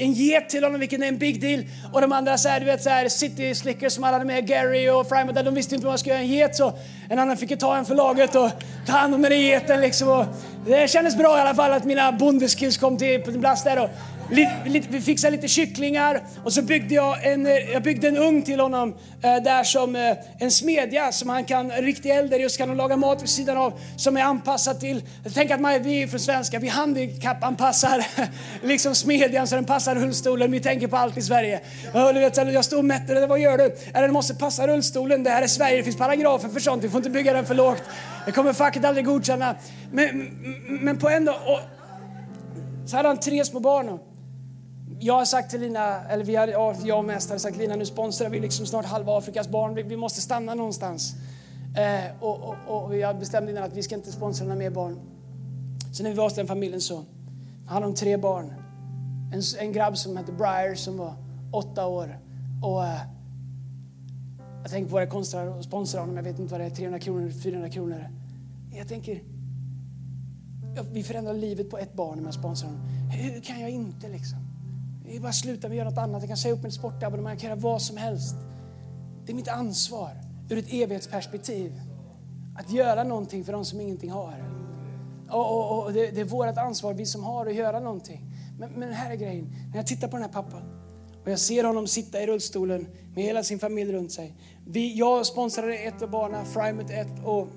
en 0.00 0.12
get 0.12 0.48
till 0.48 0.64
honom, 0.64 0.80
vilket 0.80 1.00
är 1.00 1.04
en 1.04 1.18
big 1.18 1.40
deal. 1.40 1.64
Och 1.92 2.00
de 2.00 2.12
andra 2.12 2.38
så 2.38 2.48
här, 2.48 2.60
du 2.60 2.66
vet, 2.66 2.82
så 2.82 2.90
här, 2.90 3.08
City 3.08 3.54
Slickers 3.54 3.92
som 3.92 4.04
alla 4.04 4.12
hade 4.12 4.24
med, 4.24 4.46
Gary 4.46 4.88
och 4.88 5.08
Frime, 5.08 5.32
de 5.32 5.54
visste 5.54 5.74
inte 5.74 5.86
vad 5.86 5.92
man 5.92 5.98
skulle 5.98 6.14
göra 6.14 6.22
en 6.22 6.28
get. 6.28 6.56
Så 6.56 6.72
en 7.08 7.18
annan 7.18 7.36
fick 7.36 7.58
ta 7.58 7.76
en 7.76 7.84
för 7.84 7.94
laget 7.94 8.34
och 8.34 8.50
ta 8.86 8.92
hand 8.92 9.14
om 9.14 9.22
den 9.22 9.40
geten. 9.40 9.80
Liksom. 9.80 10.08
Och 10.08 10.24
det 10.66 10.90
kändes 10.90 11.16
bra 11.16 11.38
i 11.38 11.40
alla 11.40 11.54
fall 11.54 11.72
att 11.72 11.84
mina 11.84 12.12
bondeskills 12.12 12.78
kom 12.78 12.96
till 12.96 13.40
plats 13.40 13.64
där. 13.64 13.82
Och 13.82 13.90
vi 14.30 15.00
fixade 15.00 15.36
lite 15.36 15.48
kycklingar 15.48 16.22
och 16.44 16.52
så 16.52 16.62
byggde 16.62 16.94
jag 16.94 17.26
en, 17.26 17.46
eh, 17.46 17.52
jag 17.52 17.82
byggde 17.82 18.08
en 18.08 18.16
ugn 18.16 18.42
till 18.42 18.60
honom 18.60 18.94
eh, 19.22 19.36
där 19.36 19.64
som 19.64 19.96
eh, 19.96 20.16
en 20.38 20.50
smedja 20.50 21.12
som 21.12 21.28
han 21.28 21.44
kan, 21.44 21.70
riktig 21.70 22.10
eld 22.10 22.32
just 22.32 22.58
kan 22.58 22.76
laga 22.76 22.96
mat 22.96 23.22
vid 23.22 23.28
sidan 23.28 23.56
av 23.56 23.80
som 23.96 24.16
är 24.16 24.22
anpassad 24.22 24.80
till, 24.80 25.02
tänk 25.34 25.50
att 25.50 25.60
man, 25.60 25.82
vi 25.82 26.02
är 26.02 26.06
från 26.06 26.20
svenska, 26.20 26.58
vi 26.58 26.68
handikappanpassar 26.68 28.06
liksom 28.66 28.94
smedjan 28.94 29.46
så 29.46 29.54
den 29.54 29.64
passar 29.64 29.94
rullstolen, 29.94 30.52
vi 30.52 30.60
tänker 30.60 30.86
på 30.86 30.96
allt 30.96 31.16
i 31.16 31.22
Sverige. 31.22 31.60
Och 31.92 32.14
du 32.14 32.20
vet, 32.20 32.36
jag 32.36 32.64
stod 32.64 32.78
och 32.78 32.84
mätte, 32.84 33.26
vad 33.26 33.38
gör 33.38 33.58
du? 33.58 33.76
Den 33.92 34.12
måste 34.12 34.34
passa 34.34 34.66
rullstolen, 34.66 35.24
det 35.24 35.30
här 35.30 35.42
är 35.42 35.46
Sverige, 35.46 35.76
det 35.76 35.84
finns 35.84 35.96
paragrafer 35.96 36.48
för 36.48 36.60
sånt, 36.60 36.84
vi 36.84 36.88
får 36.88 36.98
inte 36.98 37.10
bygga 37.10 37.32
den 37.32 37.46
för 37.46 37.54
lågt. 37.54 37.82
Det 38.26 38.32
kommer 38.32 38.52
facket 38.52 38.84
aldrig 38.84 39.06
godkänna. 39.06 39.54
Men, 39.92 40.30
men 40.80 40.98
på 40.98 41.08
en 41.08 41.24
dag, 41.24 41.36
och, 41.46 41.60
så 42.88 42.96
hade 42.96 43.08
han 43.08 43.20
tre 43.20 43.44
små 43.44 43.60
barn 43.60 43.98
jag 45.00 45.14
har 45.14 45.24
sagt 45.24 45.50
till 45.50 45.60
Lina, 45.60 46.08
eller 46.08 46.24
vi 46.24 46.36
har, 46.36 46.48
ja, 46.48 46.74
jag 46.84 47.04
mest 47.04 47.30
har 47.30 47.38
sagt 47.38 47.56
Lina, 47.56 47.76
nu 47.76 47.86
sponsrar 47.86 48.28
vi 48.28 48.40
liksom 48.40 48.66
snart 48.66 48.84
halva 48.84 49.18
Afrikas 49.18 49.48
barn. 49.48 49.74
Vi, 49.74 49.82
vi 49.82 49.96
måste 49.96 50.20
stanna 50.20 50.54
någonstans. 50.54 51.14
Eh, 51.76 52.22
och, 52.22 52.40
och, 52.40 52.56
och 52.66 52.92
vi 52.92 53.02
har 53.02 53.14
bestämt 53.14 53.50
innan 53.50 53.62
att 53.62 53.72
vi 53.72 53.82
ska 53.82 53.94
inte 53.94 54.12
sponsra 54.12 54.44
några 54.44 54.58
mer 54.58 54.70
barn. 54.70 55.00
Så 55.92 56.02
när 56.02 56.10
vi 56.10 56.16
var 56.16 56.24
hos 56.24 56.34
den 56.34 56.46
familjen 56.46 56.80
så 56.80 57.04
hade 57.66 57.86
de 57.86 57.94
tre 57.94 58.16
barn. 58.16 58.54
En, 59.32 59.42
en 59.58 59.72
grabb 59.72 59.98
som 59.98 60.16
hette 60.16 60.32
Briar 60.32 60.74
som 60.74 60.96
var 60.96 61.14
åtta 61.52 61.86
år. 61.86 62.18
Och 62.62 62.84
eh, 62.84 63.00
jag 64.62 64.70
tänker 64.70 64.90
på 64.90 64.98
det 64.98 65.06
kostar 65.06 65.46
att 65.46 65.64
sponsra 65.64 66.00
honom. 66.00 66.16
Jag 66.16 66.22
vet 66.22 66.38
inte 66.38 66.52
vad 66.52 66.60
det 66.60 66.66
är, 66.66 66.70
300 66.70 66.98
kronor, 66.98 67.30
400 67.30 67.70
kronor. 67.70 68.08
Jag 68.72 68.88
tänker, 68.88 69.22
vi 70.92 71.02
förändrar 71.02 71.34
livet 71.34 71.70
på 71.70 71.78
ett 71.78 71.92
barn 71.92 72.18
om 72.18 72.24
jag 72.24 72.34
sponsrar 72.34 72.68
honom. 72.68 72.86
Hur 73.10 73.40
kan 73.40 73.60
jag 73.60 73.70
inte 73.70 74.08
liksom? 74.08 74.38
Jag 75.10 75.22
bara 75.22 75.32
sluta, 75.32 75.68
med 75.68 75.74
att 75.74 75.78
göra 75.78 75.90
något 75.90 75.98
annat. 75.98 76.22
Jag 76.22 76.28
kan 76.28 76.36
säga 76.36 76.54
upp 76.54 76.62
mitt 76.62 76.74
sportabonnemang, 76.74 77.32
jag 77.32 77.40
kan 77.40 77.50
göra 77.50 77.60
vad 77.60 77.82
som 77.82 77.96
helst. 77.96 78.36
Det 79.26 79.32
är 79.32 79.36
mitt 79.36 79.48
ansvar 79.48 80.10
ur 80.50 80.58
ett 80.58 80.72
evighetsperspektiv 80.72 81.80
att 82.58 82.70
göra 82.70 83.04
någonting 83.04 83.44
för 83.44 83.52
de 83.52 83.64
som 83.64 83.80
ingenting 83.80 84.10
har. 84.10 84.44
Och, 85.30 85.56
och, 85.56 85.84
och 85.84 85.92
det, 85.92 86.10
det, 86.10 86.20
är 86.20 86.24
vårt 86.24 86.58
ansvar, 86.58 86.94
vi 86.94 87.06
som 87.06 87.24
har, 87.24 87.46
att 87.46 87.54
göra 87.54 87.80
någonting. 87.80 88.32
Men, 88.58 88.70
men 88.70 88.92
här 88.92 89.10
är 89.10 89.14
grejen, 89.14 89.54
när 89.70 89.76
jag 89.76 89.86
tittar 89.86 90.08
på 90.08 90.16
den 90.16 90.22
här 90.22 90.32
pappan 90.32 90.62
och 91.22 91.30
jag 91.32 91.38
ser 91.38 91.64
honom 91.64 91.86
sitta 91.86 92.22
i 92.22 92.26
rullstolen 92.26 92.86
med 93.14 93.24
hela 93.24 93.42
sin 93.42 93.58
familj 93.58 93.92
runt 93.92 94.12
sig. 94.12 94.34
Vi, 94.66 94.98
jag 94.98 95.26
sponsrade 95.26 95.78
ett 95.78 96.02
av 96.02 96.10
barnen, 96.10 96.46
Frymouth 96.46 96.98
1 96.98 97.06
och 97.24 97.48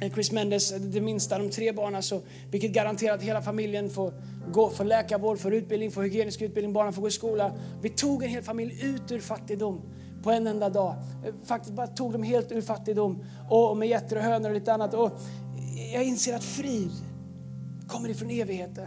Eh, 0.00 0.12
Chris 0.12 0.32
Mendes, 0.32 0.72
eh, 0.72 0.80
det 0.80 1.00
minsta, 1.00 1.38
de 1.38 1.50
tre 1.50 1.72
barnen, 1.72 2.02
så, 2.02 2.22
vilket 2.50 2.72
garanterar 2.72 3.14
att 3.14 3.22
hela 3.22 3.42
familjen 3.42 3.90
får 3.90 4.12
gå, 4.52 4.70
för 4.70 4.84
läkarvård, 4.84 5.38
för 5.38 5.50
utbildning, 5.50 5.90
för 5.90 6.02
hygienisk 6.02 6.42
utbildning, 6.42 6.72
barnen 6.72 6.92
får 6.92 7.02
gå 7.02 7.08
i 7.08 7.10
skola. 7.10 7.52
Vi 7.82 7.88
tog 7.90 8.22
en 8.22 8.30
hel 8.30 8.42
familj 8.42 8.84
ut 8.84 9.12
ur 9.12 9.20
fattigdom 9.20 9.80
på 10.22 10.30
en 10.30 10.46
enda 10.46 10.68
dag. 10.68 10.96
Eh, 11.24 11.34
faktiskt 11.44 11.74
bara 11.74 11.86
tog 11.86 12.12
dem 12.12 12.22
helt 12.22 12.52
ur 12.52 12.62
fattigdom 12.62 13.24
och 13.50 13.76
med 13.76 13.88
getter 13.88 14.16
och 14.16 14.22
hönor 14.22 14.48
och 14.48 14.54
lite 14.54 14.72
annat. 14.72 14.94
Och 14.94 15.10
jag 15.92 16.04
inser 16.04 16.34
att 16.34 16.44
frid 16.44 16.92
kommer 17.88 18.08
ifrån 18.08 18.30
evigheten. 18.30 18.86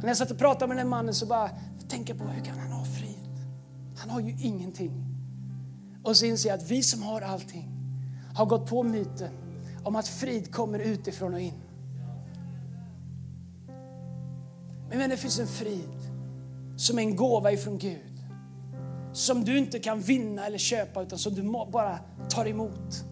När 0.00 0.08
jag 0.08 0.16
satt 0.16 0.30
och 0.30 0.38
pratade 0.38 0.66
med 0.66 0.76
den 0.76 0.88
mannen 0.88 1.14
så 1.14 1.26
bara 1.26 1.50
tänkte 1.88 2.12
jag 2.12 2.18
på 2.18 2.24
hur 2.24 2.44
kan 2.44 2.58
han 2.58 2.72
ha 2.72 2.84
frid? 2.84 3.46
Han 3.96 4.10
har 4.10 4.20
ju 4.20 4.36
ingenting. 4.42 5.06
Och 6.04 6.16
så 6.16 6.26
inser 6.26 6.48
jag 6.48 6.58
att 6.58 6.70
vi 6.70 6.82
som 6.82 7.02
har 7.02 7.20
allting 7.20 7.79
har 8.34 8.46
gått 8.46 8.66
på 8.66 8.82
myten 8.82 9.30
om 9.84 9.96
att 9.96 10.08
frid 10.08 10.54
kommer 10.54 10.78
utifrån 10.78 11.34
och 11.34 11.40
in. 11.40 11.60
Men 14.90 15.10
det 15.10 15.16
finns 15.16 15.38
en 15.38 15.46
frid 15.46 16.00
som 16.76 16.98
är 16.98 17.02
en 17.02 17.16
gåva 17.16 17.52
ifrån 17.52 17.78
Gud. 17.78 18.24
Som 19.12 19.44
du 19.44 19.58
inte 19.58 19.78
kan 19.78 20.00
vinna 20.00 20.46
eller 20.46 20.58
köpa 20.58 21.02
utan 21.02 21.18
som 21.18 21.34
du 21.34 21.42
bara 21.72 21.98
tar 22.30 22.46
emot. 22.46 23.04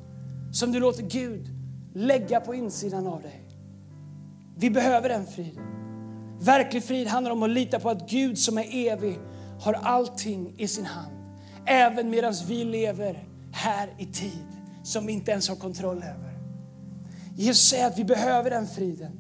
Som 0.53 0.73
du 0.73 0.81
låter 0.81 1.03
Gud 1.03 1.49
lägga 1.95 2.41
på 2.41 2.55
insidan 2.55 3.07
av 3.07 3.23
dig. 3.23 3.45
Vi 4.57 4.71
behöver 4.71 5.09
den 5.09 5.27
friden. 5.27 5.65
Verklig 6.41 6.85
frid 6.85 7.09
handlar 7.09 7.33
om 7.33 7.43
att 7.43 7.51
lita 7.51 7.81
på 7.81 7.91
att 7.91 8.11
Gud 8.11 8.39
som 8.39 8.59
är 8.59 8.67
evig 8.89 9.19
har 9.61 9.73
allting 9.73 10.55
i 10.59 10.69
sin 10.69 10.87
hand. 10.87 11.13
Även 11.67 12.11
medan 12.11 12.35
vi 12.47 12.65
lever 12.65 13.29
här 13.53 13.95
i 13.99 14.07
tid 14.07 14.58
som 14.89 15.07
vi 15.07 15.13
inte 15.13 15.31
ens 15.31 15.49
har 15.49 15.57
kontroll 15.57 15.97
över. 15.97 16.39
Jesus 17.37 17.69
säger 17.69 17.87
att 17.87 17.99
vi 17.99 18.05
behöver 18.05 18.51
den 18.51 18.67
friden. 18.67 19.13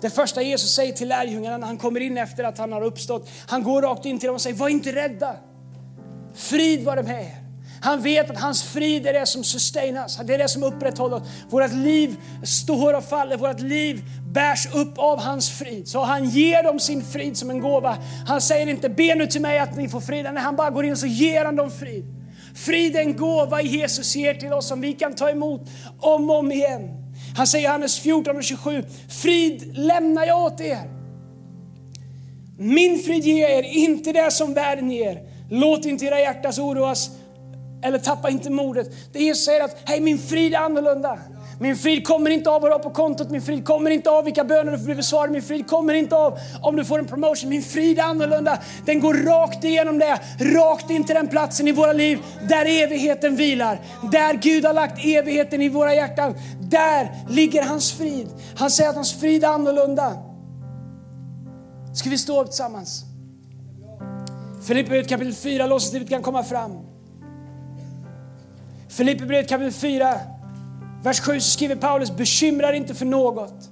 Det 0.00 0.10
första 0.10 0.42
Jesus 0.42 0.74
säger 0.74 0.92
till 0.92 1.08
lärjungarna 1.08 1.56
när 1.56 1.66
han 1.66 1.78
kommer 1.78 2.00
in 2.00 2.18
efter 2.18 2.44
att 2.44 2.58
han 2.58 2.72
har 2.72 2.82
uppstått, 2.82 3.28
han 3.48 3.62
går 3.62 3.82
rakt 3.82 4.04
in 4.04 4.18
till 4.18 4.26
dem 4.26 4.34
och 4.34 4.40
säger, 4.40 4.56
var 4.56 4.68
inte 4.68 4.92
rädda. 4.92 5.36
Frid 6.34 6.84
vare 6.84 7.02
med 7.02 7.22
er. 7.22 7.42
Han 7.80 8.02
vet 8.02 8.30
att 8.30 8.40
hans 8.40 8.62
frid 8.62 9.06
är 9.06 9.12
det 9.12 9.26
som 9.26 9.44
sustainas, 9.44 10.20
det 10.24 10.34
är 10.34 10.38
det 10.38 10.48
som 10.48 10.62
upprätthåller 10.62 11.16
oss. 11.16 11.22
Vårt 11.50 11.72
liv 11.72 12.16
står 12.44 12.94
och 12.94 13.04
faller, 13.04 13.36
vårt 13.36 13.60
liv 13.60 14.04
bärs 14.32 14.74
upp 14.74 14.98
av 14.98 15.20
hans 15.20 15.50
frid. 15.50 15.88
Så 15.88 16.04
han 16.04 16.28
ger 16.28 16.62
dem 16.62 16.80
sin 16.80 17.04
frid 17.04 17.36
som 17.36 17.50
en 17.50 17.60
gåva. 17.60 17.96
Han 18.26 18.40
säger 18.40 18.66
inte, 18.66 18.88
be 18.88 19.14
nu 19.14 19.26
till 19.26 19.40
mig 19.40 19.58
att 19.58 19.76
ni 19.76 19.88
får 19.88 20.00
frid. 20.00 20.24
Nej, 20.24 20.42
han 20.42 20.56
bara 20.56 20.70
går 20.70 20.84
in 20.84 20.92
och 20.92 20.98
så 20.98 21.06
ger 21.06 21.44
han 21.44 21.56
dem 21.56 21.70
frid. 21.70 22.15
Frid 22.56 22.96
är 22.96 23.00
en 23.00 23.16
gåva 23.16 23.62
Jesus 23.62 24.16
ger 24.16 24.34
till 24.34 24.52
oss 24.52 24.68
som 24.68 24.80
vi 24.80 24.92
kan 24.92 25.14
ta 25.14 25.30
emot 25.30 25.60
om 26.00 26.30
och 26.30 26.38
om 26.38 26.52
igen. 26.52 26.90
Han 27.36 27.46
säger 27.46 27.64
i 27.64 27.66
Johannes 27.66 27.98
14 27.98 28.36
och 28.36 28.44
27, 28.44 28.84
frid 29.22 29.76
lämnar 29.76 30.26
jag 30.26 30.42
åt 30.42 30.60
er. 30.60 30.90
Min 32.58 32.98
frid 32.98 33.24
ger 33.24 33.48
er, 33.48 33.62
inte 33.62 34.12
det 34.12 34.30
som 34.30 34.54
världen 34.54 34.90
ger. 34.90 35.22
Låt 35.50 35.84
inte 35.84 36.04
era 36.04 36.20
hjärtas 36.20 36.58
oroas 36.58 37.10
eller 37.82 37.98
tappa 37.98 38.30
inte 38.30 38.50
modet. 38.50 38.90
Det 39.12 39.18
Jesus 39.18 39.44
säger 39.44 39.64
att, 39.64 39.76
hej 39.84 40.00
min 40.00 40.18
frid 40.18 40.54
är 40.54 40.58
annorlunda. 40.58 41.18
Min 41.58 41.76
frid 41.76 42.06
kommer 42.06 42.30
inte 42.30 42.50
av 42.50 42.62
vad 42.62 42.70
du 42.70 42.74
har 42.74 42.82
på 42.82 42.90
kontot, 42.90 43.30
min 43.30 43.42
frid 43.42 43.64
kommer 43.64 43.90
inte 43.90 44.10
av 44.10 44.24
vilka 44.24 44.44
böner 44.44 44.72
du 44.72 44.78
får 44.78 44.84
bli 44.84 44.94
besvarade, 44.94 45.32
min 45.32 45.42
frid 45.42 45.66
kommer 45.66 45.94
inte 45.94 46.16
av 46.16 46.38
om 46.62 46.76
du 46.76 46.84
får 46.84 46.98
en 46.98 47.06
promotion. 47.06 47.50
Min 47.50 47.62
frid 47.62 47.98
är 47.98 48.02
annorlunda. 48.02 48.58
Den 48.84 49.00
går 49.00 49.14
rakt 49.14 49.64
igenom 49.64 49.98
det, 49.98 50.20
rakt 50.38 50.90
in 50.90 51.04
till 51.04 51.14
den 51.14 51.28
platsen 51.28 51.68
i 51.68 51.72
våra 51.72 51.92
liv 51.92 52.18
där 52.48 52.84
evigheten 52.84 53.36
vilar. 53.36 53.80
Där 54.12 54.34
Gud 54.34 54.64
har 54.64 54.72
lagt 54.72 55.04
evigheten 55.04 55.62
i 55.62 55.68
våra 55.68 55.94
hjärtan. 55.94 56.34
Där 56.60 57.10
ligger 57.28 57.62
hans 57.62 57.92
frid. 57.92 58.28
Han 58.56 58.70
säger 58.70 58.90
att 58.90 58.96
hans 58.96 59.20
frid 59.20 59.44
är 59.44 59.48
annorlunda. 59.48 60.12
Ska 61.94 62.10
vi 62.10 62.18
stå 62.18 62.40
upp 62.40 62.46
tillsammans? 62.46 63.04
Filipperbrevet 64.66 65.08
kapitel 65.08 65.34
4, 65.34 65.66
låtsaslivet 65.66 66.08
kan 66.08 66.22
komma 66.22 66.44
fram. 66.44 66.72
Filipperbrevet 68.88 69.48
kapitel 69.48 69.72
4, 69.72 70.20
Vers 71.06 71.20
7 71.20 71.40
så 71.40 71.50
skriver 71.50 71.76
Paulus, 71.76 72.16
bekymra 72.16 72.66
dig 72.66 72.76
inte 72.76 72.94
för 72.94 73.06
något. 73.06 73.70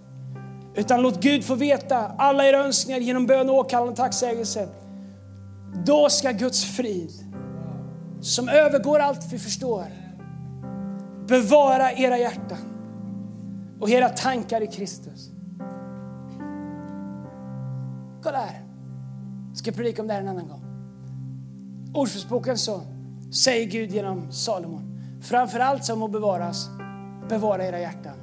Utan 0.74 1.02
låt 1.02 1.20
Gud 1.20 1.44
få 1.44 1.54
veta 1.54 1.96
alla 2.18 2.46
era 2.46 2.64
önskningar 2.64 3.00
genom 3.00 3.26
bön, 3.26 3.50
åkallande 3.50 3.90
och 3.90 3.96
tacksägelse. 3.96 4.68
Då 5.86 6.08
ska 6.08 6.30
Guds 6.30 6.76
frid, 6.76 7.10
som 8.20 8.48
övergår 8.48 8.98
allt 8.98 9.32
vi 9.32 9.38
förstår, 9.38 9.84
bevara 11.26 11.92
era 11.92 12.18
hjärtan 12.18 12.58
och 13.80 13.90
era 13.90 14.08
tankar 14.08 14.60
i 14.60 14.66
Kristus. 14.66 15.30
Kolla 18.22 18.38
här. 18.38 18.62
Jag 19.48 19.56
ska 19.56 19.72
predika 19.72 20.02
om 20.02 20.08
det 20.08 20.14
här 20.14 20.20
en 20.20 20.28
annan 20.28 20.48
gång. 20.48 20.64
Ordspråksboken 21.94 22.58
så 22.58 22.80
säger 23.32 23.66
Gud 23.66 23.90
genom 23.90 24.32
Salomon. 24.32 25.00
Framför 25.22 25.58
allt 25.58 25.84
som 25.84 25.98
må 25.98 26.08
bevaras, 26.08 26.68
bevara 27.28 27.66
era 27.66 27.80
hjärtan. 27.80 28.14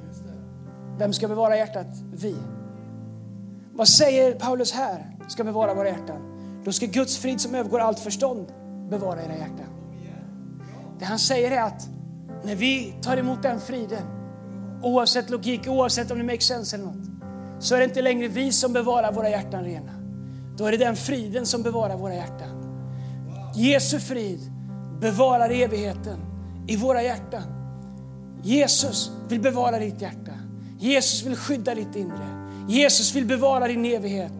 Vem 0.98 1.12
ska 1.12 1.28
bevara 1.28 1.56
hjärtat? 1.56 1.86
Vi. 2.12 2.36
Vad 3.72 3.88
säger 3.88 4.32
Paulus 4.34 4.72
här 4.72 5.16
ska 5.28 5.44
bevara 5.44 5.74
våra 5.74 5.88
hjärtan? 5.88 6.32
Då 6.64 6.72
ska 6.72 6.86
Guds 6.86 7.18
frid 7.18 7.40
som 7.40 7.54
övergår 7.54 7.80
allt 7.80 7.98
förstånd 7.98 8.46
bevara 8.90 9.22
era 9.22 9.36
hjärtan. 9.36 9.66
Det 10.98 11.04
han 11.04 11.18
säger 11.18 11.50
är 11.50 11.62
att 11.62 11.88
när 12.44 12.54
vi 12.54 12.94
tar 13.02 13.16
emot 13.16 13.42
den 13.42 13.60
friden, 13.60 14.02
oavsett 14.82 15.30
logik, 15.30 15.68
oavsett 15.68 16.10
om 16.10 16.18
det 16.18 16.24
makes 16.24 16.44
sense 16.44 16.76
eller 16.76 16.86
något, 16.86 17.08
så 17.58 17.74
är 17.74 17.78
det 17.78 17.84
inte 17.84 18.02
längre 18.02 18.28
vi 18.28 18.52
som 18.52 18.72
bevarar 18.72 19.12
våra 19.12 19.30
hjärtan 19.30 19.64
rena. 19.64 19.92
Då 20.56 20.66
är 20.66 20.72
det 20.72 20.78
den 20.78 20.96
friden 20.96 21.46
som 21.46 21.62
bevarar 21.62 21.96
våra 21.96 22.14
hjärtan. 22.14 22.62
Jesu 23.54 24.00
frid 24.00 24.40
bevarar 25.00 25.50
evigheten 25.50 26.18
i 26.68 26.76
våra 26.76 27.02
hjärtan. 27.02 27.61
Jesus 28.42 29.10
vill 29.28 29.40
bevara 29.40 29.78
ditt 29.78 30.02
hjärta. 30.02 30.32
Jesus 30.78 31.22
vill 31.22 31.36
skydda 31.36 31.74
ditt 31.74 31.96
inre. 31.96 32.48
Jesus 32.68 33.14
vill 33.14 33.26
bevara 33.26 33.68
din 33.68 33.84
evighet 33.84 34.32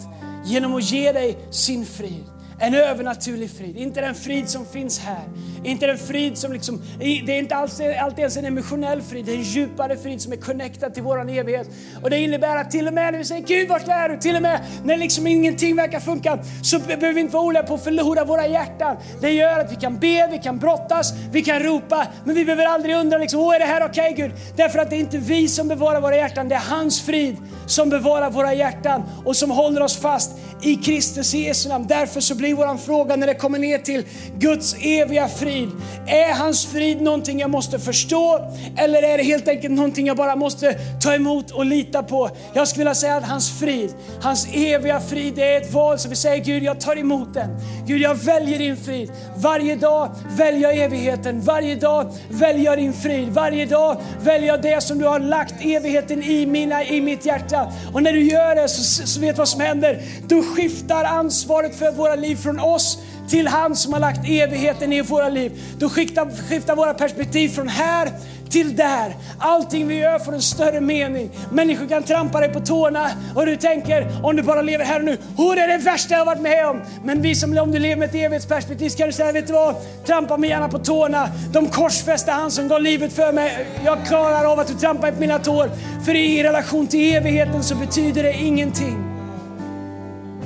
genom 0.44 0.74
att 0.74 0.90
ge 0.90 1.12
dig 1.12 1.38
sin 1.50 1.86
frid. 1.86 2.31
En 2.58 2.74
övernaturlig 2.74 3.50
frid, 3.50 3.76
inte 3.76 4.00
den 4.00 4.14
frid 4.14 4.48
som 4.48 4.66
finns 4.66 4.98
här. 4.98 5.22
Inte 5.64 5.86
den 5.86 5.98
frid 5.98 6.38
som 6.38 6.52
liksom, 6.52 6.82
det 6.98 7.32
är 7.32 7.38
inte 7.38 7.54
alls, 7.54 7.80
alltid 8.00 8.18
ens 8.18 8.36
en 8.36 8.44
emotionell 8.44 9.02
frid, 9.02 9.24
det 9.24 9.32
är 9.32 9.36
en 9.36 9.42
djupare 9.42 9.96
frid 9.96 10.20
som 10.20 10.32
är 10.32 10.36
connectad 10.36 10.94
till 10.94 11.02
våran 11.02 11.28
evighet. 11.28 11.68
Och 12.02 12.10
det 12.10 12.18
innebär 12.18 12.56
att 12.56 12.70
till 12.70 12.88
och 12.88 12.94
med 12.94 13.12
när 13.12 13.18
vi 13.18 13.24
säger 13.24 13.46
Gud 13.46 13.68
vart 13.68 13.88
är 13.88 14.08
du? 14.08 14.16
Till 14.16 14.36
och 14.36 14.42
med 14.42 14.60
när 14.84 14.96
liksom 14.96 15.26
ingenting 15.26 15.76
verkar 15.76 16.00
funka 16.00 16.38
så 16.62 16.78
behöver 16.78 17.12
vi 17.12 17.20
inte 17.20 17.34
vara 17.34 17.44
oroliga 17.44 17.62
på 17.62 17.74
att 17.74 17.84
förlora 17.84 18.24
våra 18.24 18.46
hjärtan. 18.46 18.96
Det 19.20 19.30
gör 19.30 19.60
att 19.60 19.72
vi 19.72 19.76
kan 19.76 19.98
be, 19.98 20.28
vi 20.30 20.38
kan 20.38 20.58
brottas, 20.58 21.12
vi 21.32 21.42
kan 21.42 21.60
ropa, 21.60 22.06
men 22.24 22.34
vi 22.34 22.44
behöver 22.44 22.66
aldrig 22.66 22.96
undra 22.96 23.18
liksom, 23.18 23.40
Åh, 23.40 23.54
är 23.54 23.58
det 23.58 23.64
här 23.64 23.86
okej 23.86 24.12
okay, 24.12 24.26
Gud? 24.26 24.32
Därför 24.56 24.78
att 24.78 24.90
det 24.90 24.96
är 24.96 25.00
inte 25.00 25.18
vi 25.18 25.48
som 25.48 25.68
bevarar 25.68 26.00
våra 26.00 26.16
hjärtan, 26.16 26.48
det 26.48 26.54
är 26.54 26.70
hans 26.70 27.02
frid 27.02 27.36
som 27.66 27.90
bevarar 27.90 28.30
våra 28.30 28.54
hjärtan 28.54 29.02
och 29.24 29.36
som 29.36 29.50
håller 29.50 29.80
oss 29.80 29.96
fast 30.00 30.32
i 30.62 30.76
Kristus 30.76 31.34
i 31.34 31.38
Jesu 31.38 31.68
namn. 31.68 31.86
Därför 31.88 32.20
så 32.20 32.34
blir 32.42 32.54
vår 32.54 32.76
fråga 32.76 33.16
när 33.16 33.26
det 33.26 33.34
kommer 33.34 33.58
ner 33.58 33.78
till 33.78 34.04
Guds 34.38 34.74
eviga 34.82 35.28
frid. 35.28 35.68
Är 36.06 36.34
hans 36.34 36.66
frid 36.66 37.02
någonting 37.02 37.40
jag 37.40 37.50
måste 37.50 37.78
förstå 37.78 38.52
eller 38.76 39.02
är 39.02 39.18
det 39.18 39.24
helt 39.24 39.48
enkelt 39.48 39.74
någonting 39.74 40.06
jag 40.06 40.16
bara 40.16 40.36
måste 40.36 40.74
ta 41.02 41.14
emot 41.14 41.50
och 41.50 41.66
lita 41.66 42.02
på? 42.02 42.30
Jag 42.54 42.68
skulle 42.68 42.80
vilja 42.80 42.94
säga 42.94 43.16
att 43.16 43.28
hans 43.28 43.60
frid, 43.60 43.94
hans 44.22 44.48
eviga 44.54 45.00
frid, 45.00 45.34
det 45.34 45.54
är 45.54 45.60
ett 45.60 45.72
val 45.72 45.98
som 45.98 46.10
vi 46.10 46.16
säger 46.16 46.44
Gud, 46.44 46.62
jag 46.62 46.80
tar 46.80 46.98
emot 46.98 47.34
den. 47.34 47.50
Gud, 47.86 48.00
jag 48.00 48.14
väljer 48.14 48.58
din 48.58 48.76
frid. 48.76 49.12
Varje 49.36 49.76
dag 49.76 50.10
väljer 50.36 50.62
jag 50.62 50.76
evigheten. 50.76 51.40
Varje 51.40 51.74
dag 51.74 52.12
väljer 52.30 52.64
jag 52.64 52.78
din 52.78 52.92
frid. 52.92 53.28
Varje 53.28 53.66
dag 53.66 53.96
väljer 54.22 54.48
jag 54.48 54.62
det 54.62 54.82
som 54.82 54.98
du 54.98 55.06
har 55.06 55.20
lagt 55.20 55.54
evigheten 55.60 56.22
i, 56.22 56.46
mina, 56.46 56.84
i 56.84 57.00
mitt 57.00 57.26
hjärta. 57.26 57.72
Och 57.92 58.02
när 58.02 58.12
du 58.12 58.22
gör 58.22 58.54
det 58.54 58.68
så, 58.68 59.06
så 59.06 59.20
vet 59.20 59.38
vad 59.38 59.48
som 59.48 59.60
händer. 59.60 60.02
Du 60.26 60.42
skiftar 60.42 61.04
ansvaret 61.04 61.74
för 61.74 61.92
våra 61.92 62.14
liv 62.14 62.31
från 62.36 62.60
oss 62.60 62.98
till 63.28 63.48
han 63.48 63.76
som 63.76 63.92
har 63.92 64.00
lagt 64.00 64.28
evigheten 64.28 64.92
i 64.92 65.00
våra 65.00 65.28
liv. 65.28 65.62
Då 65.78 65.88
skiftar, 65.88 66.48
skiftar 66.48 66.76
våra 66.76 66.94
perspektiv 66.94 67.48
från 67.48 67.68
här 67.68 68.12
till 68.52 68.76
där. 68.76 69.16
Allting 69.38 69.88
vi 69.88 69.94
gör 69.94 70.18
får 70.18 70.34
en 70.34 70.42
större 70.42 70.80
mening. 70.80 71.30
Människor 71.52 71.88
kan 71.88 72.02
trampa 72.02 72.40
dig 72.40 72.52
på 72.52 72.60
tårna 72.60 73.10
och 73.34 73.46
du 73.46 73.56
tänker, 73.56 74.20
om 74.22 74.36
du 74.36 74.42
bara 74.42 74.62
lever 74.62 74.84
här 74.84 74.98
och 74.98 75.04
nu, 75.04 75.18
oh, 75.36 75.54
det 75.54 75.60
är 75.60 75.68
det 75.68 75.84
värsta 75.84 76.14
jag 76.14 76.20
har 76.20 76.26
varit 76.26 76.42
med 76.42 76.66
om. 76.66 76.82
Men 77.04 77.22
vi 77.22 77.34
som, 77.34 77.58
om 77.58 77.72
du 77.72 77.78
lever 77.78 77.96
med 77.96 78.08
ett 78.08 78.14
evighetsperspektiv, 78.14 78.90
kan 78.90 79.06
du 79.06 79.12
säga, 79.12 79.32
vet 79.32 79.46
du 79.46 79.52
vad? 79.52 79.74
Trampa 80.06 80.36
mig 80.36 80.50
gärna 80.50 80.68
på 80.68 80.78
tårna. 80.78 81.28
De 81.52 81.68
korsfäste 81.68 82.32
han 82.32 82.50
som 82.50 82.68
gav 82.68 82.82
livet 82.82 83.12
för 83.12 83.32
mig. 83.32 83.66
Jag 83.84 84.06
klarar 84.06 84.52
av 84.52 84.58
att 84.58 84.68
du 84.68 84.74
trampar 84.74 85.12
på 85.12 85.20
mina 85.20 85.38
tår. 85.38 85.70
För 86.04 86.14
i 86.14 86.42
relation 86.42 86.86
till 86.86 87.14
evigheten 87.14 87.62
så 87.62 87.74
betyder 87.74 88.22
det 88.22 88.32
ingenting. 88.32 89.11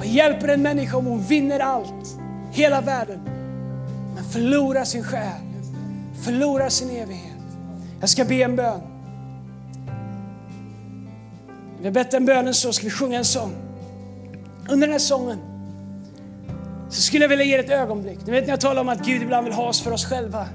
Vad 0.07 0.15
hjälper 0.15 0.49
en 0.49 0.63
människa 0.63 0.97
om 0.97 1.07
hon 1.07 1.23
vinner 1.23 1.61
allt, 1.61 2.19
hela 2.53 2.81
världen, 2.81 3.21
men 4.15 4.25
förlorar 4.25 4.85
sin 4.85 5.05
själ, 5.05 5.41
förlorar 6.25 6.69
sin 6.69 6.91
evighet? 6.91 7.33
Jag 8.01 8.09
ska 8.09 8.25
be 8.25 8.35
en 8.35 8.57
bön. 8.57 8.81
Vi 11.79 11.85
har 11.85 11.93
bett 11.93 12.15
en 12.15 12.27
bön 12.27 12.55
så 12.55 12.73
ska 12.73 12.85
vi 12.85 12.91
sjunga 12.91 13.19
en 13.19 13.25
sång. 13.25 13.53
Under 14.69 14.87
den 14.87 14.93
här 14.93 14.99
sången 14.99 15.39
så 16.91 17.03
skulle 17.03 17.25
jag 17.25 17.29
vilja 17.29 17.45
ge 17.45 17.57
ett 17.57 17.71
ögonblick. 17.71 18.19
Ni 18.27 18.33
vet 18.33 18.45
när 18.45 18.51
jag 18.51 18.61
talar 18.61 18.81
om 18.81 18.89
att 18.89 19.07
Gud 19.07 19.23
ibland 19.23 19.45
vill 19.45 19.55
ha 19.55 19.69
oss 19.69 19.83
för 19.83 19.93
oss 19.93 20.05
själva. 20.05 20.47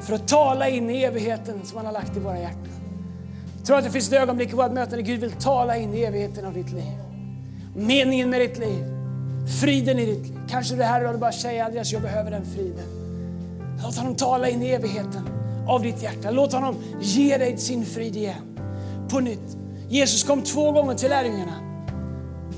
För 0.00 0.14
att 0.14 0.28
tala 0.28 0.68
in 0.68 0.90
i 0.90 1.02
evigheten 1.02 1.60
som 1.64 1.76
han 1.76 1.86
har 1.86 1.92
lagt 1.92 2.16
i 2.16 2.20
våra 2.20 2.38
hjärtan. 2.38 2.68
Jag 3.56 3.66
tror 3.66 3.78
att 3.78 3.84
det 3.84 3.90
finns 3.90 4.08
ett 4.08 4.22
ögonblick 4.22 4.52
i 4.52 4.56
vårt 4.56 4.72
möte 4.72 4.96
när 4.96 5.02
Gud 5.02 5.20
vill 5.20 5.32
tala 5.32 5.76
in 5.76 5.94
i 5.94 6.02
evigheten 6.02 6.44
av 6.44 6.54
ditt 6.54 6.72
liv. 6.72 7.05
Meningen 7.76 8.30
med 8.30 8.40
ditt 8.40 8.58
liv. 8.58 8.84
Friden 9.60 9.98
i 9.98 10.06
ditt 10.06 10.26
liv. 10.26 10.38
Kanske 10.48 10.74
du 10.74 10.82
är 10.82 10.86
här 10.86 11.00
idag 11.00 11.14
och 11.14 11.20
bara 11.20 11.32
säger 11.32 11.64
Andreas, 11.64 11.92
jag 11.92 12.02
behöver 12.02 12.30
den 12.30 12.44
friden. 12.44 12.86
Låt 13.84 13.96
honom 13.96 14.14
tala 14.14 14.48
in 14.48 14.62
i 14.62 14.68
evigheten 14.68 15.28
av 15.68 15.82
ditt 15.82 16.02
hjärta. 16.02 16.30
Låt 16.30 16.52
honom 16.52 16.76
ge 17.00 17.38
dig 17.38 17.58
sin 17.58 17.84
frid 17.84 18.16
igen. 18.16 18.58
På 19.10 19.20
nytt. 19.20 19.56
Jesus 19.88 20.24
kom 20.24 20.42
två 20.42 20.72
gånger 20.72 20.94
till 20.94 21.10
lärjungarna 21.10 21.66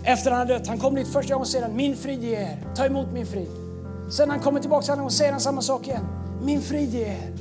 efter 0.04 0.30
han 0.30 0.40
hade 0.40 0.54
dött. 0.54 0.66
Han 0.66 0.78
kom 0.78 0.94
dit 0.94 1.08
första 1.08 1.34
gången 1.34 1.40
och 1.40 1.48
säger 1.48 1.68
min 1.68 1.96
frid 1.96 2.24
ger 2.24 2.40
er. 2.40 2.58
Ta 2.74 2.86
emot 2.86 3.12
min 3.12 3.26
frid. 3.26 3.48
Sen 4.10 4.30
han 4.30 4.40
kommer 4.40 4.60
tillbaka 4.60 4.92
andra 4.92 5.02
gången 5.02 5.10
säger 5.10 5.32
han 5.32 5.40
samma 5.40 5.62
sak 5.62 5.86
igen. 5.86 6.06
Min 6.42 6.62
frid 6.62 6.94
ger 6.94 7.06
er. 7.06 7.32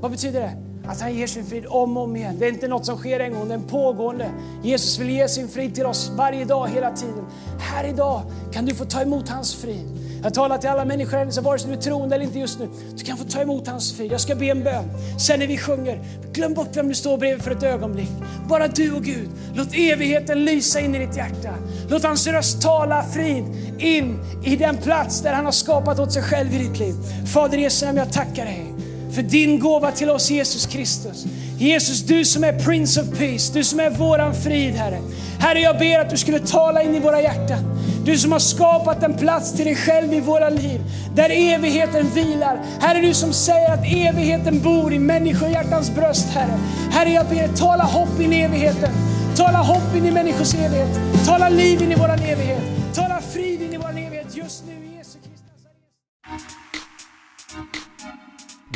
Vad 0.00 0.10
betyder 0.10 0.40
det? 0.40 0.69
Att 0.86 1.00
han 1.00 1.14
ger 1.14 1.26
sin 1.26 1.46
frid 1.46 1.66
om 1.68 1.96
och 1.96 2.02
om 2.02 2.16
igen. 2.16 2.36
Det 2.38 2.46
är 2.46 2.52
inte 2.52 2.68
något 2.68 2.86
som 2.86 2.96
sker 2.96 3.20
en 3.20 3.32
gång, 3.32 3.48
det 3.48 3.54
är 3.54 3.58
en 3.58 3.64
pågående. 3.64 4.30
Jesus 4.62 4.98
vill 4.98 5.10
ge 5.10 5.28
sin 5.28 5.48
frid 5.48 5.74
till 5.74 5.86
oss 5.86 6.12
varje 6.16 6.44
dag, 6.44 6.68
hela 6.68 6.90
tiden. 6.90 7.24
Här 7.58 7.84
idag 7.84 8.22
kan 8.52 8.64
du 8.64 8.74
få 8.74 8.84
ta 8.84 9.02
emot 9.02 9.28
hans 9.28 9.54
frid. 9.54 9.86
Jag 10.22 10.34
talar 10.34 10.58
till 10.58 10.68
alla 10.68 10.84
människor 10.84 11.16
här 11.16 11.30
så 11.30 11.40
vare 11.40 11.58
sig 11.58 11.70
du 11.70 11.76
är 11.76 11.80
troende 11.80 12.14
eller 12.14 12.24
inte 12.24 12.38
just 12.38 12.58
nu. 12.58 12.68
Du 12.96 13.04
kan 13.04 13.16
få 13.16 13.24
ta 13.24 13.40
emot 13.40 13.68
hans 13.68 13.96
frid. 13.96 14.12
Jag 14.12 14.20
ska 14.20 14.34
be 14.34 14.46
en 14.46 14.64
bön. 14.64 14.84
Sen 15.18 15.38
när 15.38 15.46
vi 15.46 15.58
sjunger, 15.58 16.04
glöm 16.32 16.54
bort 16.54 16.68
vem 16.72 16.88
du 16.88 16.94
står 16.94 17.18
bredvid 17.18 17.42
för 17.44 17.50
ett 17.50 17.62
ögonblick. 17.62 18.10
Bara 18.48 18.68
du 18.68 18.92
och 18.92 19.04
Gud. 19.04 19.28
Låt 19.54 19.74
evigheten 19.74 20.44
lysa 20.44 20.80
in 20.80 20.94
i 20.94 20.98
ditt 20.98 21.16
hjärta. 21.16 21.54
Låt 21.88 22.04
hans 22.04 22.26
röst 22.26 22.62
tala 22.62 23.02
frid 23.02 23.44
in 23.78 24.18
i 24.44 24.56
den 24.56 24.76
plats 24.76 25.20
där 25.20 25.32
han 25.32 25.44
har 25.44 25.52
skapat 25.52 25.98
åt 25.98 26.12
sig 26.12 26.22
själv 26.22 26.54
i 26.54 26.58
ditt 26.58 26.78
liv. 26.78 26.94
Fader 27.34 27.58
Jesu 27.58 27.86
namn, 27.86 27.98
jag 27.98 28.12
tackar 28.12 28.44
dig 28.44 28.69
för 29.12 29.22
din 29.22 29.58
gåva 29.58 29.92
till 29.92 30.10
oss 30.10 30.30
Jesus 30.30 30.66
Kristus. 30.66 31.24
Jesus, 31.58 32.02
du 32.02 32.24
som 32.24 32.44
är 32.44 32.58
Prince 32.58 33.00
of 33.00 33.18
Peace, 33.18 33.52
du 33.54 33.64
som 33.64 33.80
är 33.80 33.90
våran 33.90 34.34
frid 34.34 34.74
Herre. 34.74 34.98
Herre, 35.38 35.60
jag 35.60 35.78
ber 35.78 35.98
att 35.98 36.10
du 36.10 36.16
skulle 36.16 36.38
tala 36.38 36.82
in 36.82 36.94
i 36.94 37.00
våra 37.00 37.20
hjärtan. 37.20 37.80
Du 38.04 38.18
som 38.18 38.32
har 38.32 38.38
skapat 38.38 39.02
en 39.02 39.14
plats 39.14 39.52
till 39.52 39.64
dig 39.64 39.76
själv 39.76 40.14
i 40.14 40.20
våra 40.20 40.48
liv, 40.48 40.80
där 41.14 41.30
evigheten 41.30 42.06
vilar. 42.14 42.60
Herre, 42.80 43.00
du 43.00 43.14
som 43.14 43.32
säger 43.32 43.72
att 43.72 43.84
evigheten 43.84 44.60
bor 44.60 44.92
i 44.92 44.98
människohjärtans 44.98 45.94
bröst, 45.94 46.28
Herre. 46.28 46.58
Herre, 46.90 47.10
jag 47.10 47.26
ber, 47.26 47.48
tala 47.56 47.84
hopp 47.84 48.20
in 48.20 48.32
i 48.32 48.40
evigheten. 48.40 48.90
Tala 49.36 49.58
hopp 49.58 49.96
in 49.96 50.06
i 50.06 50.10
människors 50.10 50.54
evighet. 50.54 51.00
Tala 51.26 51.48
liv 51.48 51.82
in 51.82 51.92
i 51.92 51.94
våran 51.94 52.18
evighet. 52.18 52.62
Tala 52.94 53.20
frid 53.32 53.62
in 53.62 53.74
i 53.74 53.76
våran 53.76 53.98
evighet 53.98 54.36
just 54.36 54.64
nu 54.66 54.89